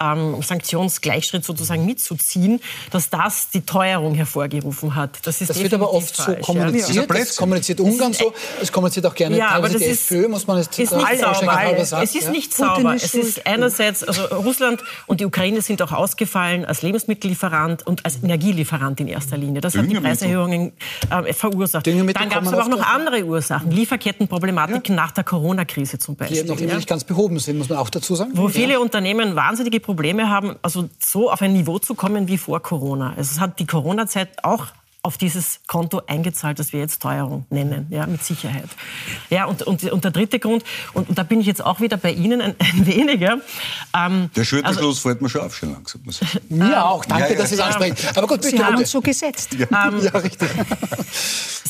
ähm, 0.00 0.42
Sanktionsgleichschritt 0.42 1.44
sozusagen 1.44 1.84
mitzuziehen, 1.84 2.60
dass 2.90 3.10
das 3.10 3.50
die 3.50 3.62
Teuerung 3.62 4.14
hervorgerufen 4.14 4.94
hat. 4.94 5.18
Das, 5.24 5.40
ist 5.40 5.50
das 5.50 5.60
wird 5.60 5.74
aber 5.74 5.92
oft 5.92 6.16
falsch, 6.16 6.38
so 6.46 6.52
kommuniziert. 6.52 7.08
Ja. 7.08 7.14
Das 7.14 7.36
kommuniziert 7.36 7.80
Ungarn 7.80 8.12
so. 8.12 8.32
Es 8.60 8.70
kommuniziert 8.70 9.06
auch 9.06 9.14
gerne 9.14 9.36
ja, 9.40 9.48
aber 9.56 9.68
das 9.68 9.82
ist, 9.82 10.10
FPÖ, 10.10 10.28
muss 10.28 10.46
man 10.46 10.58
jetzt 10.58 10.78
ist 10.78 10.92
nicht 10.92 11.18
sauber. 11.18 11.84
Sagen. 11.84 12.02
Es 12.02 12.14
ist 12.14 12.24
ja? 12.24 12.30
nicht 12.30 12.54
sauber. 12.54 12.94
Ist 12.94 13.04
es 13.04 13.14
ist 13.14 13.46
einerseits, 13.46 14.04
also 14.04 14.22
Russland 14.36 14.82
und 15.06 15.20
die 15.20 15.24
Ukraine 15.24 15.62
sind 15.62 15.80
auch 15.82 15.92
ausgefallen 15.92 16.64
als 16.64 16.82
Lebensmittellieferant 16.82 17.86
und 17.86 18.04
als 18.04 18.22
Energielieferant 18.22 19.00
in 19.00 19.08
erster 19.08 19.36
Linie. 19.36 19.60
Das 19.60 19.76
hat 19.76 19.90
die 19.90 19.94
Preiserhöhungen 19.94 20.72
äh, 21.10 21.32
verursacht. 21.32 21.86
Dann 21.86 22.28
gab 22.28 22.42
es 22.42 22.52
aber 22.52 22.64
auch 22.64 22.68
noch 22.68 22.86
andere 22.86 23.24
Ursachen. 23.24 23.70
Lieferkettenproblematiken 23.70 24.94
ja. 24.94 25.02
nach 25.02 25.10
der 25.12 25.24
Corona-Krise 25.24 25.98
zum 25.98 26.16
Beispiel. 26.16 26.42
Die 26.42 26.48
noch 26.48 26.60
immer 26.60 26.74
nicht 26.74 26.88
ganz 26.88 27.04
behoben 27.04 27.38
sind, 27.38 27.58
muss 27.58 27.68
man 27.68 27.78
auch 27.78 27.90
dazu 27.90 28.14
sagen. 28.14 28.32
Wo 28.34 28.48
viele 28.48 28.80
Unternehmen 28.80 29.36
wahnsinnige 29.36 29.80
Probleme 29.80 30.28
haben, 30.28 30.56
also 30.62 30.88
so 30.98 31.30
auf 31.30 31.40
ein 31.42 31.52
Niveau 31.52 31.78
zu 31.78 31.94
kommen 31.94 32.28
wie 32.28 32.38
vor 32.38 32.60
Corona. 32.60 33.14
Also 33.16 33.32
es 33.32 33.40
hat 33.40 33.58
die 33.58 33.66
Corona-Zeit 33.66 34.44
auch 34.44 34.66
auf 35.02 35.16
dieses 35.16 35.60
Konto 35.66 36.02
eingezahlt, 36.06 36.58
das 36.58 36.72
wir 36.72 36.80
jetzt 36.80 37.00
Teuerung 37.00 37.46
nennen, 37.50 37.86
ja, 37.90 38.06
mit 38.06 38.22
Sicherheit. 38.22 38.68
Ja, 39.30 39.46
und, 39.46 39.62
und, 39.62 39.82
und 39.84 40.04
der 40.04 40.10
dritte 40.10 40.38
Grund, 40.38 40.62
und, 40.92 41.08
und 41.08 41.18
da 41.18 41.22
bin 41.22 41.40
ich 41.40 41.46
jetzt 41.46 41.64
auch 41.64 41.80
wieder 41.80 41.96
bei 41.96 42.12
Ihnen 42.12 42.40
ein, 42.40 42.54
ein 42.58 42.86
weniger. 42.86 43.38
Ähm, 43.96 44.30
der 44.36 44.44
Schulterschluss 44.44 44.98
also, 44.98 45.08
fällt 45.08 45.22
mir 45.22 45.28
schon 45.28 45.40
auf, 45.42 45.56
schon 45.56 45.72
langsam. 45.72 46.02
Mir 46.48 46.84
auch, 46.84 47.04
danke, 47.04 47.24
ja, 47.24 47.30
ja. 47.32 47.38
dass 47.38 47.48
Sie 47.48 47.54
es 47.54 47.60
ansprechen. 47.60 47.96
Aber 48.14 48.26
gut. 48.26 48.44
Sie 48.44 48.62
haben 48.62 48.76
uns 48.76 48.90
so 48.90 49.00
gesetzt. 49.00 49.54
Ja, 49.54 49.88
ähm, 49.88 50.02
ja, 50.02 50.10
richtig. 50.18 50.50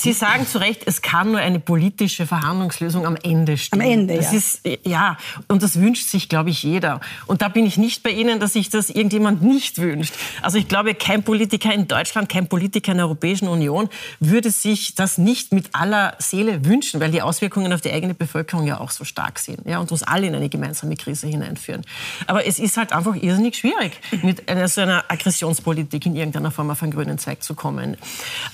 Sie 0.01 0.15
sagen 0.15 0.47
zu 0.47 0.59
Recht, 0.59 0.85
es 0.87 1.03
kann 1.03 1.31
nur 1.31 1.41
eine 1.41 1.61
politische 1.61 2.27
Verhandlungslösung 2.27 3.07
am 3.07 3.17
Ende 3.17 3.59
stehen. 3.59 3.83
Am 3.83 3.87
Ende, 3.87 4.17
das 4.17 4.33
ja. 4.33 4.39
Ist, 4.39 4.61
ja, 4.87 5.19
und 5.47 5.63
das 5.63 5.79
wünscht 5.79 6.09
sich, 6.09 6.31
glaube 6.31 6.49
ich, 6.49 6.63
jeder. 6.63 7.01
Und 7.27 7.43
da 7.43 7.49
bin 7.49 7.67
ich 7.67 7.77
nicht 7.77 8.03
bei 8.03 8.09
Ihnen, 8.09 8.41
dass 8.41 8.55
sich 8.55 8.71
das 8.71 8.89
irgendjemand 8.89 9.43
nicht 9.43 9.77
wünscht. 9.79 10.15
Also 10.41 10.57
ich 10.57 10.69
glaube, 10.69 10.95
kein 10.95 11.23
Politiker 11.23 11.75
in 11.75 11.87
Deutschland, 11.87 12.31
kein 12.31 12.49
Politiker 12.49 12.93
in 12.93 12.99
der 12.99 13.11
Europäischen 13.21 13.49
Union 13.49 13.91
würde 14.19 14.51
sich 14.51 14.95
das 14.95 15.19
nicht 15.19 15.53
mit 15.53 15.75
aller 15.75 16.15
Seele 16.19 16.65
wünschen, 16.65 17.01
weil 17.01 17.11
die 17.11 17.21
Auswirkungen 17.21 17.71
auf 17.75 17.83
die 17.83 17.93
eigene 17.93 18.15
Bevölkerung 18.15 18.67
ja 18.67 18.81
auch 18.81 18.91
so 18.91 19.05
stark 19.05 19.39
sind 19.39 19.67
ja, 19.67 19.79
und 19.79 19.93
uns 19.93 20.03
alle 20.03 20.27
in 20.27 20.35
eine 20.35 20.49
gemeinsame 20.49 20.97
Krise 20.97 21.27
hineinführen. 21.27 21.83
Aber 22.27 22.47
es 22.47 22.59
ist 22.59 22.79
halt 22.79 22.95
einfach 22.95 23.15
irrsinnig 23.15 23.57
schwierig, 23.57 23.93
mit 24.23 24.49
einer, 24.49 24.69
so 24.69 24.81
einer 24.81 25.05
Aggressionspolitik 25.09 26.07
in 26.07 26.17
irgendeiner 26.17 26.51
Form 26.51 26.71
auf 26.71 26.83
einen 26.83 26.93
grünen 26.93 27.19
Zweig 27.19 27.43
zu 27.43 27.55
kommen. 27.55 27.99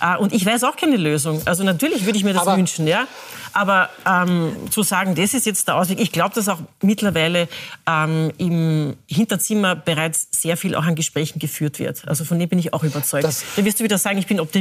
Äh, 0.00 0.16
und 0.16 0.32
ich 0.32 0.44
weiß 0.44 0.64
auch 0.64 0.76
keine 0.76 0.96
Lösung. 0.96 1.40
Also 1.44 1.62
natürlich 1.62 2.04
würde 2.04 2.18
ich 2.18 2.24
mir 2.24 2.32
das 2.32 2.42
Aber 2.42 2.56
wünschen, 2.56 2.88
ja. 2.88 3.06
Aber 3.52 3.88
ähm, 4.04 4.56
zu 4.70 4.82
sagen, 4.82 5.14
das 5.14 5.32
ist 5.32 5.46
jetzt 5.46 5.68
der 5.68 5.76
Ausweg, 5.76 6.00
ich 6.00 6.10
glaube, 6.10 6.34
dass 6.34 6.48
auch 6.48 6.58
mittlerweile 6.82 7.48
ähm, 7.86 8.32
im 8.36 8.96
Hinterzimmer 9.06 9.76
bereits 9.76 10.28
sehr 10.32 10.56
viel 10.56 10.74
auch 10.74 10.84
an 10.84 10.96
Gesprächen 10.96 11.38
geführt 11.38 11.78
wird. 11.78 12.06
Also 12.08 12.24
von 12.24 12.38
dem 12.38 12.48
bin 12.48 12.58
ich 12.58 12.74
auch 12.74 12.82
überzeugt. 12.82 13.24
Das 13.24 13.44
da 13.56 13.64
wirst 13.64 13.80
du 13.80 13.84
wieder 13.84 13.98
sagen, 13.98 14.18
ich 14.18 14.26
bin 14.26 14.40
optimistisch. 14.40 14.55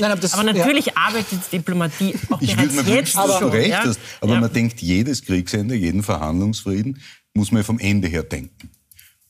Nein, 0.00 0.12
aber, 0.12 0.20
das, 0.20 0.34
aber, 0.34 0.44
natürlich 0.44 0.86
ja. 0.86 0.92
arbeitet 0.96 1.40
Diplomatie 1.52 2.14
auch 2.30 2.40
ich 2.40 2.56
bereits 2.56 2.74
mir 2.74 2.94
jetzt 2.94 3.16
aber, 3.16 3.38
schon. 3.38 3.50
Recht 3.50 3.70
ja? 3.70 3.84
hast, 3.84 4.00
aber 4.20 4.34
ja. 4.34 4.40
man 4.40 4.52
denkt, 4.52 4.80
jedes 4.80 5.22
Kriegsende, 5.24 5.74
jeden 5.74 6.02
Verhandlungsfrieden 6.02 7.00
muss 7.34 7.52
man 7.52 7.62
vom 7.64 7.78
Ende 7.78 8.08
her 8.08 8.22
denken. 8.22 8.69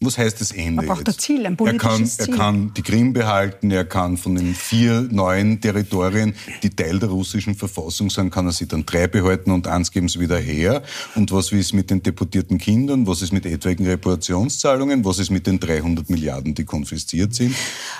Was 0.02 0.16
heißt 0.16 0.40
das 0.40 0.52
Ende? 0.52 0.82
Er 0.82 0.86
braucht 0.86 1.06
ein 1.06 1.18
Ziel, 1.18 1.44
ein 1.44 1.58
politisches 1.58 2.20
er 2.20 2.26
kann, 2.28 2.32
er 2.32 2.38
kann 2.38 2.74
die 2.74 2.80
Krim 2.80 3.12
behalten, 3.12 3.70
er 3.70 3.84
kann 3.84 4.16
von 4.16 4.34
den 4.34 4.54
vier 4.54 5.06
neuen 5.10 5.60
Territorien, 5.60 6.34
die 6.62 6.70
Teil 6.70 6.98
der 6.98 7.10
russischen 7.10 7.54
Verfassung 7.54 8.08
sind, 8.08 8.30
kann 8.30 8.46
er 8.46 8.52
sich 8.52 8.66
dann 8.66 8.86
drei 8.86 9.08
behalten 9.08 9.50
und 9.50 9.66
eins 9.66 9.92
geben 9.92 10.08
sie 10.08 10.18
wieder 10.18 10.38
her. 10.38 10.82
Und 11.16 11.30
was 11.32 11.52
ist 11.52 11.74
mit 11.74 11.90
den 11.90 12.02
deportierten 12.02 12.56
Kindern? 12.56 13.06
Was 13.06 13.20
ist 13.20 13.34
mit 13.34 13.44
etwaigen 13.44 13.86
Reparationszahlungen? 13.86 15.04
Was 15.04 15.18
ist 15.18 15.28
mit 15.28 15.46
den 15.46 15.60
300 15.60 16.08
Milliarden, 16.08 16.54
die 16.54 16.64
konfisziert 16.64 17.34
sind? 17.34 17.54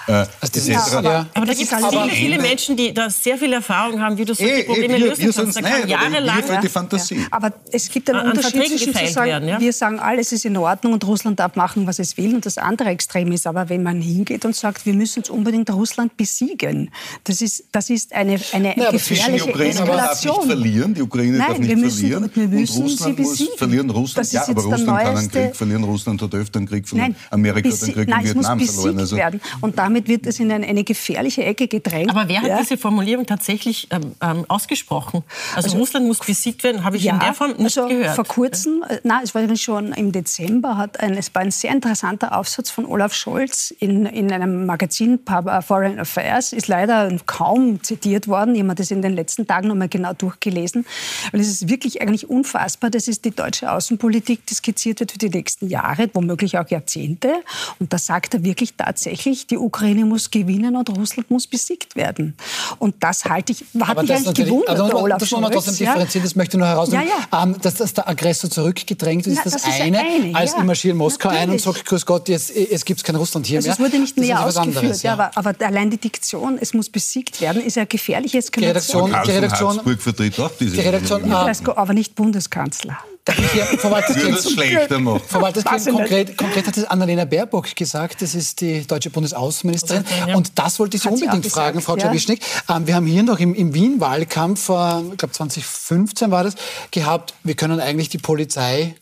Äh, 0.06 0.12
also 0.12 0.54
das 0.54 0.68
ja, 0.68 0.82
aber, 0.96 1.26
aber, 1.34 1.44
da 1.44 1.52
gibt 1.52 1.70
es 1.70 1.86
viele, 1.86 2.08
viele 2.08 2.38
Menschen, 2.40 2.78
die 2.78 2.94
da 2.94 3.10
sehr 3.10 3.36
viel 3.36 3.52
Erfahrung 3.52 4.00
haben, 4.00 4.16
wie 4.16 4.24
du 4.24 4.34
solche 4.34 4.54
ey, 4.54 4.64
Probleme 4.64 4.94
ey, 4.94 5.00
wir, 5.00 5.08
lösen 5.10 5.24
wir 5.26 5.32
kannst. 5.34 5.56
Da 5.58 5.60
kann 5.60 5.86
jahrelang... 5.86 6.48
Ja, 6.48 6.60
die 6.62 6.68
Fantasie. 6.68 7.16
Ja. 7.16 7.26
Aber 7.30 7.52
es 7.70 7.90
gibt 7.90 8.08
einen 8.08 8.30
Unterschied 8.30 8.68
zwischen 8.68 8.94
zu 8.94 9.06
sagen, 9.12 9.28
werden, 9.28 9.48
ja? 9.50 9.60
wir 9.60 9.72
sagen, 9.74 9.98
alles 9.98 10.32
ist 10.32 10.46
in 10.46 10.56
Ordnung 10.56 10.94
und 10.94 11.06
Russland 11.06 11.38
darf 11.38 11.56
machen, 11.56 11.89
was 11.90 11.98
es 11.98 12.16
will. 12.16 12.34
Und 12.36 12.46
das 12.46 12.56
andere 12.56 12.90
Extrem 12.90 13.32
ist 13.32 13.46
aber, 13.46 13.68
wenn 13.68 13.82
man 13.82 14.00
hingeht 14.00 14.44
und 14.44 14.54
sagt, 14.54 14.86
wir 14.86 14.94
müssen 14.94 15.20
jetzt 15.20 15.30
unbedingt 15.30 15.68
Russland 15.70 16.16
besiegen. 16.16 16.90
Das 17.24 17.42
ist, 17.42 17.64
das 17.72 17.90
ist 17.90 18.12
eine, 18.12 18.40
eine 18.52 18.74
Na, 18.76 18.90
gefährliche 18.92 19.46
die 19.46 19.50
Ukraine 19.50 19.70
Eskalation. 19.70 20.34
Darf 20.36 20.46
nicht 20.46 20.52
verlieren. 20.52 20.94
Die 20.94 21.02
Ukraine 21.02 21.38
Nein, 21.38 21.48
darf 21.48 21.58
nicht 21.58 21.68
wir 21.68 21.76
müssen, 21.76 22.00
verlieren. 22.00 22.30
Wir 22.32 22.48
müssen 22.48 22.76
und 22.76 22.90
Russland 22.90 23.16
sie 23.16 23.22
besiegen. 23.22 23.46
Muss 23.50 23.58
verlieren. 23.58 23.90
Russland, 23.90 24.32
ja, 24.32 24.48
aber 24.48 24.62
Russland 24.62 24.86
kann 24.86 25.16
einen 25.16 25.30
Krieg 25.30 25.56
verlieren. 25.56 25.84
Russland 25.84 26.22
hat 26.22 26.34
öfter 26.34 26.58
einen 26.60 26.68
Krieg 26.68 26.88
verloren. 26.88 27.10
Nein, 27.10 27.16
Amerika 27.30 27.68
hat 27.68 27.82
einen 27.82 27.92
Krieg 27.92 28.08
nein, 28.08 28.20
in 28.20 28.26
Vietnam 28.26 28.58
es 28.58 28.66
muss 28.66 28.74
verloren. 28.76 28.98
Also 29.00 29.16
werden. 29.16 29.40
Und 29.60 29.78
damit 29.78 30.06
wird 30.06 30.26
es 30.26 30.38
in 30.38 30.52
eine, 30.52 30.66
eine 30.66 30.84
gefährliche 30.84 31.42
Ecke 31.44 31.66
gedrängt. 31.66 32.10
Aber 32.10 32.28
wer 32.28 32.42
hat 32.42 32.48
ja? 32.48 32.58
diese 32.60 32.76
Formulierung 32.76 33.26
tatsächlich 33.26 33.88
ähm, 33.90 34.12
ähm, 34.20 34.44
ausgesprochen? 34.46 35.24
Also, 35.56 35.66
also, 35.66 35.78
Russland 35.78 36.06
muss 36.06 36.20
besiegt 36.20 36.62
werden, 36.62 36.84
habe 36.84 36.96
ich 36.96 37.04
ja, 37.04 37.14
in 37.14 37.20
der 37.20 37.34
Form 37.34 37.50
nicht 37.56 37.76
also 37.76 37.88
gehört. 37.88 38.14
Vor 38.14 38.24
kurzem, 38.24 38.84
äh, 38.88 39.00
nein, 39.02 39.22
es 39.24 39.34
war 39.34 39.56
schon 39.56 39.92
im 39.92 40.12
Dezember, 40.12 40.76
hat 40.76 41.00
ein, 41.00 41.14
es 41.16 41.34
war 41.34 41.42
ein 41.42 41.50
sehr 41.50 41.70
interessanter 41.80 42.36
Aufsatz 42.36 42.70
von 42.70 42.84
Olaf 42.84 43.14
Scholz 43.14 43.70
in, 43.78 44.04
in 44.04 44.30
einem 44.30 44.66
Magazin 44.66 45.18
Foreign 45.66 45.98
Affairs, 45.98 46.52
ist 46.52 46.68
leider 46.68 47.10
kaum 47.24 47.82
zitiert 47.82 48.28
worden. 48.28 48.54
Ich 48.54 48.62
habe 48.62 48.74
das 48.74 48.90
in 48.90 49.00
den 49.00 49.14
letzten 49.14 49.46
Tagen 49.46 49.68
noch 49.68 49.74
mal 49.74 49.88
genau 49.88 50.12
durchgelesen, 50.12 50.84
weil 51.32 51.40
es 51.40 51.48
ist 51.48 51.70
wirklich 51.70 52.02
eigentlich 52.02 52.28
unfassbar. 52.28 52.90
Das 52.90 53.08
ist 53.08 53.24
die 53.24 53.30
deutsche 53.30 53.72
Außenpolitik, 53.72 54.44
die 54.44 54.54
skizziert 54.54 55.00
wird 55.00 55.12
für 55.12 55.18
die 55.18 55.30
nächsten 55.30 55.68
Jahre, 55.68 56.10
womöglich 56.12 56.58
auch 56.58 56.68
Jahrzehnte. 56.68 57.32
Und 57.78 57.94
da 57.94 57.98
sagt 57.98 58.34
er 58.34 58.44
wirklich 58.44 58.74
tatsächlich, 58.74 59.46
die 59.46 59.56
Ukraine 59.56 60.04
muss 60.04 60.30
gewinnen 60.30 60.76
und 60.76 60.90
Russland 60.90 61.30
muss 61.30 61.46
besiegt 61.46 61.96
werden. 61.96 62.36
Und 62.78 62.96
das 63.02 63.24
halte 63.24 63.52
ich, 63.52 63.64
hat 63.80 63.88
Aber 63.88 64.02
mich 64.02 64.12
eigentlich 64.12 64.34
gewundert, 64.34 64.78
also, 64.78 64.98
Olaf 64.98 65.18
Das 65.18 65.30
muss 65.30 65.40
man 65.40 65.50
trotzdem 65.50 65.76
differenzieren, 65.76 66.24
das 66.24 66.36
möchte 66.36 66.58
ich 66.58 66.58
nur 66.58 66.68
herausnehmen. 66.68 67.06
Ja, 67.08 67.38
ja. 67.38 67.42
Ähm, 67.42 67.56
dass, 67.62 67.74
dass, 67.74 67.94
der 67.94 68.06
Aggressor 68.06 68.50
zurückgedrängt 68.50 69.26
ist, 69.26 69.36
Na, 69.36 69.44
das, 69.44 69.54
das 69.54 69.66
ist 69.66 69.80
eine, 69.80 70.00
eine 70.00 70.36
als 70.36 70.52
ja. 70.52 70.58
ich 70.58 70.64
marschiere 70.64 70.92
in 70.92 70.98
Moskau 70.98 71.28
Natürlich. 71.30 71.48
ein 71.48 71.50
und 71.52 71.60
sage, 71.72 71.84
grüß 71.84 72.06
Gott, 72.06 72.28
jetzt, 72.28 72.50
es 72.50 72.84
gibt 72.84 73.02
kein 73.04 73.16
Russland 73.16 73.46
hier 73.46 73.58
also 73.58 73.68
mehr. 73.68 73.74
Es 73.74 73.80
wurde 73.80 73.98
nicht 73.98 74.16
näher 74.16 74.44
ausgeführt, 74.44 74.76
anderes, 74.76 75.02
ja. 75.02 75.12
aber, 75.12 75.30
aber, 75.34 75.54
allein 75.64 75.90
die 75.90 75.98
Diktion, 75.98 76.58
es 76.60 76.74
muss 76.74 76.88
besiegt 76.88 77.40
werden, 77.40 77.62
ist 77.62 77.76
ja 77.76 77.84
gefährlich. 77.84 78.32
Die 78.32 78.64
Redaktion, 78.64 79.14
die 79.24 79.30
Redaktion, 79.30 79.80
vertritt 79.98 80.38
auch 80.38 80.50
diese 80.58 80.76
die 80.76 80.80
Redaktion, 80.80 81.32
aber 81.32 81.92
nicht 81.92 82.14
Bundeskanzler. 82.14 82.98
Darf 83.24 83.38
ich 83.38 83.50
hier. 83.52 83.64
Frau 83.64 83.90
Walters 83.90 85.84
konkret, 85.84 86.36
konkret 86.38 86.66
hat 86.66 86.76
es 86.76 86.84
Annalena 86.84 87.26
Baerbock 87.26 87.76
gesagt, 87.76 88.22
das 88.22 88.34
ist 88.34 88.62
die 88.62 88.86
deutsche 88.86 89.10
Bundesaußenministerin. 89.10 90.04
Und 90.34 90.58
das 90.58 90.78
wollte 90.78 90.96
ich 90.96 91.02
Sie 91.02 91.08
unbedingt 91.08 91.46
fragen, 91.46 91.80
Frau 91.82 91.96
Klawischnik. 91.96 92.40
Ja. 92.68 92.76
Ähm, 92.76 92.86
wir 92.86 92.94
haben 92.94 93.06
hier 93.06 93.22
noch 93.22 93.38
im, 93.38 93.54
im 93.54 93.74
Wien-Wahlkampf, 93.74 94.68
äh, 94.70 95.00
ich 95.12 95.18
glaube 95.18 95.32
2015 95.32 96.30
war 96.30 96.44
das, 96.44 96.54
gehabt, 96.90 97.34
wir 97.44 97.54
können 97.54 97.78
eigentlich 97.78 98.08
die 98.08 98.18
Polizei 98.18 98.94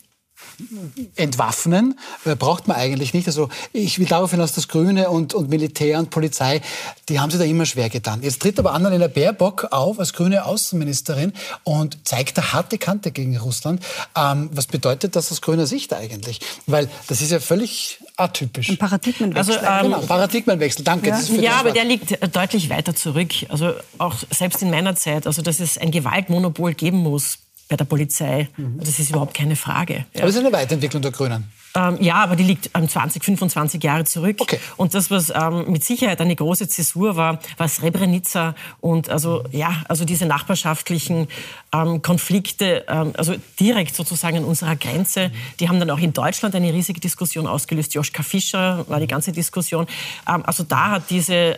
entwaffnen, 1.15 1.99
äh, 2.25 2.35
braucht 2.35 2.67
man 2.67 2.77
eigentlich 2.77 3.13
nicht. 3.13 3.27
Also 3.27 3.49
ich 3.73 3.99
will 3.99 4.05
darauf 4.05 4.31
hinaus, 4.31 4.53
dass 4.53 4.67
Grüne 4.67 5.09
und, 5.09 5.33
und 5.33 5.49
Militär 5.49 5.99
und 5.99 6.09
Polizei, 6.09 6.61
die 7.07 7.19
haben 7.19 7.29
sich 7.31 7.39
da 7.39 7.45
immer 7.45 7.65
schwer 7.65 7.89
getan. 7.89 8.21
Jetzt 8.21 8.41
tritt 8.41 8.59
aber 8.59 8.73
Annalena 8.73 9.07
Baerbock 9.07 9.67
auf 9.71 9.99
als 9.99 10.13
grüne 10.13 10.45
Außenministerin 10.45 11.33
und 11.63 12.07
zeigt 12.07 12.37
eine 12.37 12.53
harte 12.53 12.77
Kante 12.77 13.11
gegen 13.11 13.37
Russland. 13.37 13.83
Ähm, 14.15 14.49
was 14.53 14.67
bedeutet 14.67 15.15
das 15.15 15.31
aus 15.31 15.41
grüner 15.41 15.67
Sicht 15.67 15.93
eigentlich? 15.93 16.39
Weil 16.65 16.89
das 17.07 17.21
ist 17.21 17.31
ja 17.31 17.39
völlig 17.39 17.99
atypisch. 18.17 18.69
Ein 18.69 18.77
Paradigmenwechsel. 18.77 19.57
Also, 19.57 19.65
ähm, 19.65 19.91
genau, 19.91 20.05
Paradigmenwechsel, 20.05 20.83
danke. 20.83 21.09
Ja, 21.09 21.41
ja 21.41 21.51
aber 21.59 21.71
der 21.71 21.85
liegt 21.85 22.17
deutlich 22.35 22.69
weiter 22.69 22.95
zurück. 22.95 23.29
Also 23.49 23.73
auch 23.97 24.15
selbst 24.29 24.61
in 24.61 24.69
meiner 24.69 24.95
Zeit, 24.95 25.27
also 25.27 25.41
dass 25.41 25.59
es 25.59 25.77
ein 25.77 25.91
Gewaltmonopol 25.91 26.73
geben 26.73 26.97
muss 26.97 27.39
bei 27.69 27.77
der 27.77 27.85
Polizei. 27.85 28.49
Mhm. 28.57 28.79
Das 28.79 28.99
ist 28.99 29.09
überhaupt 29.11 29.33
keine 29.33 29.55
Frage. 29.55 30.05
Ja. 30.13 30.21
Aber 30.21 30.25
das 30.25 30.35
ist 30.35 30.41
eine 30.41 30.51
Weiterentwicklung 30.51 31.01
der 31.01 31.11
Grünen. 31.11 31.45
Ähm, 31.75 31.97
ja, 32.01 32.15
aber 32.15 32.35
die 32.35 32.43
liegt 32.43 32.71
ähm, 32.73 32.89
20, 32.89 33.23
25 33.23 33.83
Jahre 33.83 34.03
zurück. 34.03 34.37
Okay. 34.39 34.59
Und 34.75 34.95
das, 34.95 35.11
was 35.11 35.31
ähm, 35.33 35.71
mit 35.71 35.83
Sicherheit 35.83 36.19
eine 36.19 36.35
große 36.35 36.67
Zäsur 36.67 37.15
war, 37.15 37.39
war 37.57 37.67
Srebrenica 37.67 38.55
und 38.81 39.09
also 39.09 39.43
ja, 39.51 39.83
also 39.87 40.03
diese 40.03 40.25
nachbarschaftlichen 40.25 41.27
ähm, 41.71 42.01
Konflikte, 42.01 42.85
ähm, 42.87 43.13
also 43.15 43.35
direkt 43.59 43.95
sozusagen 43.95 44.37
an 44.37 44.45
unserer 44.45 44.75
Grenze. 44.75 45.31
Die 45.59 45.69
haben 45.69 45.79
dann 45.79 45.91
auch 45.91 45.99
in 45.99 46.11
Deutschland 46.11 46.55
eine 46.55 46.73
riesige 46.73 46.99
Diskussion 46.99 47.45
ausgelöst. 47.45 47.93
Joschka 47.93 48.23
Fischer 48.23 48.85
war 48.89 48.99
die 48.99 49.07
ganze 49.07 49.31
Diskussion. 49.31 49.85
Ähm, 50.27 50.43
also 50.47 50.63
da 50.63 50.89
hat 50.89 51.11
diese 51.11 51.57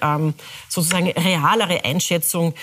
sozusagen 0.68 1.10
realere 1.12 1.86
Einschätzung 1.86 2.54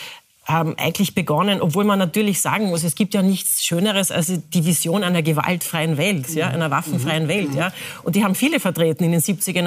ähm, 0.48 0.74
eigentlich 0.78 1.14
begonnen, 1.14 1.61
obwohl 1.61 1.84
man 1.84 1.98
natürlich 1.98 2.40
sagen 2.40 2.68
muss, 2.68 2.82
es 2.82 2.94
gibt 2.94 3.12
ja 3.12 3.22
nichts 3.22 3.62
Schöneres 3.62 4.11
als 4.11 4.32
die 4.52 4.64
Vision 4.64 5.04
einer 5.04 5.22
gewaltfreien 5.22 5.98
Welt, 5.98 6.30
ja, 6.34 6.48
einer 6.48 6.70
waffenfreien 6.70 7.24
mhm. 7.24 7.28
Welt. 7.28 7.54
Ja. 7.54 7.72
Und 8.02 8.16
die 8.16 8.24
haben 8.24 8.34
viele 8.34 8.58
vertreten 8.58 9.04
in 9.04 9.12
den 9.12 9.20
70er, 9.20 9.58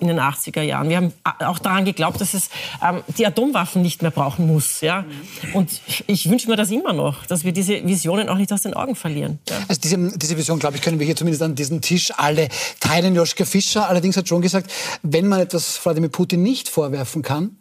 in 0.00 0.08
den 0.08 0.20
80er 0.20 0.62
Jahren. 0.62 0.88
Wir 0.88 0.96
haben 0.96 1.12
auch 1.38 1.60
daran 1.60 1.84
geglaubt, 1.84 2.20
dass 2.20 2.34
es 2.34 2.50
ähm, 2.84 3.02
die 3.16 3.26
Atomwaffen 3.26 3.82
nicht 3.82 4.02
mehr 4.02 4.10
brauchen 4.10 4.46
muss. 4.48 4.80
Ja. 4.80 5.04
Und 5.52 5.80
ich 6.08 6.28
wünsche 6.28 6.48
mir 6.48 6.56
das 6.56 6.70
immer 6.70 6.92
noch, 6.92 7.26
dass 7.26 7.44
wir 7.44 7.52
diese 7.52 7.86
Visionen 7.86 8.28
auch 8.28 8.36
nicht 8.36 8.52
aus 8.52 8.62
den 8.62 8.74
Augen 8.74 8.96
verlieren. 8.96 9.38
Ja. 9.48 9.56
Also 9.68 9.80
diese, 9.80 10.18
diese 10.18 10.36
Vision, 10.36 10.58
glaube 10.58 10.76
ich, 10.76 10.82
können 10.82 10.98
wir 10.98 11.06
hier 11.06 11.16
zumindest 11.16 11.42
an 11.42 11.54
diesem 11.54 11.80
Tisch 11.80 12.12
alle 12.16 12.48
teilen. 12.80 13.14
Joschka 13.14 13.44
Fischer 13.44 13.88
allerdings 13.88 14.16
hat 14.16 14.28
schon 14.28 14.42
gesagt, 14.42 14.70
wenn 15.02 15.28
man 15.28 15.40
etwas 15.40 15.80
Wladimir 15.84 16.08
Putin 16.08 16.42
nicht 16.42 16.68
vorwerfen 16.68 17.22
kann, 17.22 17.56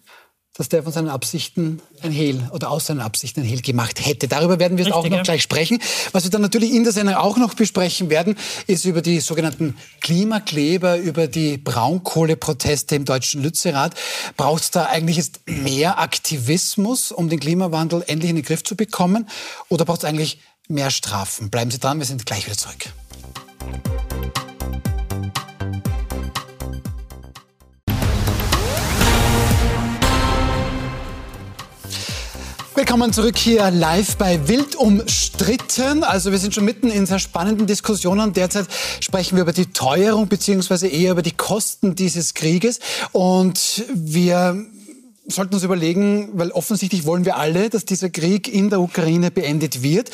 dass 0.55 0.69
der 0.69 0.83
von 0.83 0.91
seinen 0.91 1.09
Absichten 1.09 1.81
ein 2.01 2.11
Hehl 2.11 2.47
oder 2.51 2.69
aus 2.69 2.85
seinen 2.85 2.99
Absichten 2.99 3.41
ein 3.41 3.45
Hehl 3.45 3.61
gemacht 3.61 4.05
hätte. 4.05 4.27
Darüber 4.27 4.59
werden 4.59 4.77
wir 4.77 4.85
Richtig, 4.85 4.93
auch 4.93 5.03
noch 5.07 5.17
ja. 5.17 5.23
gleich 5.23 5.41
sprechen. 5.41 5.79
Was 6.11 6.25
wir 6.25 6.31
dann 6.31 6.43
natürlich 6.43 6.73
in 6.73 6.83
der 6.83 6.93
Sendung 6.93 7.15
auch 7.15 7.37
noch 7.37 7.55
besprechen 7.55 8.11
werden, 8.11 8.35
ist 8.67 8.85
über 8.85 9.01
die 9.01 9.19
sogenannten 9.19 9.75
Klimakleber, 10.01 10.97
über 10.97 11.27
die 11.27 11.57
Braunkohleproteste 11.57 12.95
im 12.95 13.05
deutschen 13.05 13.41
Lützerath. 13.41 13.95
Braucht 14.37 14.63
es 14.63 14.71
da 14.71 14.85
eigentlich 14.85 15.17
jetzt 15.17 15.41
mehr 15.47 15.97
Aktivismus, 15.99 17.11
um 17.11 17.29
den 17.29 17.39
Klimawandel 17.39 18.03
endlich 18.05 18.29
in 18.29 18.35
den 18.35 18.45
Griff 18.45 18.63
zu 18.63 18.75
bekommen? 18.75 19.27
Oder 19.69 19.85
braucht 19.85 20.03
es 20.03 20.05
eigentlich 20.05 20.39
mehr 20.67 20.91
Strafen? 20.91 21.49
Bleiben 21.49 21.71
Sie 21.71 21.79
dran, 21.79 21.97
wir 21.97 22.05
sind 22.05 22.27
gleich 22.27 22.45
wieder 22.45 22.57
zurück. 22.57 22.93
Willkommen 32.75 33.13
zurück 33.13 33.37
hier 33.37 33.69
live 33.69 34.15
bei 34.17 34.47
Wild 34.47 34.75
umstritten. 34.75 36.03
Also 36.03 36.31
wir 36.31 36.39
sind 36.39 36.55
schon 36.55 36.65
mitten 36.65 36.89
in 36.89 37.05
sehr 37.05 37.19
spannenden 37.19 37.67
Diskussionen. 37.67 38.33
Derzeit 38.33 38.65
sprechen 38.99 39.35
wir 39.35 39.43
über 39.43 39.53
die 39.53 39.67
Teuerung 39.67 40.27
beziehungsweise 40.27 40.87
eher 40.87 41.11
über 41.11 41.21
die 41.21 41.33
Kosten 41.33 41.93
dieses 41.93 42.33
Krieges. 42.33 42.79
Und 43.11 43.85
wir 43.93 44.65
sollten 45.27 45.53
uns 45.53 45.63
überlegen, 45.63 46.29
weil 46.33 46.49
offensichtlich 46.49 47.05
wollen 47.05 47.25
wir 47.25 47.37
alle, 47.37 47.69
dass 47.69 47.85
dieser 47.85 48.09
Krieg 48.09 48.51
in 48.51 48.71
der 48.71 48.81
Ukraine 48.81 49.29
beendet 49.29 49.83
wird. 49.83 50.09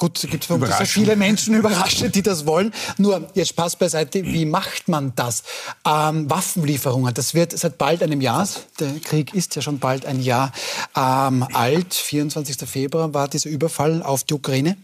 Gut, 0.00 0.22
es 0.22 0.30
gibt 0.30 0.44
sehr 0.44 0.86
viele 0.86 1.16
Menschen 1.16 1.54
überrascht, 1.54 2.04
die 2.14 2.22
das 2.22 2.46
wollen. 2.46 2.72
Nur, 2.98 3.28
jetzt 3.34 3.48
Spaß 3.48 3.74
beiseite, 3.74 4.24
wie 4.24 4.44
macht 4.44 4.86
man 4.86 5.12
das? 5.16 5.42
Ähm, 5.84 6.30
Waffenlieferungen, 6.30 7.12
das 7.12 7.34
wird 7.34 7.58
seit 7.58 7.78
bald 7.78 8.04
einem 8.04 8.20
Jahr, 8.20 8.46
der 8.78 8.92
Krieg 9.00 9.34
ist 9.34 9.56
ja 9.56 9.62
schon 9.62 9.80
bald 9.80 10.06
ein 10.06 10.20
Jahr 10.22 10.52
ähm, 10.96 11.44
alt, 11.52 11.94
24. 11.94 12.58
Februar 12.68 13.12
war 13.12 13.26
dieser 13.26 13.50
Überfall 13.50 14.04
auf 14.04 14.22
die 14.22 14.34
Ukraine, 14.34 14.76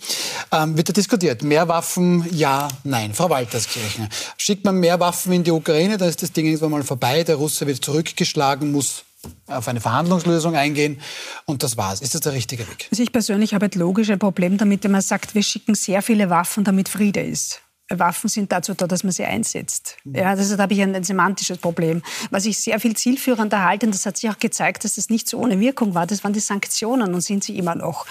ähm, 0.50 0.76
wird 0.76 0.88
da 0.88 0.92
diskutiert. 0.92 1.44
Mehr 1.44 1.68
Waffen, 1.68 2.26
ja, 2.32 2.66
nein. 2.82 3.14
Frau 3.14 3.30
Walterskirchen, 3.30 4.08
schickt 4.36 4.64
man 4.64 4.80
mehr 4.80 4.98
Waffen 4.98 5.32
in 5.32 5.44
die 5.44 5.52
Ukraine, 5.52 5.96
dann 5.96 6.08
ist 6.08 6.24
das 6.24 6.32
Ding 6.32 6.46
irgendwann 6.46 6.72
mal 6.72 6.82
vorbei, 6.82 7.22
der 7.22 7.36
Russe 7.36 7.68
wird 7.68 7.84
zurückgeschlagen, 7.84 8.72
muss 8.72 9.04
auf 9.46 9.68
eine 9.68 9.80
Verhandlungslösung 9.80 10.56
eingehen 10.56 11.00
und 11.46 11.62
das 11.62 11.76
war's. 11.76 12.00
Ist 12.00 12.14
das 12.14 12.20
der 12.22 12.32
richtige 12.32 12.68
Weg? 12.68 12.88
Also 12.90 13.02
ich 13.02 13.12
persönlich 13.12 13.54
habe 13.54 13.66
ein 14.10 14.18
Problem 14.18 14.56
damit, 14.58 14.84
wenn 14.84 14.90
man 14.90 15.02
sagt, 15.02 15.34
wir 15.34 15.42
schicken 15.42 15.74
sehr 15.74 16.02
viele 16.02 16.30
Waffen, 16.30 16.64
damit 16.64 16.88
Friede 16.88 17.20
ist. 17.20 17.63
Waffen 17.90 18.28
sind 18.30 18.50
dazu 18.50 18.72
da, 18.72 18.86
dass 18.86 19.04
man 19.04 19.12
sie 19.12 19.24
einsetzt. 19.24 19.98
Ja, 20.04 20.30
also 20.30 20.56
da 20.56 20.62
habe 20.62 20.72
ich 20.72 20.80
ein, 20.80 20.94
ein, 20.94 21.04
semantisches 21.04 21.58
Problem. 21.58 22.00
Was 22.30 22.46
ich 22.46 22.56
sehr 22.58 22.80
viel 22.80 22.96
zielführender 22.96 23.62
halte, 23.62 23.84
und 23.84 23.94
das 23.94 24.06
hat 24.06 24.16
sich 24.16 24.30
auch 24.30 24.38
gezeigt, 24.38 24.84
dass 24.84 24.94
das 24.94 25.10
nicht 25.10 25.28
so 25.28 25.38
ohne 25.38 25.60
Wirkung 25.60 25.92
war, 25.94 26.06
das 26.06 26.24
waren 26.24 26.32
die 26.32 26.40
Sanktionen 26.40 27.12
und 27.12 27.20
sind 27.20 27.44
sie 27.44 27.58
immer 27.58 27.74
noch. 27.74 28.06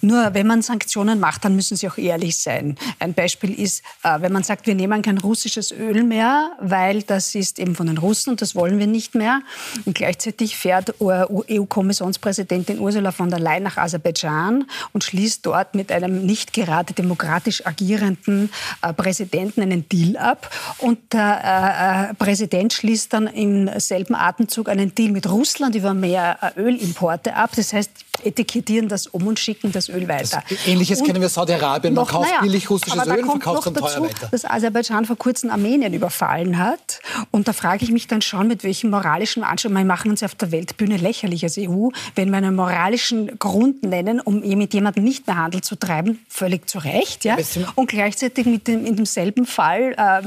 Nur 0.00 0.32
wenn 0.32 0.46
man 0.46 0.62
Sanktionen 0.62 1.20
macht, 1.20 1.44
dann 1.44 1.54
müssen 1.54 1.76
sie 1.76 1.86
auch 1.90 1.98
ehrlich 1.98 2.38
sein. 2.38 2.78
Ein 3.00 3.12
Beispiel 3.12 3.52
ist, 3.52 3.82
äh, 4.02 4.18
wenn 4.20 4.32
man 4.32 4.44
sagt, 4.44 4.66
wir 4.66 4.74
nehmen 4.74 5.02
kein 5.02 5.18
russisches 5.18 5.72
Öl 5.72 6.04
mehr, 6.04 6.52
weil 6.60 7.02
das 7.02 7.34
ist 7.34 7.58
eben 7.58 7.74
von 7.74 7.86
den 7.86 7.98
Russen 7.98 8.30
und 8.30 8.40
das 8.40 8.54
wollen 8.54 8.78
wir 8.78 8.86
nicht 8.86 9.14
mehr. 9.14 9.42
Und 9.84 9.94
gleichzeitig 9.94 10.56
fährt 10.56 10.94
EU-Kommissionspräsidentin 11.02 12.78
Ursula 12.78 13.12
von 13.12 13.28
der 13.28 13.40
Leyen 13.40 13.64
nach 13.64 13.76
Aserbaidschan 13.76 14.64
und 14.94 15.04
schließt 15.04 15.44
dort 15.44 15.74
mit 15.74 15.92
einem 15.92 16.24
nicht 16.24 16.54
gerade 16.54 16.94
demokratisch 16.94 17.66
agierenden 17.66 18.48
Präsidenten 18.96 19.17
Präsidenten 19.18 19.62
einen 19.62 19.88
Deal 19.88 20.16
ab 20.16 20.48
und 20.78 21.12
der 21.12 22.08
äh, 22.08 22.10
äh, 22.10 22.14
Präsident 22.14 22.72
schließt 22.72 23.12
dann 23.12 23.26
im 23.26 23.68
selben 23.78 24.14
Atemzug 24.14 24.68
einen 24.68 24.94
Deal 24.94 25.10
mit 25.10 25.28
Russland 25.28 25.74
über 25.74 25.92
mehr 25.92 26.38
äh, 26.56 26.60
Ölimporte 26.60 27.34
ab. 27.34 27.50
Das 27.56 27.72
heißt, 27.72 27.90
etikettieren 28.24 28.88
das 28.88 29.06
um 29.06 29.26
und 29.26 29.38
schicken 29.38 29.72
das 29.72 29.88
Öl 29.88 30.08
weiter. 30.08 30.42
Das 30.48 30.66
Ähnliches 30.66 31.00
und 31.00 31.06
kennen 31.06 31.20
wir 31.20 31.28
Saudi-Arabien. 31.28 31.94
Man 31.94 32.06
kauft 32.06 32.30
naja, 32.30 32.42
billig 32.42 32.68
russisches 32.70 33.06
Öl 33.06 33.22
und 33.24 33.42
verkauft 33.42 33.66
es 33.66 33.72
dann 33.72 33.74
teuer 33.74 34.02
weiter. 34.02 34.28
dass 34.30 34.44
Aserbaidschan 34.44 35.04
vor 35.04 35.16
kurzem 35.16 35.50
Armenien 35.50 35.92
überfallen 35.92 36.58
hat. 36.58 37.00
Und 37.30 37.48
da 37.48 37.52
frage 37.52 37.84
ich 37.84 37.90
mich 37.90 38.06
dann 38.06 38.22
schon, 38.22 38.48
mit 38.48 38.64
welchem 38.64 38.90
moralischen 38.90 39.44
Anspruch, 39.44 39.70
wir 39.70 39.84
machen 39.84 40.10
uns 40.10 40.22
auf 40.22 40.34
der 40.34 40.52
Weltbühne 40.52 40.96
lächerlich 40.96 41.42
als 41.44 41.58
EU, 41.58 41.88
wenn 42.14 42.30
wir 42.30 42.36
einen 42.38 42.54
moralischen 42.54 43.38
Grund 43.38 43.82
nennen, 43.82 44.20
um 44.20 44.40
mit 44.40 44.74
jemandem 44.74 45.04
nicht 45.04 45.26
mehr 45.26 45.36
Handel 45.36 45.60
zu 45.60 45.76
treiben, 45.76 46.24
völlig 46.28 46.68
zu 46.68 46.78
Recht. 46.78 47.24
Ja? 47.24 47.36
Und 47.74 47.88
gleichzeitig 47.88 48.46
mit 48.46 48.66
dem, 48.66 48.84
in 48.84 48.96
demselben 49.08 49.46
Fall, 49.46 49.94
äh, 49.96 50.22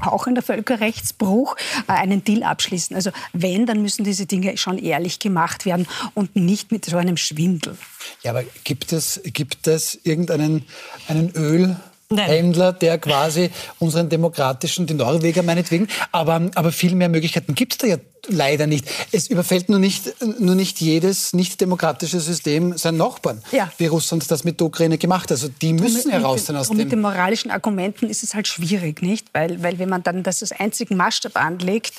auch 0.06 0.26
in 0.26 0.34
der 0.34 0.42
Völkerrechtsbruch, 0.42 1.56
äh, 1.88 1.92
einen 1.92 2.22
Deal 2.24 2.42
abschließen. 2.42 2.94
Also 2.94 3.10
wenn, 3.32 3.66
dann 3.66 3.82
müssen 3.82 4.04
diese 4.04 4.26
Dinge 4.26 4.56
schon 4.56 4.78
ehrlich 4.78 5.18
gemacht 5.18 5.66
werden 5.66 5.86
und 6.14 6.36
nicht 6.36 6.70
mit 6.70 6.84
so 6.84 6.96
einem 6.96 7.16
Schwindel. 7.16 7.76
Ja, 8.22 8.32
aber 8.32 8.44
gibt 8.64 8.92
es, 8.92 9.20
gibt 9.24 9.66
es 9.66 9.98
irgendeinen 10.04 10.64
einen 11.08 11.30
Öl, 11.34 11.76
Händler, 12.12 12.72
der 12.72 12.98
quasi 12.98 13.50
unseren 13.78 14.08
demokratischen, 14.08 14.84
die 14.84 14.94
Norweger 14.94 15.44
meinetwegen, 15.44 15.86
aber, 16.10 16.50
aber 16.56 16.72
viel 16.72 16.96
mehr 16.96 17.08
Möglichkeiten 17.08 17.54
gibt 17.54 17.74
es 17.74 17.78
da 17.78 17.86
ja 17.86 17.98
leider 18.28 18.66
nicht. 18.66 18.86
Es 19.12 19.28
überfällt 19.28 19.68
nur 19.68 19.78
nicht, 19.78 20.14
nur 20.38 20.54
nicht 20.54 20.80
jedes 20.80 21.32
nicht 21.32 21.60
demokratische 21.60 22.20
System 22.20 22.76
seinen 22.76 22.98
Nachbarn, 22.98 23.42
ja. 23.52 23.70
wie 23.78 23.86
Russland 23.86 24.30
das 24.30 24.44
mit 24.44 24.60
der 24.60 24.66
Ukraine 24.66 24.98
gemacht 24.98 25.24
hat. 25.24 25.32
Also 25.32 25.48
die 25.48 25.72
müssen 25.72 26.10
mit, 26.10 26.12
heraus 26.12 26.46
sein 26.46 26.56
aus 26.56 26.68
und 26.68 26.78
dem... 26.78 26.84
mit 26.84 26.92
den 26.92 27.00
moralischen 27.00 27.50
Argumenten 27.50 28.08
ist 28.08 28.22
es 28.22 28.34
halt 28.34 28.48
schwierig, 28.48 29.02
nicht? 29.02 29.28
Weil, 29.32 29.62
weil 29.62 29.78
wenn 29.78 29.88
man 29.88 30.02
dann 30.02 30.22
das 30.22 30.42
als 30.42 30.52
einzigen 30.52 30.96
Maßstab 30.96 31.36
anlegt, 31.36 31.94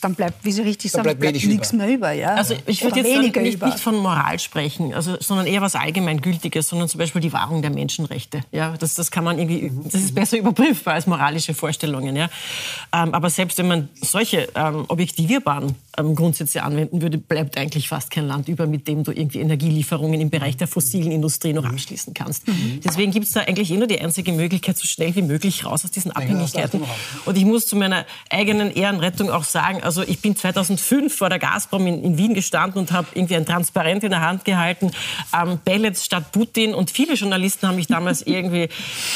dann 0.00 0.14
bleibt, 0.14 0.44
wie 0.44 0.52
Sie 0.52 0.62
richtig 0.62 0.90
sagen, 0.90 1.04
bleibt, 1.04 1.20
bleibt 1.20 1.44
nichts 1.44 1.72
mehr 1.72 1.88
über. 1.88 2.12
Ja? 2.12 2.34
Also 2.34 2.54
ich 2.66 2.82
würde 2.82 3.00
jetzt 3.00 3.36
nicht, 3.36 3.60
nicht, 3.62 3.80
von 3.80 3.96
Moral 3.96 4.38
sprechen, 4.38 4.94
also, 4.94 5.16
sondern 5.20 5.46
eher 5.46 5.62
was 5.62 5.74
Allgemeingültiges, 5.74 6.68
sondern 6.68 6.88
zum 6.88 6.98
Beispiel 6.98 7.20
die 7.20 7.32
Wahrung 7.32 7.62
der 7.62 7.70
Menschenrechte. 7.70 8.42
Ja? 8.52 8.76
Das, 8.78 8.94
das 8.94 9.10
kann 9.10 9.24
man 9.24 9.38
irgendwie, 9.38 9.70
das 9.84 10.00
ist 10.02 10.14
besser 10.14 10.38
überprüfbar 10.38 10.94
als 10.94 11.06
moralische 11.06 11.54
Vorstellungen. 11.54 12.16
Ja? 12.16 12.28
Ähm, 12.92 13.14
aber 13.14 13.30
selbst 13.30 13.58
wenn 13.58 13.68
man 13.68 13.88
solche 14.00 14.48
ähm, 14.54 14.84
objektivierbaren 14.88 15.65
du? 15.68 15.85
Ähm, 15.98 16.14
Grundsätze 16.14 16.62
anwenden 16.62 17.02
würde, 17.02 17.18
bleibt 17.18 17.56
eigentlich 17.58 17.88
fast 17.88 18.10
kein 18.10 18.26
Land 18.26 18.48
über, 18.48 18.66
mit 18.66 18.88
dem 18.88 19.04
du 19.04 19.12
irgendwie 19.12 19.40
Energielieferungen 19.40 20.20
im 20.20 20.30
Bereich 20.30 20.56
der 20.56 20.68
fossilen 20.68 21.12
Industrie 21.12 21.52
noch 21.52 21.64
abschließen 21.64 22.14
kannst. 22.14 22.46
Mhm. 22.46 22.80
Deswegen 22.84 23.12
gibt 23.12 23.26
es 23.26 23.32
da 23.32 23.40
eigentlich 23.40 23.70
eh 23.70 23.76
nur 23.76 23.86
die 23.86 24.00
einzige 24.00 24.32
Möglichkeit, 24.32 24.76
so 24.76 24.86
schnell 24.86 25.14
wie 25.14 25.22
möglich 25.22 25.64
raus 25.64 25.84
aus 25.84 25.90
diesen 25.90 26.10
Abhängigkeiten. 26.10 26.82
Und 27.24 27.36
ich 27.36 27.44
muss 27.44 27.66
zu 27.66 27.76
meiner 27.76 28.06
eigenen 28.30 28.70
Ehrenrettung 28.70 29.30
auch 29.30 29.44
sagen, 29.44 29.82
also 29.82 30.02
ich 30.02 30.20
bin 30.20 30.36
2005 30.36 31.14
vor 31.14 31.28
der 31.28 31.38
Gazprom 31.38 31.86
in, 31.86 32.02
in 32.02 32.18
Wien 32.18 32.34
gestanden 32.34 32.80
und 32.80 32.92
habe 32.92 33.08
irgendwie 33.14 33.36
ein 33.36 33.46
Transparent 33.46 34.04
in 34.04 34.10
der 34.10 34.20
Hand 34.20 34.44
gehalten, 34.44 34.90
ähm, 35.34 35.58
Pellets 35.64 36.04
statt 36.04 36.32
Putin. 36.32 36.74
Und 36.74 36.90
viele 36.90 37.14
Journalisten 37.14 37.66
haben 37.68 37.76
mich 37.76 37.86
damals 37.86 38.22
irgendwie 38.26 38.68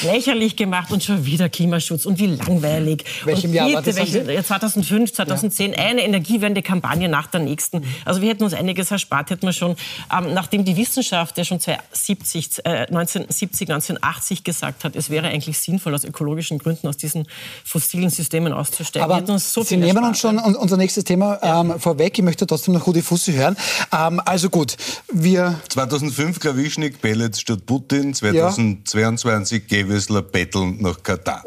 lächerlich 0.02 0.56
gemacht 0.56 0.92
und 0.92 1.02
schon 1.02 1.26
wieder 1.26 1.48
Klimaschutz 1.48 2.06
und 2.06 2.18
wie 2.18 2.26
langweilig. 2.26 3.04
Welchem 3.24 3.52
Jahr 3.52 3.72
war 3.72 3.82
das? 3.82 3.96
Welche, 3.96 4.42
2005, 4.42 5.12
2010, 5.12 5.72
ja. 5.72 5.78
eine 5.78 6.02
Energiewende 6.02 6.62
Kampagne 6.70 7.08
nach 7.08 7.26
der 7.26 7.40
nächsten. 7.40 7.84
Also 8.04 8.20
wir 8.20 8.30
hätten 8.30 8.44
uns 8.44 8.54
einiges 8.54 8.90
erspart, 8.90 9.30
hätten 9.30 9.46
wir 9.46 9.52
schon, 9.52 9.76
ähm, 10.16 10.34
nachdem 10.34 10.64
die 10.64 10.76
Wissenschaft 10.76 11.36
ja 11.38 11.44
schon 11.44 11.60
1970, 11.60 12.64
äh, 12.64 12.86
1970, 12.90 13.68
1980 13.68 14.44
gesagt 14.44 14.84
hat, 14.84 14.96
es 14.96 15.10
wäre 15.10 15.28
eigentlich 15.28 15.58
sinnvoll, 15.58 15.94
aus 15.94 16.04
ökologischen 16.04 16.58
Gründen 16.58 16.88
aus 16.88 16.96
diesen 16.96 17.26
fossilen 17.64 18.10
Systemen 18.10 18.52
auszusteigen. 18.52 19.10
Aber 19.10 19.38
so 19.38 19.62
Sie 19.62 19.76
nehmen 19.76 20.04
uns 20.04 20.18
schon 20.18 20.38
unser 20.38 20.76
nächstes 20.76 21.04
Thema 21.04 21.38
ähm, 21.42 21.78
vorweg. 21.78 22.18
Ich 22.18 22.24
möchte 22.24 22.46
trotzdem 22.46 22.74
noch 22.74 22.86
Rudi 22.86 23.02
Fussi 23.02 23.32
hören. 23.32 23.56
Ähm, 23.92 24.20
also 24.24 24.50
gut, 24.50 24.76
wir... 25.12 25.60
2005 25.68 26.40
Klawischnik, 26.40 27.00
Pellets 27.00 27.40
statt 27.40 27.66
Putin. 27.66 28.14
2022 28.14 29.64
ja. 29.68 29.82
Gewessler 29.82 30.22
betteln 30.22 30.78
nach 30.80 31.02
Katar. 31.02 31.44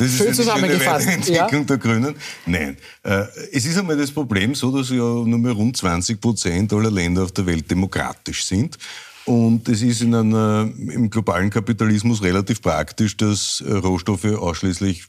Das 0.00 0.12
ist 0.12 0.16
Schön 0.16 0.32
zusammengefasst. 0.32 1.06
Die 1.06 1.12
Entwicklung 1.12 1.60
ja. 1.60 1.66
der 1.66 1.76
Grünen. 1.76 2.14
Nein. 2.46 2.78
Äh, 3.02 3.24
es 3.52 3.66
ist 3.66 3.76
einmal 3.76 3.98
das 3.98 4.10
Problem 4.10 4.54
so, 4.54 4.74
dass 4.74 4.88
ja 4.88 4.96
nur 4.96 5.38
mehr 5.38 5.52
rund 5.52 5.76
20 5.76 6.18
Prozent 6.18 6.72
aller 6.72 6.90
Länder 6.90 7.24
auf 7.24 7.32
der 7.32 7.44
Welt 7.44 7.70
demokratisch 7.70 8.46
sind. 8.46 8.78
Und 9.26 9.68
es 9.68 9.82
ist 9.82 10.00
in 10.00 10.14
einer, 10.14 10.70
im 10.74 11.10
globalen 11.10 11.50
Kapitalismus 11.50 12.22
relativ 12.22 12.62
praktisch, 12.62 13.14
dass 13.18 13.62
Rohstoffe 13.66 14.24
ausschließlich 14.24 15.04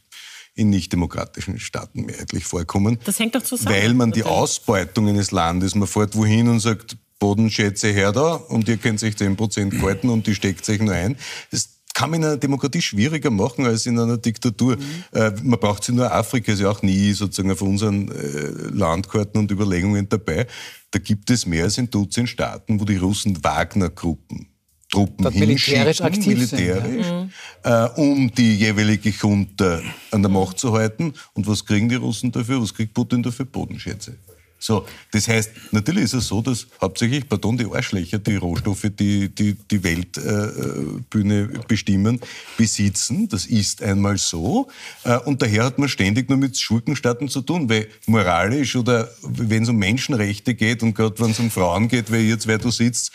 in 0.55 0.69
nicht-demokratischen 0.69 1.57
Staaten 1.57 2.01
mehrheitlich 2.01 2.43
vorkommen. 2.43 2.99
Das 3.05 3.17
hängt 3.17 3.33
doch 3.35 3.43
zusammen. 3.43 3.73
Weil 3.73 3.93
man 3.93 4.11
die 4.11 4.23
Ausbeutung 4.23 5.07
eines 5.07 5.31
Landes, 5.31 5.73
man 5.73 5.87
fährt 5.87 6.17
wohin 6.17 6.49
und 6.49 6.59
sagt, 6.59 6.97
Bodenschätze 7.17 7.87
her 7.93 8.11
da 8.11 8.33
und 8.33 8.67
ihr 8.67 8.75
könnt 8.75 8.99
sich 8.99 9.15
10 9.15 9.37
Prozent 9.37 9.81
halten 9.81 10.09
und 10.09 10.27
die 10.27 10.35
steckt 10.35 10.65
sich 10.65 10.81
nur 10.81 10.93
ein. 10.93 11.15
Das 11.51 11.69
kann 12.01 12.09
man 12.09 12.21
in 12.21 12.27
einer 12.27 12.37
Demokratie 12.37 12.81
schwieriger 12.81 13.29
machen 13.29 13.65
als 13.65 13.85
in 13.85 13.99
einer 13.99 14.17
Diktatur. 14.17 14.75
Mhm. 14.75 15.49
Man 15.49 15.59
braucht 15.59 15.83
sie 15.83 15.93
nur 15.93 16.11
Afrika, 16.11 16.51
ist 16.51 16.59
ja 16.59 16.69
auch 16.69 16.81
nie 16.81 17.11
sozusagen 17.13 17.51
auf 17.51 17.61
unseren 17.61 18.09
äh, 18.09 18.49
Landkarten 18.73 19.39
und 19.39 19.51
Überlegungen 19.51 20.09
dabei. 20.09 20.47
Da 20.89 20.99
gibt 20.99 21.29
es 21.29 21.45
mehr 21.45 21.65
als 21.65 21.77
ein 21.77 21.89
Dutzend 21.91 22.27
Staaten, 22.27 22.79
wo 22.79 22.85
die 22.85 22.97
Russen 22.97 23.43
Wagner-Gruppen 23.43 24.47
Truppen 24.91 25.23
Dort 25.23 25.35
militärisch 25.35 26.01
aktiv 26.01 26.37
militärisch, 26.37 27.05
sind, 27.05 27.31
ja. 27.63 27.85
äh, 27.85 27.89
um 27.95 28.29
die 28.35 28.55
jeweilige 28.55 29.09
Junta 29.09 29.79
an 30.11 30.21
der 30.21 30.29
Macht 30.29 30.59
zu 30.59 30.73
halten. 30.73 31.13
Und 31.33 31.47
was 31.47 31.65
kriegen 31.65 31.87
die 31.87 31.95
Russen 31.95 32.31
dafür? 32.31 32.61
Was 32.61 32.73
kriegt 32.73 32.93
Putin 32.93 33.23
dafür? 33.23 33.45
Bodenschätze. 33.45 34.17
So, 34.64 34.86
das 35.09 35.28
heißt, 35.28 35.51
natürlich 35.72 36.03
ist 36.03 36.14
es 36.14 36.28
so, 36.28 36.39
dass 36.39 36.68
hauptsächlich, 36.80 37.28
pardon, 37.28 37.57
die 37.57 37.66
Arschlöcher, 37.66 38.20
die 38.20 38.36
Rohstoffe, 38.36 38.86
die 38.91 39.28
die, 39.28 39.55
die 39.55 39.84
Weltbühne 39.84 41.49
äh, 41.51 41.59
bestimmen, 41.68 42.20
besitzen. 42.57 43.28
Das 43.28 43.47
ist 43.47 43.82
einmal 43.82 44.20
so. 44.20 44.70
Äh, 45.03 45.18
und 45.18 45.41
daher 45.41 45.66
hat 45.66 45.80
man 45.80 45.89
ständig 45.89 46.30
nur 46.30 46.38
mit 46.38 46.59
Schurkenstaaten 46.59 47.28
zu 47.28 47.41
tun, 47.41 47.68
weil 47.70 47.88
moralisch 48.05 48.76
oder 48.76 49.09
wenn 49.24 49.64
es 49.64 49.70
um 49.70 49.78
Menschenrechte 49.78 50.53
geht 50.53 50.84
und 50.84 50.93
gerade 50.93 51.20
wenn 51.20 51.32
es 51.32 51.39
um 51.39 51.49
Frauen 51.49 51.88
geht, 51.88 52.12
weil 52.12 52.22
ihr 52.22 52.38
zwei 52.38 52.57
da 52.57 52.72
sitzt, 52.72 53.12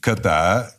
Katar 0.00 0.72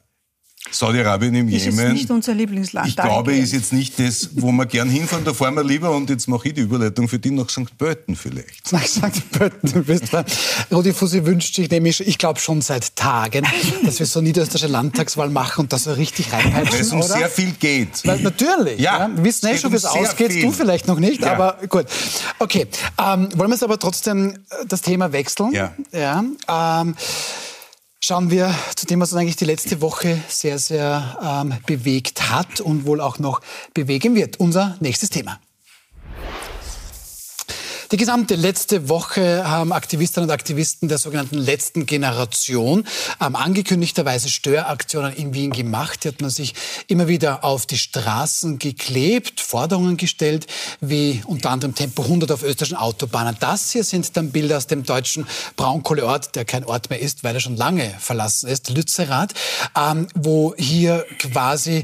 Saudi-Arabien 0.71 1.35
im 1.35 1.49
ist 1.49 1.65
Jemen. 1.65 1.87
Ist 1.87 1.93
nicht 1.93 2.11
unser 2.11 2.33
Lieblingsland. 2.33 2.87
Ich 2.87 2.95
glaube, 2.95 3.35
ist 3.35 3.53
jetzt 3.53 3.73
nicht 3.73 3.99
das, 3.99 4.29
wo 4.35 4.51
wir 4.51 4.65
gern 4.65 4.89
hinfahren. 4.89 5.25
Da 5.25 5.33
fahren 5.33 5.55
wir 5.55 5.63
lieber, 5.63 5.91
und 5.91 6.09
jetzt 6.09 6.27
mache 6.27 6.47
ich 6.47 6.53
die 6.53 6.61
Überleitung 6.61 7.07
für 7.07 7.19
die 7.19 7.31
nach 7.31 7.49
St. 7.49 7.77
Pölten 7.77 8.15
vielleicht. 8.15 8.71
Nach 8.71 8.85
St. 8.85 9.31
Pölten, 9.31 9.71
du 9.71 9.83
bist 9.83 10.11
dran. 10.11 10.25
Rudi 10.71 10.93
Fussi 10.93 11.25
wünscht 11.25 11.55
sich 11.55 11.69
nämlich, 11.69 12.05
ich 12.05 12.17
glaube 12.17 12.39
schon 12.39 12.61
seit 12.61 12.95
Tagen, 12.95 13.45
dass 13.85 13.99
wir 13.99 14.05
so 14.05 14.21
niederösterreichische 14.21 14.71
Landtagswahl 14.71 15.29
machen 15.29 15.61
und 15.61 15.73
das 15.73 15.83
so 15.83 15.93
richtig 15.93 16.31
reinpeitschen, 16.31 16.73
Weil 16.73 16.81
es 16.81 16.91
um 16.91 16.99
oder? 16.99 17.07
sehr 17.07 17.29
viel 17.29 17.51
geht. 17.51 18.05
Weil, 18.05 18.19
natürlich. 18.21 18.79
Ja, 18.79 18.99
ja. 18.99 19.09
Wir 19.15 19.23
wissen 19.23 19.47
eh 19.47 19.57
schon, 19.57 19.71
wie 19.71 19.77
es 19.77 19.85
ausgeht. 19.85 20.31
Viel. 20.31 20.43
Du 20.43 20.51
vielleicht 20.51 20.87
noch 20.87 20.99
nicht, 20.99 21.21
ja. 21.21 21.33
aber 21.33 21.57
gut. 21.67 21.85
Okay, 22.39 22.67
ähm, 22.97 23.29
wollen 23.35 23.49
wir 23.49 23.55
jetzt 23.55 23.63
aber 23.63 23.79
trotzdem 23.79 24.37
das 24.67 24.81
Thema 24.81 25.11
wechseln? 25.11 25.51
Ja. 25.51 25.73
ja 25.91 26.23
ähm, 26.81 26.95
Schauen 28.03 28.31
wir 28.31 28.51
zu 28.75 28.87
dem, 28.87 28.99
was 28.99 29.11
uns 29.11 29.21
eigentlich 29.21 29.35
die 29.35 29.45
letzte 29.45 29.79
Woche 29.79 30.19
sehr, 30.27 30.57
sehr 30.57 31.19
ähm, 31.23 31.53
bewegt 31.67 32.31
hat 32.31 32.59
und 32.59 32.85
wohl 32.85 32.99
auch 32.99 33.19
noch 33.19 33.41
bewegen 33.75 34.15
wird. 34.15 34.39
Unser 34.39 34.75
nächstes 34.79 35.11
Thema. 35.11 35.39
Die 37.91 37.97
gesamte 37.97 38.35
letzte 38.35 38.87
Woche 38.87 39.45
haben 39.45 39.73
Aktivistinnen 39.73 40.29
und 40.29 40.33
Aktivisten 40.33 40.87
der 40.87 40.97
sogenannten 40.97 41.37
letzten 41.37 41.85
Generation 41.85 42.85
ähm, 43.19 43.35
angekündigterweise 43.35 44.29
Störaktionen 44.29 45.13
in 45.13 45.33
Wien 45.33 45.51
gemacht. 45.51 46.03
Hier 46.03 46.13
hat 46.13 46.21
man 46.21 46.29
sich 46.29 46.53
immer 46.87 47.09
wieder 47.09 47.43
auf 47.43 47.65
die 47.65 47.77
Straßen 47.77 48.59
geklebt, 48.59 49.41
Forderungen 49.41 49.97
gestellt, 49.97 50.47
wie 50.79 51.21
unter 51.25 51.49
anderem 51.49 51.75
Tempo 51.75 52.03
100 52.03 52.31
auf 52.31 52.43
österreichischen 52.43 52.77
Autobahnen. 52.77 53.35
Das 53.41 53.71
hier 53.71 53.83
sind 53.83 54.15
dann 54.15 54.31
Bilder 54.31 54.55
aus 54.55 54.67
dem 54.67 54.83
deutschen 54.83 55.27
Braunkohleort, 55.57 56.33
der 56.37 56.45
kein 56.45 56.63
Ort 56.63 56.89
mehr 56.89 57.01
ist, 57.01 57.25
weil 57.25 57.35
er 57.35 57.41
schon 57.41 57.57
lange 57.57 57.93
verlassen 57.99 58.47
ist, 58.47 58.69
Lützerath, 58.69 59.33
ähm, 59.77 60.07
wo 60.15 60.55
hier 60.57 61.05
quasi 61.19 61.83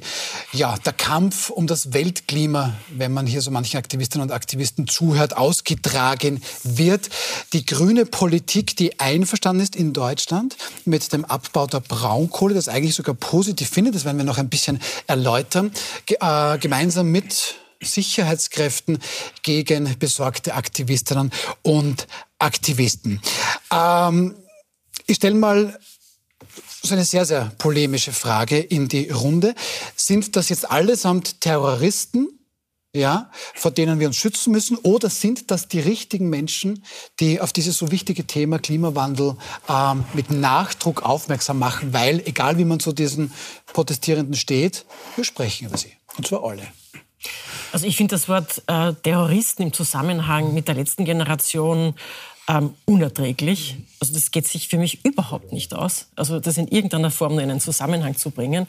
ja, 0.54 0.78
der 0.86 0.94
Kampf 0.94 1.50
um 1.50 1.68
das 1.68 1.92
Weltklima, 1.92 2.76
wenn 2.92 3.12
man 3.12 3.28
hier 3.28 3.42
so 3.42 3.52
manchen 3.52 3.76
Aktivistinnen 3.76 4.30
und 4.30 4.34
Aktivisten 4.34 4.88
zuhört, 4.88 5.36
ausgetragen 5.36 5.97
getragen 5.98 6.42
wird. 6.64 7.10
Die 7.54 7.66
grüne 7.66 8.06
Politik, 8.06 8.76
die 8.76 9.00
einverstanden 9.00 9.64
ist 9.64 9.76
in 9.76 9.94
Deutschland 9.94 10.56
mit 10.86 11.12
dem 11.12 11.26
Abbau 11.26 11.66
der 11.66 11.80
Braunkohle, 11.80 12.54
das 12.54 12.70
eigentlich 12.70 12.94
sogar 12.94 13.16
positiv 13.16 13.70
findet, 13.70 13.96
das 13.96 14.06
werden 14.06 14.18
wir 14.18 14.26
noch 14.26 14.38
ein 14.38 14.50
bisschen 14.50 14.80
erläutern, 15.08 15.72
äh, 16.08 16.58
gemeinsam 16.60 17.08
mit 17.08 17.56
Sicherheitskräften 17.82 19.00
gegen 19.42 19.98
besorgte 19.98 20.54
Aktivistinnen 20.54 21.32
und 21.64 22.08
Aktivisten. 22.38 23.20
Ähm, 23.72 24.36
ich 25.08 25.18
stelle 25.18 25.36
mal 25.36 25.80
so 26.84 26.94
eine 26.94 27.06
sehr, 27.06 27.26
sehr 27.26 27.52
polemische 27.58 28.14
Frage 28.14 28.60
in 28.60 28.88
die 28.88 29.10
Runde. 29.10 29.56
Sind 29.96 30.36
das 30.36 30.50
jetzt 30.50 30.70
allesamt 30.70 31.42
Terroristen, 31.42 32.37
ja, 32.98 33.30
vor 33.54 33.72
denen 33.72 34.00
wir 34.00 34.08
uns 34.08 34.18
schützen 34.18 34.52
müssen? 34.52 34.78
Oder 34.78 35.10
sind 35.10 35.52
das 35.52 35.68
die 35.68 35.80
richtigen 35.80 36.30
Menschen, 36.30 36.84
die 37.20 37.40
auf 37.40 37.54
dieses 37.54 37.78
so 37.78 37.92
wichtige 37.92 38.26
Thema 38.26 38.60
Klimawandel 38.60 39.36
ähm, 39.70 40.04
mit 40.14 40.32
Nachdruck 40.32 41.04
aufmerksam 41.04 41.60
machen? 41.60 41.94
Weil, 41.94 42.22
egal 42.26 42.58
wie 42.58 42.66
man 42.66 42.80
zu 42.80 42.94
diesen 42.94 43.32
Protestierenden 43.74 44.36
steht, 44.36 44.86
wir 45.16 45.24
sprechen 45.24 45.68
über 45.68 45.78
sie. 45.78 45.94
Und 46.18 46.28
zwar 46.28 46.44
alle. 46.44 46.68
Also 47.72 47.86
ich 47.86 47.98
finde 47.98 48.16
das 48.16 48.30
Wort 48.30 48.62
äh, 48.68 48.94
Terroristen 48.94 49.64
im 49.64 49.74
Zusammenhang 49.74 50.54
mit 50.54 50.68
der 50.68 50.76
letzten 50.76 51.06
Generation 51.06 51.96
ähm, 52.48 52.74
unerträglich. 52.86 53.78
Also 54.00 54.14
das 54.14 54.32
geht 54.32 54.48
sich 54.48 54.68
für 54.68 54.78
mich 54.78 55.04
überhaupt 55.04 55.52
nicht 55.52 55.74
aus. 55.74 56.08
Also 56.16 56.40
das 56.40 56.58
in 56.58 56.68
irgendeiner 56.68 57.10
Form 57.10 57.34
nur 57.34 57.42
in 57.42 57.50
einen 57.50 57.60
Zusammenhang 57.60 58.16
zu 58.16 58.30
bringen. 58.30 58.68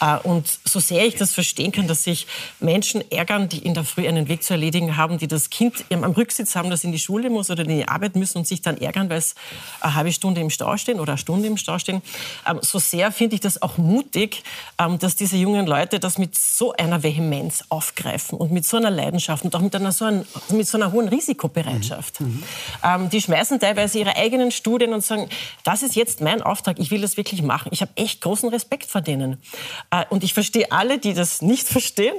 Äh, 0.00 0.18
und 0.18 0.46
so 0.64 0.80
sehr 0.80 1.06
ich 1.06 1.16
das 1.16 1.32
verstehen 1.32 1.72
kann, 1.72 1.86
dass 1.86 2.04
sich 2.04 2.26
Menschen 2.58 3.02
ärgern, 3.10 3.48
die 3.48 3.58
in 3.58 3.74
der 3.74 3.84
Früh 3.84 4.08
einen 4.08 4.28
Weg 4.28 4.42
zu 4.42 4.54
erledigen 4.54 4.96
haben, 4.96 5.18
die 5.18 5.28
das 5.28 5.50
Kind 5.50 5.84
am 5.90 6.04
Rücksitz 6.04 6.56
haben, 6.56 6.70
das 6.70 6.84
in 6.84 6.92
die 6.92 6.98
Schule 6.98 7.28
muss 7.28 7.50
oder 7.50 7.64
in 7.64 7.68
die 7.68 7.88
Arbeit 7.88 8.16
müssen 8.16 8.38
und 8.38 8.46
sich 8.46 8.62
dann 8.62 8.78
ärgern, 8.78 9.10
weil 9.10 9.18
es 9.18 9.34
eine 9.80 9.94
halbe 9.94 10.12
Stunde 10.12 10.40
im 10.40 10.48
Stau 10.50 10.76
stehen 10.76 11.00
oder 11.00 11.12
eine 11.12 11.18
Stunde 11.18 11.48
im 11.48 11.56
Stau 11.56 11.78
stehen. 11.78 12.00
Ähm, 12.48 12.58
so 12.62 12.78
sehr 12.78 13.12
finde 13.12 13.34
ich 13.34 13.40
das 13.40 13.60
auch 13.60 13.76
mutig, 13.76 14.42
ähm, 14.78 14.98
dass 14.98 15.16
diese 15.16 15.36
jungen 15.36 15.66
Leute 15.66 16.00
das 16.00 16.16
mit 16.16 16.34
so 16.34 16.72
einer 16.72 17.02
Vehemenz 17.02 17.64
aufgreifen 17.68 18.38
und 18.38 18.52
mit 18.52 18.64
so 18.66 18.78
einer 18.78 18.90
Leidenschaft 18.90 19.44
und 19.44 19.54
auch 19.54 19.60
mit, 19.60 19.74
einer 19.74 19.92
so, 19.92 20.06
ein, 20.06 20.24
mit 20.50 20.66
so 20.66 20.78
einer 20.78 20.92
hohen 20.92 21.08
Risikobereitschaft. 21.08 22.20
Mhm. 22.20 22.42
Ähm, 22.82 23.10
die 23.10 23.20
schmeißen 23.20 23.60
teilweise 23.60 23.98
ihre 23.98 24.16
eigenen 24.16 24.50
Studien 24.62 24.92
und 24.92 25.04
sagen, 25.04 25.28
das 25.64 25.82
ist 25.82 25.96
jetzt 25.96 26.20
mein 26.20 26.40
Auftrag, 26.40 26.78
ich 26.78 26.92
will 26.92 27.00
das 27.00 27.16
wirklich 27.16 27.42
machen. 27.42 27.70
Ich 27.72 27.80
habe 27.80 27.90
echt 27.96 28.20
großen 28.20 28.48
Respekt 28.48 28.86
vor 28.86 29.00
denen. 29.00 29.42
Äh, 29.90 30.04
und 30.08 30.22
ich 30.22 30.34
verstehe 30.34 30.70
alle, 30.70 30.98
die 30.98 31.14
das 31.14 31.42
nicht 31.42 31.66
verstehen. 31.76 32.14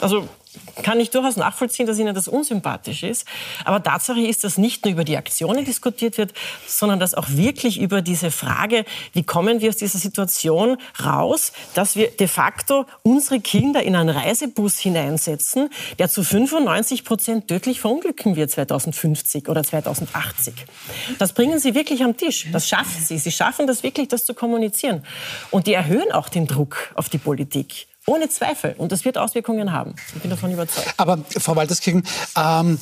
Also 0.00 0.28
kann 0.82 1.00
ich 1.00 1.10
durchaus 1.10 1.36
nachvollziehen, 1.36 1.86
dass 1.86 1.98
Ihnen 1.98 2.14
das 2.14 2.28
unsympathisch 2.28 3.02
ist. 3.02 3.26
Aber 3.64 3.82
Tatsache 3.82 4.20
ist, 4.20 4.44
dass 4.44 4.58
nicht 4.58 4.84
nur 4.84 4.92
über 4.92 5.04
die 5.04 5.16
Aktionen 5.16 5.64
diskutiert 5.64 6.18
wird, 6.18 6.32
sondern 6.66 6.98
dass 6.98 7.14
auch 7.14 7.28
wirklich 7.30 7.80
über 7.80 8.02
diese 8.02 8.30
Frage, 8.30 8.84
wie 9.12 9.22
kommen 9.22 9.60
wir 9.60 9.68
aus 9.68 9.76
dieser 9.76 9.98
Situation 9.98 10.76
raus, 11.04 11.52
dass 11.74 11.96
wir 11.96 12.10
de 12.10 12.28
facto 12.28 12.86
unsere 13.02 13.40
Kinder 13.40 13.82
in 13.82 13.96
einen 13.96 14.10
Reisebus 14.10 14.78
hineinsetzen, 14.78 15.70
der 15.98 16.08
zu 16.08 16.22
95 16.22 17.04
Prozent 17.04 17.48
tödlich 17.48 17.80
verunglücken 17.80 18.36
wird 18.36 18.50
2050 18.50 19.48
oder 19.48 19.62
2080. 19.62 20.54
Das 21.18 21.32
bringen 21.32 21.58
Sie 21.58 21.74
wirklich 21.74 22.02
am 22.02 22.16
Tisch. 22.16 22.46
Das 22.52 22.68
schaffen 22.68 23.02
Sie. 23.02 23.18
Sie 23.18 23.32
schaffen 23.32 23.66
das 23.66 23.82
wirklich, 23.82 24.08
das 24.08 24.24
zu 24.24 24.34
kommunizieren. 24.34 25.04
Und 25.50 25.66
die 25.66 25.74
erhöhen 25.74 26.12
auch 26.12 26.28
den 26.28 26.46
Druck 26.46 26.92
auf 26.94 27.08
die 27.08 27.18
Politik. 27.18 27.86
Ohne 28.06 28.28
Zweifel. 28.28 28.74
Und 28.76 28.92
das 28.92 29.04
wird 29.04 29.16
Auswirkungen 29.16 29.72
haben. 29.72 29.94
Ich 30.14 30.20
bin 30.20 30.30
davon 30.30 30.52
überzeugt. 30.52 30.92
Aber 30.98 31.24
Frau 31.38 31.56
Walterskirchen, 31.56 32.04
ähm, 32.36 32.78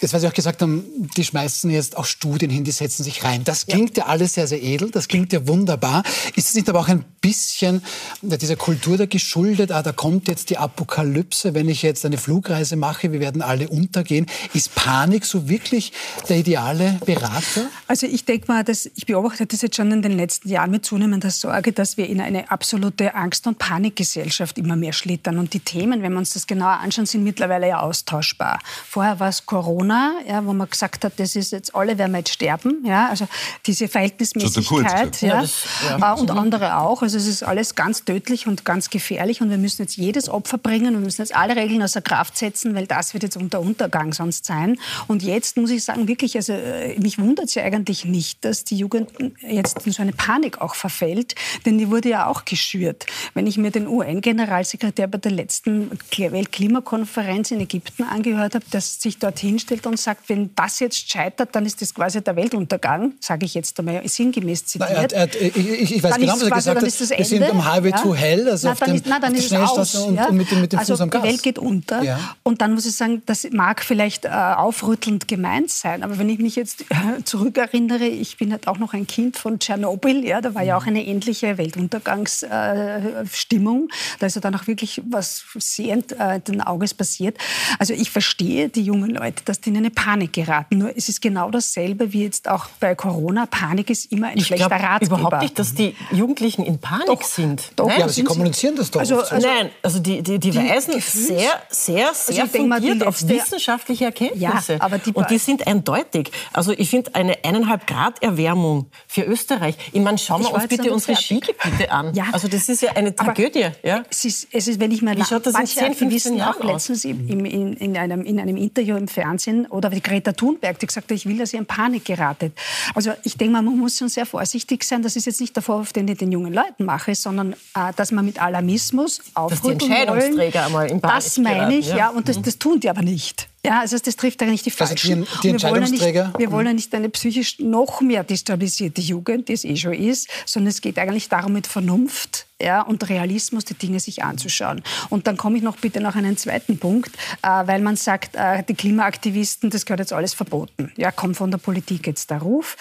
das, 0.00 0.12
was 0.12 0.22
Sie 0.22 0.28
auch 0.28 0.32
gesagt 0.32 0.62
haben, 0.62 0.84
die 1.16 1.24
schmeißen 1.24 1.70
jetzt 1.70 1.96
auch 1.96 2.04
Studien 2.04 2.50
hin, 2.50 2.64
die 2.64 2.72
setzen 2.72 3.04
sich 3.04 3.24
rein. 3.24 3.44
Das 3.44 3.66
klingt 3.66 3.96
ja, 3.96 4.04
ja 4.04 4.10
alles 4.10 4.34
sehr, 4.34 4.46
sehr 4.46 4.62
edel, 4.62 4.90
das 4.90 5.08
klingt 5.08 5.32
ja 5.32 5.46
wunderbar. 5.46 6.02
Ist 6.34 6.48
es 6.48 6.54
nicht 6.54 6.68
aber 6.68 6.80
auch 6.80 6.88
ein 6.88 7.04
bisschen 7.20 7.82
dieser 8.20 8.56
Kultur 8.56 8.98
da 8.98 9.06
geschuldet, 9.06 9.70
ah, 9.70 9.82
da 9.82 9.92
kommt 9.92 10.28
jetzt 10.28 10.50
die 10.50 10.58
Apokalypse, 10.58 11.54
wenn 11.54 11.68
ich 11.68 11.82
jetzt 11.82 12.04
eine 12.04 12.18
Flugreise 12.18 12.76
mache, 12.76 13.12
wir 13.12 13.20
werden 13.20 13.42
alle 13.42 13.68
untergehen. 13.68 14.26
Ist 14.52 14.74
Panik 14.74 15.24
so 15.24 15.48
wirklich 15.48 15.92
der 16.28 16.38
ideale 16.38 16.98
Berater? 17.06 17.68
Also 17.86 18.06
ich 18.06 18.24
denke 18.24 18.48
mal, 18.48 18.64
dass, 18.64 18.86
ich 18.86 19.06
beobachte 19.06 19.46
das 19.46 19.62
jetzt 19.62 19.76
schon 19.76 19.90
in 19.92 20.02
den 20.02 20.16
letzten 20.16 20.48
Jahren 20.48 20.70
mit 20.70 20.84
zunehmender 20.84 21.30
Sorge, 21.30 21.72
dass 21.72 21.96
wir 21.96 22.08
in 22.08 22.20
eine 22.20 22.50
absolute 22.50 23.14
Angst- 23.14 23.46
und 23.46 23.58
Panikgesellschaft 23.58 24.58
immer 24.64 24.76
mehr 24.76 24.92
schlittern. 24.92 25.38
Und 25.38 25.52
die 25.52 25.60
Themen, 25.60 26.02
wenn 26.02 26.12
wir 26.12 26.18
uns 26.18 26.34
das 26.34 26.46
genauer 26.46 26.80
anschauen, 26.80 27.06
sind 27.06 27.24
mittlerweile 27.24 27.68
ja 27.68 27.80
austauschbar. 27.80 28.58
Vorher 28.88 29.20
war 29.20 29.28
es 29.28 29.46
Corona, 29.46 30.12
ja, 30.26 30.44
wo 30.44 30.52
man 30.52 30.68
gesagt 30.68 31.04
hat, 31.04 31.12
das 31.18 31.36
ist 31.36 31.52
jetzt 31.52 31.74
alle 31.74 31.98
werden 31.98 32.12
wir 32.12 32.18
jetzt 32.18 32.32
sterben. 32.32 32.84
Ja, 32.84 33.08
also 33.08 33.28
diese 33.66 33.88
Verhältnismäßigkeit 33.88 35.20
ja, 35.22 35.28
ja, 35.28 35.40
das, 35.40 35.64
ja. 35.88 36.14
Äh, 36.14 36.20
und 36.20 36.30
andere 36.30 36.78
auch. 36.78 37.02
Also 37.02 37.16
es 37.16 37.26
ist 37.26 37.42
alles 37.42 37.74
ganz 37.74 38.04
tödlich 38.04 38.46
und 38.46 38.64
ganz 38.64 38.90
gefährlich 38.90 39.40
und 39.40 39.50
wir 39.50 39.58
müssen 39.58 39.82
jetzt 39.82 39.96
jedes 39.96 40.28
Opfer 40.28 40.58
bringen 40.58 40.88
und 40.88 41.00
wir 41.00 41.04
müssen 41.04 41.22
jetzt 41.22 41.34
alle 41.34 41.56
Regeln 41.56 41.82
außer 41.82 42.02
Kraft 42.02 42.38
setzen, 42.38 42.74
weil 42.74 42.86
das 42.86 43.14
wird 43.14 43.22
jetzt 43.22 43.36
unter 43.36 43.60
Untergang 43.60 44.12
sonst 44.12 44.46
sein. 44.46 44.78
Und 45.06 45.22
jetzt 45.22 45.56
muss 45.56 45.70
ich 45.70 45.84
sagen, 45.84 46.08
wirklich, 46.08 46.36
also 46.36 46.52
äh, 46.52 46.98
mich 46.98 47.18
wundert 47.18 47.46
es 47.46 47.54
ja 47.54 47.64
eigentlich 47.64 48.04
nicht, 48.04 48.44
dass 48.44 48.64
die 48.64 48.76
Jugend 48.76 49.10
jetzt 49.40 49.86
in 49.86 49.92
so 49.92 50.02
eine 50.02 50.12
Panik 50.12 50.60
auch 50.60 50.74
verfällt, 50.74 51.34
denn 51.66 51.78
die 51.78 51.90
wurde 51.90 52.08
ja 52.08 52.26
auch 52.26 52.44
geschürt. 52.44 53.06
Wenn 53.34 53.46
ich 53.46 53.58
mir 53.58 53.70
den 53.70 53.86
UN-General 53.86 54.53
Generalsekretär 54.54 55.08
bei 55.08 55.18
der 55.18 55.32
letzten 55.32 55.90
Weltklimakonferenz 55.90 57.50
in 57.50 57.60
Ägypten 57.60 58.04
angehört 58.04 58.54
habe, 58.54 58.64
dass 58.70 59.00
sich 59.00 59.18
dort 59.18 59.38
hinstellt 59.38 59.86
und 59.86 59.98
sagt, 59.98 60.28
wenn 60.28 60.54
das 60.54 60.78
jetzt 60.80 61.10
scheitert, 61.10 61.56
dann 61.56 61.66
ist 61.66 61.82
das 61.82 61.92
quasi 61.92 62.22
der 62.22 62.36
Weltuntergang, 62.36 63.12
sage 63.20 63.44
ich 63.46 63.54
jetzt 63.54 63.78
einmal 63.78 64.06
sinngemäß 64.06 64.66
zitiert. 64.66 64.90
Na, 64.92 65.02
er, 65.02 65.12
er, 65.12 65.34
ich, 65.34 65.96
ich, 65.96 66.02
weiß 66.02 66.16
genau, 66.16 66.34
was 66.34 66.42
er 66.42 66.50
gesagt 66.50 66.82
hat. 66.82 67.18
Wir 67.18 67.24
sind 67.24 67.42
am 67.42 67.64
Highway 67.64 67.90
ja. 67.90 67.96
to 67.98 68.14
Hell, 68.14 68.48
also 68.48 68.68
na, 68.68 68.74
dann 68.74 68.94
ist, 68.94 69.06
na, 69.08 69.18
dann 69.18 69.34
ist 69.34 69.46
es 69.46 69.52
aus, 69.58 69.94
und, 69.96 70.14
ja. 70.16 70.28
und, 70.28 70.36
mit 70.36 70.50
dem, 70.50 70.60
mit 70.60 70.72
dem 70.72 70.78
also 70.78 70.92
Fuß 70.94 71.00
am 71.00 71.08
Gas. 71.10 71.22
Die 71.22 71.28
Welt 71.28 71.42
geht 71.42 71.58
unter. 71.58 72.02
Ja. 72.02 72.36
Und 72.42 72.60
dann 72.60 72.74
muss 72.74 72.84
ich 72.86 72.94
sagen, 72.94 73.22
das 73.26 73.46
mag 73.50 73.82
vielleicht 73.82 74.24
äh, 74.24 74.28
aufrüttelnd 74.28 75.28
gemeint 75.28 75.70
sein, 75.70 76.02
aber 76.02 76.18
wenn 76.18 76.28
ich 76.28 76.38
mich 76.38 76.56
jetzt 76.56 76.82
äh, 76.82 77.22
zurückerinnere, 77.24 78.06
ich 78.06 78.36
bin 78.36 78.52
halt 78.52 78.68
auch 78.68 78.78
noch 78.78 78.94
ein 78.94 79.06
Kind 79.06 79.36
von 79.36 79.58
Tschernobyl, 79.58 80.24
ja, 80.24 80.40
da 80.40 80.54
war 80.54 80.62
ja 80.62 80.76
auch 80.76 80.86
eine 80.86 81.04
ähnliche 81.04 81.58
Weltuntergangsstimmung. 81.58 83.88
Äh, 83.88 83.92
da 84.20 84.26
ist 84.26 84.36
dann 84.44 84.54
auch 84.54 84.66
wirklich 84.66 85.00
was 85.08 85.44
sehend 85.58 86.12
äh, 86.12 86.40
den 86.40 86.60
Auges 86.60 86.94
passiert. 86.94 87.38
Also 87.78 87.94
ich 87.94 88.10
verstehe 88.10 88.68
die 88.68 88.82
jungen 88.82 89.10
Leute, 89.10 89.42
dass 89.44 89.60
die 89.60 89.70
in 89.70 89.76
eine 89.76 89.90
Panik 89.90 90.32
geraten. 90.32 90.78
Nur 90.78 90.96
es 90.96 91.08
ist 91.08 91.20
genau 91.20 91.50
dasselbe 91.50 92.12
wie 92.12 92.24
jetzt 92.24 92.48
auch 92.48 92.66
bei 92.80 92.94
Corona. 92.94 93.46
Panik 93.46 93.90
ist 93.90 94.10
immer 94.12 94.28
ein 94.28 94.38
ich 94.38 94.46
schlechter 94.46 94.70
Ratgeber. 94.70 95.18
überhaupt 95.18 95.42
nicht, 95.42 95.58
dass 95.58 95.74
die 95.74 95.94
Jugendlichen 96.12 96.64
in 96.64 96.78
Panik 96.78 97.06
doch, 97.06 97.22
sind. 97.22 97.72
Doch, 97.76 97.86
Nein, 97.86 97.98
ja, 97.98 98.04
aber 98.04 98.12
sie 98.12 98.24
kommunizieren 98.24 98.76
das 98.76 98.90
doch. 98.90 99.00
Also, 99.00 99.20
also, 99.20 99.46
Nein, 99.46 99.70
also 99.82 99.98
die, 99.98 100.22
die, 100.22 100.38
die, 100.38 100.50
die 100.50 100.56
weisen 100.56 101.00
sehr, 101.00 101.50
sehr, 101.68 102.12
sehr 102.14 102.42
also 102.42 102.58
fundiert 102.58 102.98
mal, 102.98 103.08
auf 103.08 103.26
wissenschaftliche 103.28 104.06
Erkenntnisse. 104.06 104.74
Ja, 104.74 104.80
aber 104.80 104.98
die 104.98 105.12
Und 105.12 105.30
die 105.30 105.38
sind 105.38 105.66
eindeutig. 105.66 106.30
Also 106.52 106.72
ich 106.72 106.90
finde 106.90 107.14
eine 107.14 107.44
eineinhalb 107.44 107.86
Grad 107.86 108.22
Erwärmung 108.22 108.86
für 109.06 109.22
Österreich. 109.22 109.76
Ich 109.92 110.00
meine, 110.00 110.18
schauen 110.18 110.42
wir 110.42 110.52
uns 110.52 110.66
bitte 110.68 110.92
unsere 110.92 111.16
Skigebiete 111.16 111.90
an. 111.90 112.14
Ja, 112.14 112.26
also 112.32 112.48
das 112.48 112.68
ist 112.68 112.82
ja 112.82 112.92
eine 112.92 113.14
Tragödie. 113.14 113.68
Ja? 113.82 114.02
Es 114.10 114.24
ist, 114.42 114.48
es 114.52 114.68
ist, 114.68 114.80
wenn 114.80 114.90
ich 114.90 115.02
mir 115.02 115.14
manche 115.14 115.40
10, 115.40 115.84
Aktivisten 115.84 116.40
auch 116.40 116.62
letztens 116.62 117.04
im, 117.04 117.28
in, 117.28 117.74
in, 117.74 117.96
einem, 117.96 118.22
in 118.24 118.40
einem 118.40 118.56
Interview 118.56 118.96
im 118.96 119.08
Fernsehen 119.08 119.66
oder 119.66 119.92
wie 119.92 120.00
Greta 120.00 120.32
Thunberg, 120.32 120.78
die 120.78 120.86
gesagt 120.86 121.10
hat, 121.10 121.16
ich 121.16 121.26
will, 121.26 121.38
dass 121.38 121.52
ihr 121.52 121.60
in 121.60 121.66
Panik 121.66 122.04
geratet. 122.04 122.52
Also 122.94 123.12
ich 123.22 123.36
denke 123.36 123.52
mal, 123.52 123.62
man 123.62 123.78
muss 123.78 123.98
schon 123.98 124.08
sehr 124.08 124.26
vorsichtig 124.26 124.84
sein. 124.84 125.02
Das 125.02 125.16
ist 125.16 125.26
jetzt 125.26 125.40
nicht 125.40 125.54
der 125.54 125.62
Vorwurf, 125.62 125.92
den 125.92 126.08
ich 126.08 126.18
den 126.18 126.32
jungen 126.32 126.52
Leuten 126.52 126.84
mache, 126.84 127.14
sondern 127.14 127.52
äh, 127.52 127.92
dass 127.96 128.10
man 128.12 128.24
mit 128.24 128.40
Alarmismus 128.40 129.20
aufrütteln 129.34 129.78
Dass 129.78 129.86
die 129.86 129.92
Entscheidungsträger 129.92 130.60
wollen. 130.60 130.66
einmal 130.66 130.90
in 130.90 131.00
Panik 131.00 131.24
Das 131.24 131.38
meine 131.38 131.76
ich, 131.76 131.88
ja, 131.88 131.96
ja 131.96 132.08
und 132.10 132.28
das, 132.28 132.38
mhm. 132.38 132.42
das 132.42 132.58
tun 132.58 132.80
die 132.80 132.90
aber 132.90 133.02
nicht. 133.02 133.48
Ja, 133.64 133.80
also 133.80 133.96
das 133.98 134.16
trifft 134.16 134.42
eigentlich 134.42 134.62
die 134.62 134.70
also 134.70 134.84
Falschen. 134.84 135.20
Also 135.20 135.36
die, 135.36 135.40
die 135.42 135.48
Entscheidungsträger? 135.50 136.02
Wir 136.02 136.12
wollen, 136.12 136.30
nicht, 136.30 136.38
wir 136.38 136.52
wollen 136.52 136.66
ja 136.66 136.72
nicht 136.74 136.94
eine 136.94 137.08
psychisch 137.08 137.58
noch 137.60 138.02
mehr 138.02 138.22
destabilisierte 138.22 139.00
Jugend, 139.00 139.48
die 139.48 139.54
es 139.54 139.64
eh 139.64 139.76
schon 139.76 139.94
ist, 139.94 140.28
sondern 140.44 140.68
es 140.68 140.80
geht 140.82 140.98
eigentlich 140.98 141.30
darum, 141.30 141.54
mit 141.54 141.66
Vernunft 141.66 142.46
ja, 142.62 142.82
und 142.82 143.08
Realismus, 143.08 143.64
die 143.64 143.74
Dinge 143.74 143.98
sich 143.98 144.22
anzuschauen. 144.22 144.82
Und 145.10 145.26
dann 145.26 145.36
komme 145.36 145.56
ich 145.56 145.62
noch 145.64 145.76
bitte 145.76 146.00
noch 146.00 146.14
einen 146.14 146.36
zweiten 146.36 146.78
Punkt, 146.78 147.10
äh, 147.42 147.48
weil 147.48 147.80
man 147.80 147.96
sagt, 147.96 148.36
äh, 148.36 148.62
die 148.62 148.74
Klimaaktivisten, 148.74 149.70
das 149.70 149.84
gehört 149.84 150.00
jetzt 150.00 150.12
alles 150.12 150.34
verboten. 150.34 150.92
Ja, 150.96 151.10
kommt 151.10 151.36
von 151.36 151.50
der 151.50 151.58
Politik 151.58 152.06
jetzt 152.06 152.30
der 152.30 152.38
Ruf. 152.38 152.76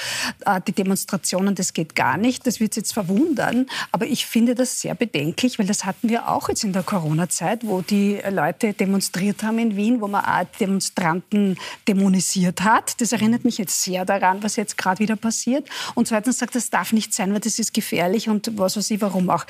Äh, 0.45 0.61
die 0.67 0.73
Demonstrationen, 0.73 1.55
das 1.55 1.73
geht 1.73 1.95
gar 1.95 2.17
nicht. 2.17 2.45
Das 2.45 2.59
wird 2.59 2.75
jetzt 2.75 2.93
verwundern. 2.93 3.65
Aber 3.91 4.05
ich 4.05 4.27
finde 4.27 4.53
das 4.53 4.79
sehr 4.79 4.93
bedenklich, 4.93 5.57
weil 5.57 5.65
das 5.65 5.85
hatten 5.85 6.07
wir 6.07 6.29
auch 6.29 6.49
jetzt 6.49 6.63
in 6.63 6.71
der 6.73 6.83
Corona-Zeit, 6.83 7.65
wo 7.65 7.81
die 7.81 8.19
Leute 8.29 8.73
demonstriert 8.73 9.41
haben 9.41 9.57
in 9.57 9.75
Wien, 9.75 10.01
wo 10.01 10.07
man 10.07 10.23
auch 10.23 10.45
Demonstranten 10.59 11.57
dämonisiert 11.87 12.61
hat. 12.61 13.01
Das 13.01 13.11
erinnert 13.11 13.43
mich 13.43 13.57
jetzt 13.57 13.81
sehr 13.81 14.05
daran, 14.05 14.43
was 14.43 14.55
jetzt 14.55 14.77
gerade 14.77 14.99
wieder 14.99 15.15
passiert. 15.15 15.67
Und 15.95 16.07
zweitens 16.07 16.37
sagt, 16.37 16.53
das 16.53 16.69
darf 16.69 16.93
nicht 16.93 17.11
sein, 17.13 17.33
weil 17.33 17.39
das 17.39 17.57
ist 17.57 17.73
gefährlich 17.73 18.29
und 18.29 18.55
was 18.57 18.77
weiß 18.77 18.91
ich, 18.91 19.01
warum 19.01 19.31
auch. 19.31 19.45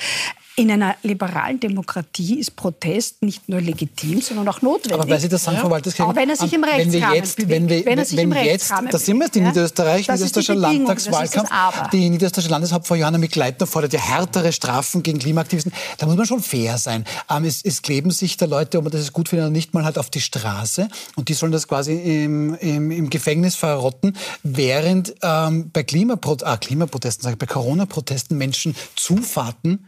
In 0.56 0.70
einer 0.70 0.94
liberalen 1.02 1.58
Demokratie 1.58 2.38
ist 2.38 2.54
Protest 2.54 3.22
nicht 3.22 3.48
nur 3.48 3.60
legitim, 3.60 4.20
sondern 4.20 4.46
auch 4.46 4.62
notwendig. 4.62 4.92
Aber 4.92 5.10
weil 5.10 5.18
Sie 5.18 5.28
das 5.28 5.42
sagen. 5.42 5.58
Frau 5.58 5.70
Walterskirchen, 5.70 6.14
wenn 6.14 6.30
er 6.30 6.36
sich 6.36 6.52
im 6.52 6.62
Rechtsrahmen 6.62 6.92
wenn 6.92 7.10
wir 7.10 7.16
jetzt, 7.16 7.36
bewegt, 7.36 7.50
wenn 7.50 7.68
wir, 7.68 7.86
wenn 7.86 7.98
er 7.98 8.04
sich 8.04 8.18
wenn 8.18 8.32
im 8.32 8.44
jetzt, 8.44 8.70
da 8.70 8.98
sind 8.98 9.18
wir 9.18 9.24
jetzt 9.24 9.36
in 9.36 9.42
ja? 9.42 9.48
Niederösterreich, 9.50 10.06
Das 10.06 10.20
niederösterreichischer 10.20 10.40
ist 10.40 10.48
die 10.48 10.76
Landtagswahlkampf. 10.76 11.82
ist 11.82 11.92
Die 11.92 12.08
niederösterreichische 12.08 12.50
Landeshauptfrau 12.52 12.94
Johanna 12.94 13.18
Mikleitner 13.18 13.66
fordert 13.66 13.94
ja 13.94 14.00
härtere 14.00 14.52
Strafen 14.52 15.02
gegen 15.02 15.18
Klimaaktivisten. 15.18 15.72
Da 15.98 16.06
muss 16.06 16.16
man 16.16 16.26
schon 16.26 16.40
fair 16.40 16.78
sein. 16.78 17.04
Ähm, 17.28 17.44
es, 17.44 17.64
es 17.64 17.82
kleben 17.82 18.12
sich 18.12 18.36
da 18.36 18.46
Leute, 18.46 18.78
ob 18.78 18.84
man 18.84 18.92
das 18.92 19.12
gut 19.12 19.30
findet 19.30 19.46
oder 19.46 19.52
nicht, 19.52 19.74
mal 19.74 19.84
halt 19.84 19.98
auf 19.98 20.10
die 20.10 20.20
Straße 20.20 20.88
und 21.16 21.28
die 21.28 21.34
sollen 21.34 21.50
das 21.50 21.66
quasi 21.66 21.94
im, 21.94 22.54
im, 22.54 22.92
im 22.92 23.10
Gefängnis 23.10 23.56
verrotten, 23.56 24.16
während 24.44 25.14
ähm, 25.22 25.70
bei 25.72 25.82
Klimapro 25.82 26.36
ah, 26.42 26.56
Klimaprotesten, 26.56 27.24
sage 27.24 27.34
ich, 27.34 27.38
bei 27.38 27.46
Corona-Protesten 27.46 28.38
Menschen 28.38 28.76
Zufahrten, 28.94 29.86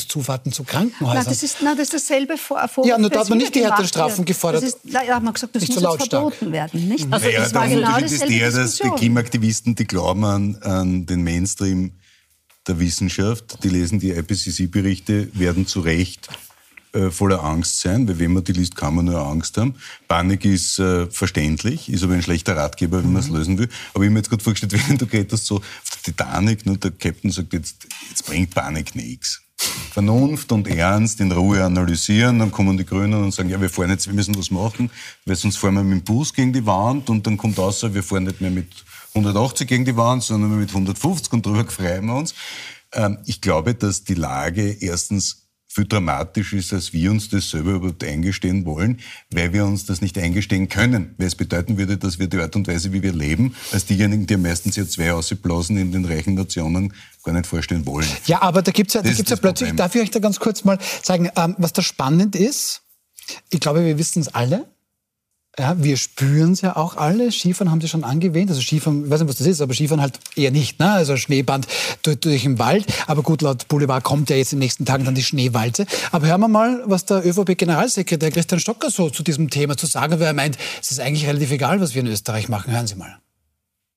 Rettungszufahrten 0.00 0.52
zu 0.52 0.64
Krankenhäusern. 0.64 1.22
Na, 1.24 1.30
das 1.30 1.42
ist, 1.42 1.58
na, 1.62 1.74
das 1.74 1.88
ist 1.88 1.94
dasselbe 1.94 2.36
Vor 2.36 2.58
Vorwurf, 2.68 2.86
Ja, 2.88 2.98
nur 2.98 3.10
da 3.10 3.14
das 3.16 3.24
hat 3.24 3.28
man 3.30 3.38
nicht 3.38 3.54
die 3.54 3.60
wieder 3.60 3.68
härteren 3.68 3.82
gemacht 3.86 3.88
Strafen 3.94 4.18
wird. 4.18 4.26
gefordert. 4.28 4.62
Das 4.62 4.70
ist, 4.70 4.78
ja, 4.84 5.00
hat 5.14 5.22
man 5.22 5.34
gesagt, 5.34 5.54
das 5.54 5.62
Nicht 5.62 5.80
muss 5.80 5.82
so 5.82 5.98
verboten 5.98 6.52
werden. 6.52 6.88
Nicht? 6.88 7.06
Also 7.10 7.26
Naja, 7.26 7.40
das 7.40 7.54
war 7.54 7.66
der 7.66 7.76
genau 7.76 7.94
Unterschied 7.96 8.22
ist 8.22 8.28
der, 8.30 8.50
dass 8.50 8.76
die. 8.76 8.90
Klimaaktivisten, 8.90 9.74
die 9.74 9.86
glauben 9.86 10.24
an, 10.24 10.56
an 10.62 11.06
den 11.06 11.22
Mainstream 11.22 11.92
der 12.66 12.78
Wissenschaft, 12.78 13.62
die 13.64 13.68
lesen 13.68 13.98
die 14.00 14.10
IPCC-Berichte, 14.10 15.28
werden 15.32 15.66
zu 15.66 15.80
Recht 15.80 16.28
äh, 16.92 17.10
voller 17.10 17.42
Angst 17.44 17.80
sein, 17.80 18.06
weil 18.08 18.18
wenn 18.18 18.32
man 18.32 18.44
die 18.44 18.52
liest, 18.52 18.76
kann 18.76 18.94
man 18.94 19.04
nur 19.06 19.18
Angst 19.24 19.56
haben. 19.56 19.74
Panik 20.08 20.44
ist 20.44 20.78
äh, 20.78 21.06
verständlich, 21.06 21.88
ist 21.88 22.02
aber 22.02 22.14
ein 22.14 22.22
schlechter 22.22 22.56
Ratgeber, 22.56 23.02
wenn 23.02 23.12
man 23.12 23.22
es 23.22 23.28
lösen 23.28 23.58
will. 23.58 23.68
Aber 23.94 24.02
ich 24.04 24.08
habe 24.08 24.10
mir 24.10 24.18
jetzt 24.18 24.28
gerade 24.28 24.42
vorgestellt, 24.42 24.76
wenn 24.88 24.98
du 24.98 25.04
redest 25.06 25.46
so 25.46 25.56
auf 25.56 25.62
der 26.04 26.12
Titanic, 26.14 26.66
ne, 26.66 26.76
der 26.76 26.90
Captain 26.90 27.30
sagt, 27.30 27.52
jetzt, 27.52 27.86
jetzt 28.10 28.26
bringt 28.26 28.50
Panik 28.54 28.94
nichts. 28.94 29.40
Vernunft 29.92 30.52
und 30.52 30.68
Ernst 30.68 31.20
in 31.20 31.32
Ruhe 31.32 31.64
analysieren, 31.64 32.38
dann 32.38 32.50
kommen 32.50 32.76
die 32.76 32.86
Grünen 32.86 33.22
und 33.22 33.34
sagen, 33.34 33.50
ja, 33.50 33.60
wir 33.60 33.68
fahren 33.68 33.90
jetzt, 33.90 34.06
wir 34.06 34.14
müssen 34.14 34.36
was 34.36 34.50
machen, 34.50 34.90
weil 35.26 35.36
sonst 35.36 35.58
fahren 35.58 35.74
wir 35.74 35.82
mit 35.82 35.98
dem 35.98 36.04
Bus 36.04 36.32
gegen 36.32 36.52
die 36.52 36.64
Wand 36.64 37.10
und 37.10 37.26
dann 37.26 37.36
kommt 37.36 37.58
raus, 37.58 37.82
wir 37.82 38.02
fahren 38.02 38.24
nicht 38.24 38.40
mehr 38.40 38.50
mit 38.50 38.68
180 39.14 39.68
gegen 39.68 39.84
die 39.84 39.96
Wand, 39.96 40.22
sondern 40.22 40.58
mit 40.58 40.70
150 40.70 41.32
und 41.32 41.44
darüber 41.44 41.64
freuen 41.70 42.06
wir 42.06 42.16
uns. 42.16 42.34
Ähm, 42.92 43.18
ich 43.26 43.40
glaube, 43.40 43.74
dass 43.74 44.04
die 44.04 44.14
Lage 44.14 44.76
erstens 44.80 45.39
viel 45.72 45.86
dramatisch 45.86 46.52
ist, 46.52 46.72
als 46.72 46.92
wir 46.92 47.12
uns 47.12 47.28
das 47.28 47.50
selber 47.50 47.74
überhaupt 47.74 48.02
eingestehen 48.02 48.66
wollen, 48.66 48.98
weil 49.30 49.52
wir 49.52 49.64
uns 49.64 49.86
das 49.86 50.00
nicht 50.00 50.18
eingestehen 50.18 50.68
können. 50.68 51.14
Weil 51.16 51.28
es 51.28 51.36
bedeuten 51.36 51.78
würde, 51.78 51.96
dass 51.96 52.18
wir 52.18 52.26
die 52.26 52.38
Art 52.38 52.56
und 52.56 52.66
Weise, 52.66 52.92
wie 52.92 53.04
wir 53.04 53.12
leben, 53.12 53.54
als 53.70 53.86
diejenigen, 53.86 54.26
die 54.26 54.34
am 54.34 54.42
meisten 54.42 54.70
CO2 54.70 55.12
ausblasen 55.12 55.76
in 55.76 55.92
den 55.92 56.04
reichen 56.04 56.34
Nationen, 56.34 56.92
gar 57.22 57.32
nicht 57.32 57.46
vorstellen 57.46 57.86
wollen. 57.86 58.08
Ja, 58.26 58.42
aber 58.42 58.62
da 58.62 58.72
gibt's 58.72 58.94
ja, 58.94 59.02
da 59.02 59.12
gibt's 59.12 59.30
ja 59.30 59.36
plötzlich, 59.36 59.68
Problem. 59.68 59.76
darf 59.76 59.94
ich 59.94 60.02
euch 60.02 60.10
da 60.10 60.18
ganz 60.18 60.40
kurz 60.40 60.64
mal 60.64 60.78
sagen, 61.02 61.30
ähm, 61.36 61.54
was 61.58 61.72
da 61.72 61.82
spannend 61.82 62.34
ist? 62.34 62.82
Ich 63.50 63.60
glaube, 63.60 63.84
wir 63.84 63.96
wissen 63.96 64.22
es 64.22 64.28
alle. 64.28 64.66
Ja, 65.58 65.74
wir 65.82 65.96
spüren 65.96 66.52
es 66.52 66.60
ja 66.60 66.76
auch 66.76 66.96
alle. 66.96 67.32
Skifahren 67.32 67.70
haben 67.70 67.80
Sie 67.80 67.88
schon 67.88 68.04
angewähnt. 68.04 68.50
Also 68.50 68.62
Skifahren, 68.62 69.04
ich 69.04 69.10
weiß 69.10 69.20
nicht, 69.20 69.28
was 69.28 69.36
das 69.36 69.46
ist, 69.46 69.60
aber 69.60 69.74
Skifahren 69.74 70.00
halt 70.00 70.18
eher 70.36 70.52
nicht. 70.52 70.78
Ne? 70.78 70.90
Also 70.90 71.16
Schneeband 71.16 71.66
durch, 72.02 72.20
durch 72.20 72.42
den 72.44 72.58
Wald. 72.58 72.86
Aber 73.08 73.22
gut, 73.22 73.42
laut 73.42 73.66
Boulevard 73.66 74.04
kommt 74.04 74.30
ja 74.30 74.36
jetzt 74.36 74.52
in 74.52 74.58
den 74.58 74.64
nächsten 74.64 74.84
Tagen 74.84 75.04
dann 75.04 75.16
die 75.16 75.24
Schneewalze. 75.24 75.86
Aber 76.12 76.28
hören 76.28 76.40
wir 76.40 76.48
mal, 76.48 76.82
was 76.86 77.04
der 77.04 77.26
ÖVP-Generalsekretär 77.26 78.30
Christian 78.30 78.60
Stocker 78.60 78.90
so 78.90 79.10
zu 79.10 79.24
diesem 79.24 79.50
Thema 79.50 79.76
zu 79.76 79.86
sagen 79.86 80.12
hat, 80.12 80.20
weil 80.20 80.28
er 80.28 80.34
meint, 80.34 80.56
es 80.80 80.92
ist 80.92 81.00
eigentlich 81.00 81.26
relativ 81.26 81.50
egal, 81.50 81.80
was 81.80 81.94
wir 81.94 82.02
in 82.02 82.08
Österreich 82.08 82.48
machen. 82.48 82.72
Hören 82.72 82.86
Sie 82.86 82.94
mal. 82.94 83.18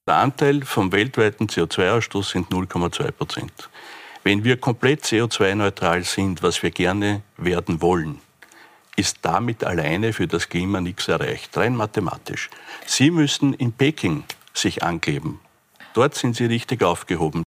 Der 0.08 0.16
Anteil 0.16 0.66
vom 0.66 0.92
weltweiten 0.92 1.48
CO2-Ausstoß 1.48 2.32
sind 2.32 2.50
0,2 2.50 3.12
Prozent. 3.12 3.70
Wenn 4.24 4.44
wir 4.44 4.58
komplett 4.58 5.04
CO2-neutral 5.04 6.04
sind, 6.04 6.42
was 6.42 6.64
wir 6.64 6.72
gerne 6.72 7.22
werden 7.38 7.82
wollen, 7.82 8.20
ist 8.96 9.20
damit 9.22 9.64
alleine 9.64 10.14
für 10.14 10.28
das 10.28 10.50
Klima 10.50 10.82
nichts 10.82 11.08
erreicht, 11.08 11.56
rein 11.58 11.76
mathematisch. 11.76 12.50
Sie 12.86 13.12
müssen 13.12 13.54
in 13.54 13.74
Peking 13.74 14.24
sich 14.54 14.84
ankleben. 14.84 15.40
Dort 15.94 16.16
sind 16.16 16.36
Sie 16.36 16.46
richtig 16.46 16.84
aufgehoben. 16.84 17.43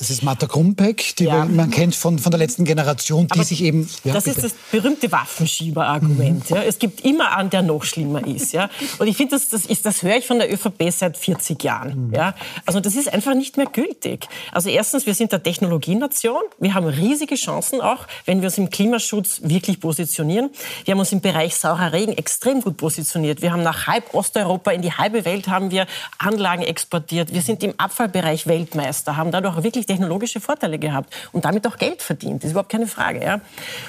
Das 0.00 0.08
ist 0.08 0.22
Martha 0.22 0.46
Krumpeck, 0.46 1.14
die 1.16 1.24
Ja. 1.24 1.44
man 1.44 1.70
kennt 1.70 1.94
von, 1.94 2.18
von 2.18 2.30
der 2.32 2.38
letzten 2.38 2.64
Generation, 2.64 3.26
die 3.28 3.32
Aber 3.32 3.44
sich 3.44 3.62
eben... 3.62 3.86
Ja, 4.02 4.14
das 4.14 4.24
bitte. 4.24 4.40
ist 4.40 4.44
das 4.46 4.54
berühmte 4.72 5.12
Waffenschieber-Argument. 5.12 6.48
Ja. 6.48 6.62
Es 6.62 6.78
gibt 6.78 7.04
immer 7.04 7.36
einen, 7.36 7.50
der 7.50 7.60
noch 7.60 7.84
schlimmer 7.84 8.26
ist. 8.26 8.52
Ja. 8.52 8.70
Und 8.98 9.08
ich 9.08 9.16
finde, 9.18 9.36
das, 9.36 9.50
das, 9.50 9.66
ist- 9.66 9.84
das 9.84 10.02
höre 10.02 10.16
ich 10.16 10.26
von 10.26 10.38
der 10.38 10.50
ÖVP 10.52 10.90
seit 10.90 11.18
40 11.18 11.62
Jahren. 11.62 12.12
Ja. 12.14 12.34
Also 12.64 12.80
das 12.80 12.94
ist 12.96 13.12
einfach 13.12 13.34
nicht 13.34 13.58
mehr 13.58 13.66
gültig. 13.66 14.26
Also 14.52 14.70
erstens, 14.70 15.04
wir 15.04 15.12
sind 15.14 15.34
eine 15.34 15.42
Technologienation. 15.42 16.40
Wir 16.58 16.72
haben 16.72 16.86
riesige 16.86 17.34
Chancen 17.34 17.82
auch, 17.82 18.06
wenn 18.24 18.40
wir 18.40 18.46
uns 18.48 18.56
im 18.56 18.70
Klimaschutz 18.70 19.42
wirklich 19.44 19.80
positionieren. 19.80 20.48
Wir 20.86 20.92
haben 20.92 20.98
uns 21.00 21.12
im 21.12 21.20
Bereich 21.20 21.56
saurer 21.56 21.92
Regen 21.92 22.12
extrem 22.12 22.62
gut 22.62 22.78
positioniert. 22.78 23.42
Wir 23.42 23.52
haben 23.52 23.62
nach 23.62 23.86
halb 23.86 24.14
Osteuropa 24.14 24.70
in 24.70 24.80
die 24.80 24.92
halbe 24.92 25.26
Welt 25.26 25.48
haben 25.48 25.70
wir 25.70 25.86
Anlagen 26.18 26.62
exportiert. 26.62 27.34
Wir 27.34 27.42
sind 27.42 27.62
im 27.62 27.74
Abfallbereich 27.78 28.46
Weltmeister, 28.46 29.18
haben 29.18 29.30
dadurch 29.30 29.58
auch 29.58 29.62
wirklich 29.62 29.89
technologische 29.90 30.40
Vorteile 30.40 30.78
gehabt 30.78 31.12
und 31.32 31.44
damit 31.44 31.66
auch 31.66 31.76
Geld 31.76 32.00
verdient. 32.00 32.42
Das 32.42 32.48
ist 32.48 32.52
überhaupt 32.52 32.70
keine 32.70 32.86
Frage. 32.86 33.24
Ja. 33.24 33.40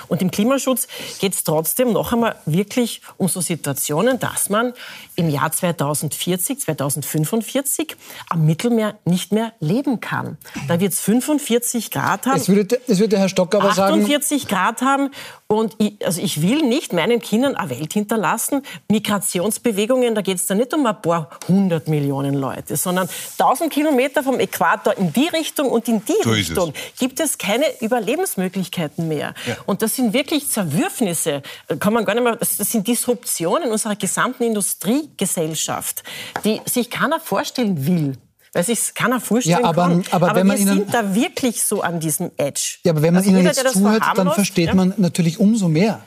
Und 0.07 0.21
im 0.21 0.31
Klimaschutz 0.31 0.87
geht 1.19 1.33
es 1.33 1.43
trotzdem 1.43 1.93
noch 1.93 2.11
einmal 2.11 2.35
wirklich 2.45 3.01
um 3.17 3.27
so 3.27 3.39
Situationen, 3.39 4.17
dass 4.19 4.49
man 4.49 4.73
im 5.15 5.29
Jahr 5.29 5.51
2040, 5.51 6.59
2045 6.59 7.95
am 8.29 8.45
Mittelmeer 8.45 8.95
nicht 9.05 9.31
mehr 9.31 9.53
leben 9.59 9.99
kann. 9.99 10.37
Da 10.67 10.79
wird 10.79 10.93
es 10.93 10.99
45 11.01 11.91
Grad 11.91 12.25
haben. 12.25 12.37
Das 12.37 12.49
würde, 12.49 12.81
das 12.87 12.97
würde 12.97 13.19
Herr 13.19 13.29
Stocker 13.29 13.59
aber 13.59 13.73
sagen... 13.73 14.01
48 14.01 14.47
Grad 14.47 14.81
haben. 14.81 15.11
Und 15.47 15.75
ich, 15.79 16.03
also 16.05 16.21
ich 16.21 16.41
will 16.41 16.61
nicht 16.61 16.93
meinen 16.93 17.19
Kindern 17.19 17.55
eine 17.55 17.69
Welt 17.69 17.93
hinterlassen. 17.93 18.63
Migrationsbewegungen, 18.89 20.15
da 20.15 20.21
geht 20.21 20.37
es 20.37 20.45
dann 20.45 20.57
nicht 20.57 20.73
um 20.73 20.85
ein 20.85 21.01
paar 21.01 21.29
hundert 21.47 21.89
Millionen 21.89 22.33
Leute, 22.33 22.77
sondern 22.77 23.09
1000 23.37 23.71
Kilometer 23.71 24.23
vom 24.23 24.39
Äquator 24.39 24.97
in 24.97 25.11
die 25.11 25.27
Richtung 25.27 25.69
und 25.69 25.87
in 25.91 26.01
die 26.05 26.13
So 26.23 26.31
Richtung 26.31 26.73
gibt 26.99 27.19
es 27.19 27.37
keine 27.37 27.65
Überlebensmöglichkeiten 27.81 29.07
mehr. 29.07 29.33
Und 29.65 29.81
das 29.81 29.95
sind 29.95 30.13
wirklich 30.13 30.49
Zerwürfnisse, 30.49 31.43
äh, 31.67 31.77
kann 31.77 31.93
man 31.93 32.05
gar 32.05 32.13
nicht 32.15 32.23
mehr, 32.23 32.35
das, 32.35 32.57
das 32.57 32.71
sind 32.71 32.87
Disruptionen 32.87 33.71
unserer 33.71 33.95
gesamten 33.95 34.43
Industriegesellschaft, 34.43 36.03
die 36.43 36.61
sich 36.65 36.89
keiner 36.89 37.19
vorstellen 37.19 37.85
will. 37.85 38.17
Weil 38.53 38.65
sich 38.65 38.93
keiner 38.93 39.21
vorstellen 39.21 39.61
Ja, 39.61 39.65
aber- 39.69 39.83
kann. 39.87 40.03
aber 40.11 40.35
wenn 40.35 40.45
man 40.47 40.57
wir 40.57 40.61
ihnen- 40.63 40.77
sind 40.79 40.93
da 40.93 41.15
wirklich 41.15 41.63
so 41.63 41.81
an 41.81 42.01
diesem 42.01 42.31
Edge. 42.35 42.79
Ja, 42.83 42.91
aber 42.91 43.01
wenn 43.01 43.13
man 43.13 43.19
Also 43.23 43.29
Ihnen 43.29 43.47
jeder, 43.47 43.53
jetzt 43.63 43.73
zuhört, 43.73 44.03
dann 44.15 44.31
versteht 44.31 44.67
ja. 44.67 44.73
man 44.73 44.93
natürlich 44.97 45.39
umso 45.39 45.69
mehr, 45.69 46.01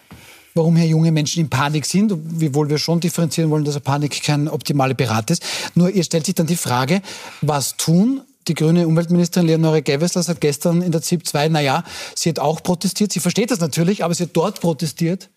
warum 0.52 0.76
hier 0.76 0.86
junge 0.86 1.10
Menschen 1.10 1.40
in 1.40 1.48
Panik 1.48 1.86
sind, 1.86 2.12
wiewohl 2.14 2.68
wir 2.68 2.76
schon 2.76 3.00
differenzieren 3.00 3.50
wollen, 3.50 3.64
dass 3.64 3.80
Panik 3.80 4.22
kein 4.22 4.46
optimale 4.48 4.94
Berat 4.94 5.30
ist. 5.30 5.42
Nur 5.74 5.88
ihr 5.88 6.04
stellt 6.04 6.26
sich 6.26 6.34
dann 6.34 6.46
die 6.46 6.56
Frage, 6.56 7.00
was 7.40 7.78
tun? 7.78 8.20
Die 8.48 8.54
grüne 8.54 8.86
Umweltministerin 8.86 9.46
Leonore 9.46 9.82
Gewessler 9.82 10.22
sagt 10.22 10.40
gestern 10.40 10.82
in 10.82 10.92
der 10.92 11.00
ZIP 11.00 11.26
2, 11.26 11.48
naja, 11.48 11.84
sie 12.14 12.28
hat 12.28 12.38
auch 12.38 12.62
protestiert. 12.62 13.12
Sie 13.12 13.20
versteht 13.20 13.50
das 13.50 13.60
natürlich, 13.60 14.04
aber 14.04 14.14
sie 14.14 14.24
hat 14.24 14.30
dort 14.34 14.60
protestiert, 14.60 15.30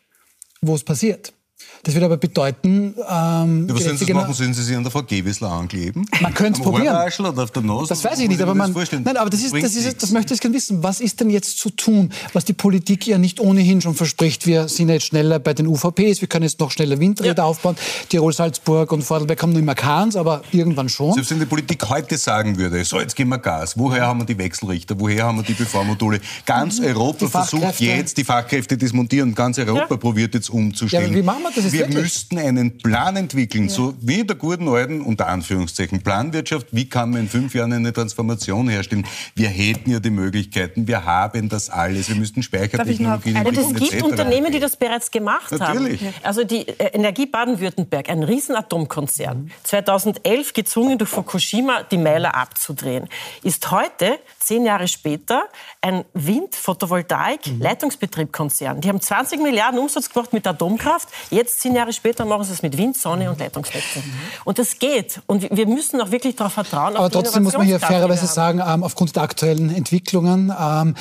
wo 0.61 0.75
es 0.75 0.83
passiert. 0.83 1.33
Das 1.83 1.93
würde 1.95 2.05
aber 2.05 2.17
bedeuten, 2.17 2.95
ähm, 3.09 3.67
Ja, 3.67 3.75
was 3.75 3.99
Sie 3.99 4.13
machen? 4.13 4.33
Sollen 4.33 4.53
Sie 4.53 4.61
sich 4.63 4.75
an 4.75 4.83
der 4.83 4.91
Frau 4.91 5.03
Gewissler 5.03 5.51
ankleben? 5.51 6.05
Man 6.21 6.33
könnte 6.33 6.59
es 6.59 6.63
probieren. 6.63 6.95
Oder 7.19 7.43
auf 7.43 7.51
der 7.51 7.61
Nase? 7.63 7.87
Das 7.89 8.03
weiß 8.03 8.19
ich 8.19 8.27
nicht, 8.27 8.41
aber 8.41 8.53
das 8.53 8.91
man. 8.91 9.03
Nein, 9.03 9.17
aber 9.17 9.29
das 9.29 9.41
ist, 9.41 9.53
das 9.55 9.75
ist, 9.75 10.03
das 10.03 10.11
möchte 10.11 10.33
ich 10.33 10.39
gerne 10.39 10.55
wissen. 10.55 10.83
Was 10.83 10.99
ist 10.99 11.19
denn 11.19 11.29
jetzt 11.29 11.57
zu 11.57 11.69
tun, 11.69 12.11
was 12.33 12.45
die 12.45 12.53
Politik 12.53 13.07
ja 13.07 13.17
nicht 13.17 13.39
ohnehin 13.39 13.81
schon 13.81 13.95
verspricht? 13.95 14.45
Wir 14.45 14.67
sind 14.67 14.89
jetzt 14.89 15.05
schneller 15.05 15.39
bei 15.39 15.53
den 15.53 15.67
UVPs, 15.67 16.21
wir 16.21 16.27
können 16.27 16.43
jetzt 16.43 16.59
noch 16.59 16.71
schneller 16.71 16.99
Windräder 16.99 17.45
aufbauen. 17.45 17.75
Tirol, 18.09 18.33
Salzburg 18.33 18.91
und 18.91 19.01
Vorarlberg 19.03 19.41
haben 19.41 19.53
noch 19.53 19.59
immer 19.59 19.75
keins, 19.75 20.15
aber 20.15 20.41
irgendwann 20.51 20.89
schon. 20.89 21.13
Selbst 21.13 21.31
wenn 21.31 21.39
die 21.39 21.45
Politik 21.45 21.87
heute 21.89 22.17
sagen 22.17 22.57
würde, 22.57 22.83
so 22.85 22.99
jetzt 22.99 23.15
geben 23.15 23.29
wir 23.29 23.37
Gas, 23.39 23.77
woher 23.77 24.05
haben 24.07 24.19
wir 24.21 24.25
die 24.25 24.37
Wechselrichter, 24.37 24.99
woher 24.99 25.25
haben 25.25 25.37
wir 25.37 25.43
die 25.43 25.53
PV-Module? 25.53 26.19
Ganz 26.45 26.79
Europa 26.79 27.25
Die 27.25 27.31
versucht 27.31 27.79
jetzt, 27.79 28.17
die 28.17 28.23
Fachkräfte 28.23 28.77
dismontieren, 28.77 29.33
ganz 29.33 29.57
Europa 29.57 29.87
Ja. 29.91 29.97
probiert 29.97 30.33
jetzt 30.33 30.49
Ja, 30.49 30.53
umzustellen. 30.55 31.05
aber 31.05 31.15
wie 31.15 31.21
machen 31.21 31.43
wir, 31.55 31.55
das 31.55 31.65
ist 31.65 31.73
wir 31.73 31.79
wirklich. 31.81 32.03
müssten 32.03 32.37
einen 32.37 32.77
Plan 32.77 33.15
entwickeln, 33.15 33.69
so 33.69 33.93
wie 34.01 34.21
in 34.21 34.27
der 34.27 34.35
guten 34.35 34.67
alten, 34.67 35.01
unter 35.01 35.27
Anführungszeichen, 35.27 36.01
Planwirtschaft. 36.01 36.67
Wie 36.71 36.89
kann 36.89 37.11
man 37.11 37.21
in 37.21 37.29
fünf 37.29 37.53
Jahren 37.53 37.73
eine 37.73 37.93
Transformation 37.93 38.69
herstellen? 38.69 39.05
Wir 39.35 39.49
hätten 39.49 39.91
ja 39.91 39.99
die 39.99 40.09
Möglichkeiten, 40.09 40.87
wir 40.87 41.05
haben 41.05 41.49
das 41.49 41.69
alles. 41.69 42.09
Wir 42.09 42.15
müssten 42.15 42.43
Speichertechnologien 42.43 43.35
entwickeln. 43.35 43.75
es 43.75 43.91
gibt. 43.91 44.03
Unternehmen, 44.03 44.51
die 44.51 44.59
das 44.59 44.75
bereits 44.77 45.11
gemacht 45.11 45.51
Natürlich. 45.51 46.01
haben. 46.01 46.13
Also 46.23 46.43
die 46.43 46.67
äh, 46.67 46.91
Energie 46.93 47.25
Baden-Württemberg, 47.25 48.09
ein 48.09 48.23
Riesenatomkonzern, 48.23 49.51
2011 49.63 50.53
gezwungen 50.53 50.97
durch 50.97 51.09
Fukushima 51.09 51.83
die 51.83 51.97
Meiler 51.97 52.35
abzudrehen, 52.35 53.07
ist 53.43 53.69
heute, 53.71 54.19
zehn 54.47 54.65
Jahre 54.65 54.87
später, 54.87 55.43
ein 55.81 56.05
Wind-Photovoltaik-Leitungsbetriebkonzern. 56.13 58.79
Die 58.79 58.87
haben 58.87 59.01
20 59.01 59.41
Milliarden 59.41 59.77
Umsatz 59.77 60.09
gemacht 60.09 60.31
mit 60.31 60.47
Atomkraft. 60.47 61.09
Jetzt, 61.29 61.59
zehn 61.59 61.75
Jahre 61.75 61.91
später, 61.91 62.23
machen 62.23 62.45
sie 62.45 62.53
es 62.53 62.63
mit 62.63 62.77
Wind, 62.77 62.97
Sonne 62.97 63.29
und 63.29 63.39
Leitungsnetzen. 63.39 64.03
Und 64.45 64.57
das 64.57 64.79
geht. 64.79 65.19
Und 65.25 65.53
wir 65.53 65.67
müssen 65.67 65.99
auch 65.99 66.11
wirklich 66.11 66.37
darauf 66.37 66.53
vertrauen. 66.53 66.95
Aber 66.95 67.09
trotzdem 67.09 67.43
muss 67.43 67.57
man 67.57 67.65
hier 67.65 67.81
fairerweise 67.81 68.25
sagen, 68.25 68.63
ähm, 68.65 68.85
aufgrund 68.85 69.17
der 69.17 69.23
aktuellen 69.23 69.69
Entwicklungen, 69.69 70.53
ähm, 70.57 70.95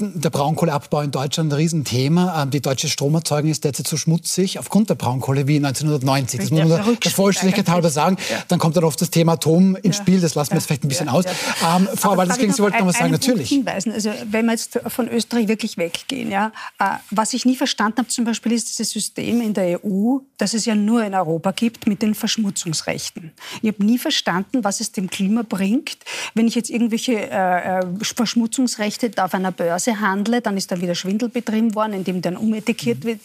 der 0.00 0.30
Braunkohleabbau 0.30 1.02
in 1.02 1.10
Deutschland 1.10 1.52
ein 1.52 1.56
Riesenthema. 1.56 2.42
Ähm, 2.42 2.50
die 2.50 2.60
deutsche 2.60 2.88
Stromerzeugung 2.88 3.50
ist 3.50 3.64
derzeit 3.64 3.86
so 3.86 3.96
schmutzig 3.96 4.58
aufgrund 4.58 4.90
der 4.90 4.94
Braunkohle 4.94 5.46
wie 5.46 5.56
1990. 5.56 6.40
Das 6.40 6.50
muss 6.50 6.58
Ja, 6.58 6.66
man 6.66 6.84
der 6.84 6.96
der 6.96 7.10
Vollständigkeit 7.10 7.68
halber 7.68 7.90
sagen. 7.90 8.16
Dann 8.48 8.58
kommt 8.58 8.76
dann 8.76 8.84
oft 8.84 9.00
das 9.00 9.10
Thema 9.10 9.32
Atom 9.32 9.76
ins 9.76 9.96
Spiel. 9.96 10.20
Das 10.20 10.34
lassen 10.34 10.52
wir 10.52 10.56
jetzt 10.56 10.66
vielleicht 10.66 10.84
ein 10.84 10.88
bisschen 10.88 11.08
aus. 11.08 11.24
Ähm, 11.26 11.88
Frau 11.96 12.16
darf 12.16 12.36
Sie 12.36 12.58
wollten 12.58 12.84
noch 12.84 12.89
was 12.90 12.96
sagen. 12.96 13.04
einen 13.06 13.12
Punkt 13.14 13.26
Natürlich. 13.28 13.48
Hinweisen. 13.48 13.92
Also 13.92 14.12
wenn 14.30 14.46
wir 14.46 14.52
jetzt 14.52 14.78
von 14.88 15.08
Österreich 15.08 15.48
wirklich 15.48 15.76
weggehen, 15.78 16.30
ja, 16.30 16.52
äh, 16.78 16.84
was 17.10 17.32
ich 17.34 17.44
nie 17.44 17.56
verstanden 17.56 17.98
habe 17.98 18.08
zum 18.08 18.24
Beispiel 18.24 18.52
ist 18.52 18.68
dieses 18.68 18.90
System 18.90 19.40
in 19.40 19.54
der 19.54 19.84
EU, 19.84 20.18
das 20.38 20.54
es 20.54 20.64
ja 20.66 20.74
nur 20.74 21.04
in 21.04 21.14
Europa 21.14 21.50
gibt 21.52 21.86
mit 21.86 22.02
den 22.02 22.14
Verschmutzungsrechten. 22.14 23.32
Ich 23.62 23.68
habe 23.72 23.84
nie 23.84 23.98
verstanden, 23.98 24.62
was 24.64 24.80
es 24.80 24.92
dem 24.92 25.08
Klima 25.10 25.42
bringt, 25.48 25.98
wenn 26.34 26.46
ich 26.46 26.54
jetzt 26.54 26.70
irgendwelche 26.70 27.14
äh, 27.30 27.78
äh, 27.78 27.82
Verschmutzungsrechte 28.02 29.10
auf 29.22 29.34
einer 29.34 29.52
Börse 29.52 30.00
handle, 30.00 30.40
dann 30.40 30.56
ist 30.56 30.70
da 30.72 30.80
wieder 30.80 30.94
Schwindel 30.94 31.28
betrieben 31.28 31.74
worden, 31.74 31.92
indem 31.94 32.22
dann 32.22 32.36
umetikettiert 32.36 33.04
wird. 33.04 33.20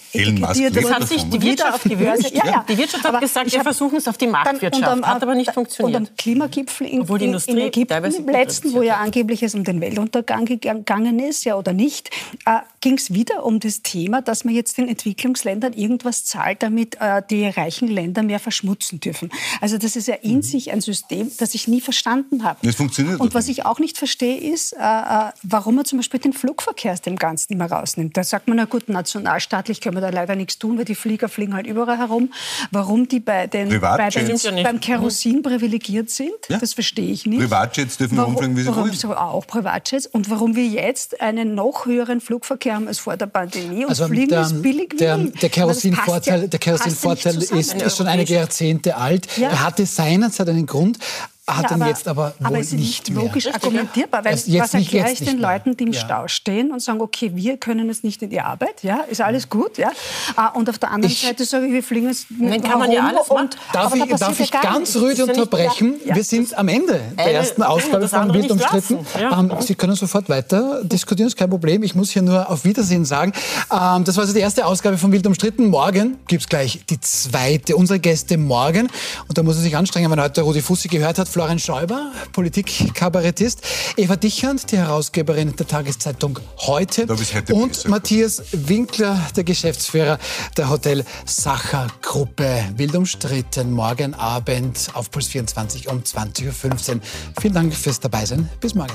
Das 0.75 0.91
hat 0.91 1.07
sich 1.07 1.23
die 1.29 1.41
Wirtschaft 1.41 1.73
auf 1.75 1.83
die 1.83 1.95
Börse. 1.95 2.23
gewünscht. 2.23 2.35
Ja, 2.35 2.45
ja. 2.45 2.65
Die 2.67 2.77
Wirtschaft 2.77 3.03
hat 3.03 3.09
Aber 3.11 3.19
gesagt, 3.19 3.47
ich 3.47 3.53
wir 3.53 3.61
versuchen 3.61 3.97
es 3.97 4.07
auf 4.07 4.17
die 4.17 4.27
Marktwirtschaft. 4.27 4.83
Dann- 4.83 4.99
und 4.99 5.03
am- 5.03 5.15
hat 5.15 5.23
aber 5.23 5.35
nicht 5.35 5.51
funktioniert. 5.51 5.99
Und 6.01 6.09
am 6.09 6.15
Klimagipfel 6.17 6.87
in, 6.87 7.01
Obwohl 7.01 7.19
die 7.19 7.25
in, 7.25 7.31
Industrie 7.31 7.53
in 7.53 7.57
Ägypten, 7.59 8.27
letzten, 8.27 8.73
wo 8.73 8.81
ja 8.81 8.97
angeblich 8.97 9.41
es 9.43 9.54
um 9.55 9.63
den 9.63 9.81
Weltuntergang 9.81 10.45
gegangen 10.45 11.19
ist, 11.19 11.45
ja 11.45 11.55
oder 11.55 11.73
nicht, 11.73 12.09
äh, 12.45 12.59
ging 12.81 12.97
es 12.97 13.13
wieder 13.13 13.43
um 13.45 13.59
das 13.59 13.81
Thema, 13.81 14.21
dass 14.21 14.45
man 14.45 14.53
jetzt 14.53 14.77
den 14.77 14.87
Entwicklungsländern 14.87 15.73
irgendwas 15.73 16.25
zahlt, 16.25 16.61
damit 16.61 16.97
äh, 16.99 17.21
die 17.29 17.45
reichen 17.47 17.87
Länder 17.87 18.21
mehr 18.23 18.39
verschmutzen 18.39 18.99
dürfen. 18.99 19.31
Also 19.61 19.77
das 19.77 19.95
ist 19.95 20.07
ja 20.07 20.15
in 20.15 20.41
sich 20.41 20.71
ein 20.71 20.81
System, 20.81 21.31
das 21.39 21.55
ich 21.55 21.67
nie 21.67 21.81
verstanden 21.81 22.43
habe. 22.43 22.59
Das 22.63 22.75
funktioniert 22.75 23.19
Und 23.19 23.33
was 23.33 23.47
ich 23.47 23.65
auch 23.65 23.79
nicht 23.79 23.97
verstehe, 23.97 24.37
ist, 24.37 24.73
äh, 24.73 24.77
äh, 24.77 25.31
warum 25.43 25.75
man 25.75 25.85
zum 25.85 25.97
Beispiel 25.99 26.19
den 26.19 26.33
Flugverkehr 26.33 26.93
aus 26.93 27.01
dem 27.01 27.15
Ganzen 27.15 27.53
immer 27.53 27.65
rausnimmt. 27.71 28.15
Da 28.17 28.23
sagt 28.23 28.47
man, 28.47 28.57
na 28.57 28.65
gut, 28.65 28.89
nationalstaatlich 28.89 29.81
können 29.81 29.95
wir 29.97 30.01
da 30.01 30.09
leider 30.09 30.35
nichts 30.35 30.57
tun, 30.59 30.77
weil 30.77 30.85
die 30.85 30.95
Flieger 30.95 31.29
fliegen 31.29 31.53
halt 31.53 31.67
überall 31.67 31.97
herum. 31.97 32.31
Warum 32.71 33.07
die 33.07 33.19
bei 33.19 33.47
den, 33.47 33.69
bei 33.69 33.77
Privatjets. 33.79 34.43
den 34.43 34.63
beim 34.63 34.79
Kerosin 34.79 35.41
privilegiert 35.41 36.09
sind, 36.09 36.31
Ja. 36.49 36.57
das 36.57 36.73
verstehe 36.73 37.11
ich 37.11 37.25
nicht. 37.25 37.39
Privatjets 37.39 37.97
dürfen 37.97 38.19
rumfliegen, 38.19 38.55
wie 38.57 38.61
sie 38.61 38.67
warum 38.67 38.83
wollen. 38.83 38.93
so 38.93 39.15
auch 39.15 39.44
Privatjets. 39.47 40.05
Und 40.07 40.29
warum 40.29 40.55
wir 40.55 40.65
jetzt 40.65 41.21
einen 41.21 41.55
noch 41.55 41.85
höheren 41.85 42.21
Flugverkehr 42.21 42.75
haben 42.75 42.87
als 42.87 42.99
vor 42.99 43.17
der 43.17 43.27
Pandemie 43.27 43.83
und 43.85 43.89
Also 43.89 44.07
fliegen 44.07 44.29
der, 44.29 44.41
ist 44.41 44.61
billig 44.61 44.93
wie 44.93 44.97
der, 44.97 45.17
der 45.17 45.49
Kerosinvorteil, 45.49 46.41
ja- 46.41 46.47
der 46.47 46.59
Kerosinvorteil 46.59 47.37
ist, 47.41 47.51
ist 47.73 47.97
schon 47.97 48.07
einige 48.07 48.33
Jahrzehnte 48.33 48.97
alt. 48.97 49.27
Ja. 49.37 49.49
Er 49.49 49.63
hatte 49.63 49.85
seinerzeit 49.85 50.49
einen 50.49 50.65
Grund, 50.65 50.99
hat 51.47 51.69
Ja, 51.69 51.75
ihn 51.77 51.81
aber- 51.83 51.89
jetzt 51.91 52.07
aber 52.07 52.33
wohl 52.39 52.47
aber 52.47 52.59
es 52.59 52.67
ist 52.67 52.73
nicht 52.73 53.09
mehr. 53.11 53.23
logisch 53.23 53.47
argumentierbar, 53.47 54.25
weil 54.25 54.33
jetzt 54.35 54.47
was 54.59 54.73
nicht, 54.73 54.93
erkläre 54.93 55.11
ich 55.11 55.19
den 55.19 55.39
mehr. 55.39 55.53
Leuten, 55.53 55.77
die 55.77 55.83
im 55.83 55.91
Ja. 55.93 55.99
Stau 56.01 56.27
stehen 56.27 56.71
und 56.71 56.81
sagen, 56.81 57.01
okay, 57.01 57.31
wir 57.35 57.57
können 57.57 57.87
jetzt 57.87 58.03
nicht 58.03 58.21
in 58.23 58.29
die 58.31 58.41
Arbeit, 58.41 58.81
ja, 58.83 59.01
ist 59.09 59.21
alles 59.21 59.49
gut, 59.49 59.77
ja, 59.77 59.91
Ah, 60.35 60.47
und 60.49 60.67
auf 60.69 60.79
der 60.79 60.89
anderen 60.91 61.11
Ich- 61.13 61.21
Seite 61.21 61.45
sage 61.45 61.67
ich, 61.67 61.73
wir 61.73 61.83
fliegen 61.83 62.07
jetzt 62.07 62.25
Dann 62.29 62.61
kann 62.61 62.79
man 62.79 62.91
ja 62.91 63.05
alles 63.07 63.27
und- 63.29 63.35
machen. 63.35 63.49
Darf 63.73 63.85
aber 63.93 63.97
da 63.97 64.13
ich, 64.15 64.19
darf 64.19 64.39
ich 64.39 64.49
ja 64.51 64.61
ganz 64.61 64.95
rüde 64.95 65.13
ja 65.17 65.23
unterbrechen? 65.25 65.95
ja, 66.05 66.15
Wir 66.15 66.23
sind 66.23 66.57
am 66.57 66.67
Ende 66.67 66.99
der 67.17 67.33
ersten 67.33 67.61
Ausgabe 67.63 68.07
von 68.07 68.33
Wild 68.33 68.49
umstritten. 68.51 69.05
ja. 69.19 69.39
Ähm, 69.39 69.51
Sie 69.59 69.75
können 69.75 69.95
sofort 69.95 70.27
weiter 70.29 70.83
diskutieren, 70.83 71.27
ist 71.27 71.37
kein 71.37 71.49
Problem. 71.49 71.83
Ich 71.83 71.93
muss 71.95 72.09
hier 72.09 72.21
nur 72.21 72.49
auf 72.49 72.65
Wiedersehen 72.65 73.05
sagen. 73.05 73.33
Ähm, 73.71 74.03
das 74.03 74.15
war 74.15 74.21
also 74.23 74.33
die 74.33 74.39
erste 74.39 74.65
Ausgabe 74.65 74.97
von 74.97 75.11
Wild 75.11 75.25
umstritten. 75.27 75.67
Morgen 75.69 76.17
gibt 76.27 76.41
es 76.43 76.49
gleich 76.49 76.81
die 76.89 76.99
zweite. 76.99 77.75
Unsere 77.75 77.99
Gäste 77.99 78.37
morgen. 78.37 78.87
Und 79.27 79.37
da 79.37 79.43
muss 79.43 79.55
er 79.57 79.61
sich 79.61 79.75
anstrengen, 79.77 80.09
wenn 80.11 80.19
heute 80.21 80.41
Rudi 80.41 80.61
Fussi 80.61 80.87
gehört 80.87 81.19
hat. 81.19 81.27
Florian 81.35 81.59
Schäuber, 81.59 82.13
Politikkabarettist. 82.31 83.61
Eva 83.97 84.15
Dichand, 84.15 84.71
die 84.71 84.77
Herausgeberin 84.77 85.53
der 85.57 85.67
Tageszeitung 85.67 86.39
Heute. 86.59 87.07
Und. 87.51 87.89
Matthias 87.89 88.41
Winkler, 88.53 89.19
der 89.35 89.43
Geschäftsführer 89.43 90.17
der 90.55 90.69
Hotel 90.69 91.03
Sacher 91.25 91.87
Gruppe. 92.01 92.63
Wild 92.77 92.95
umstritten, 92.95 93.73
morgen 93.73 94.13
Abend 94.13 94.91
auf 94.93 95.11
Puls 95.11 95.27
24 95.27 95.89
um 95.89 96.03
20.15 96.03 96.95
Uhr. 96.95 97.01
Vielen 97.41 97.53
Dank 97.53 97.73
fürs 97.73 97.99
Dabeisein. 97.99 98.49
Bis 98.61 98.73
morgen. 98.73 98.93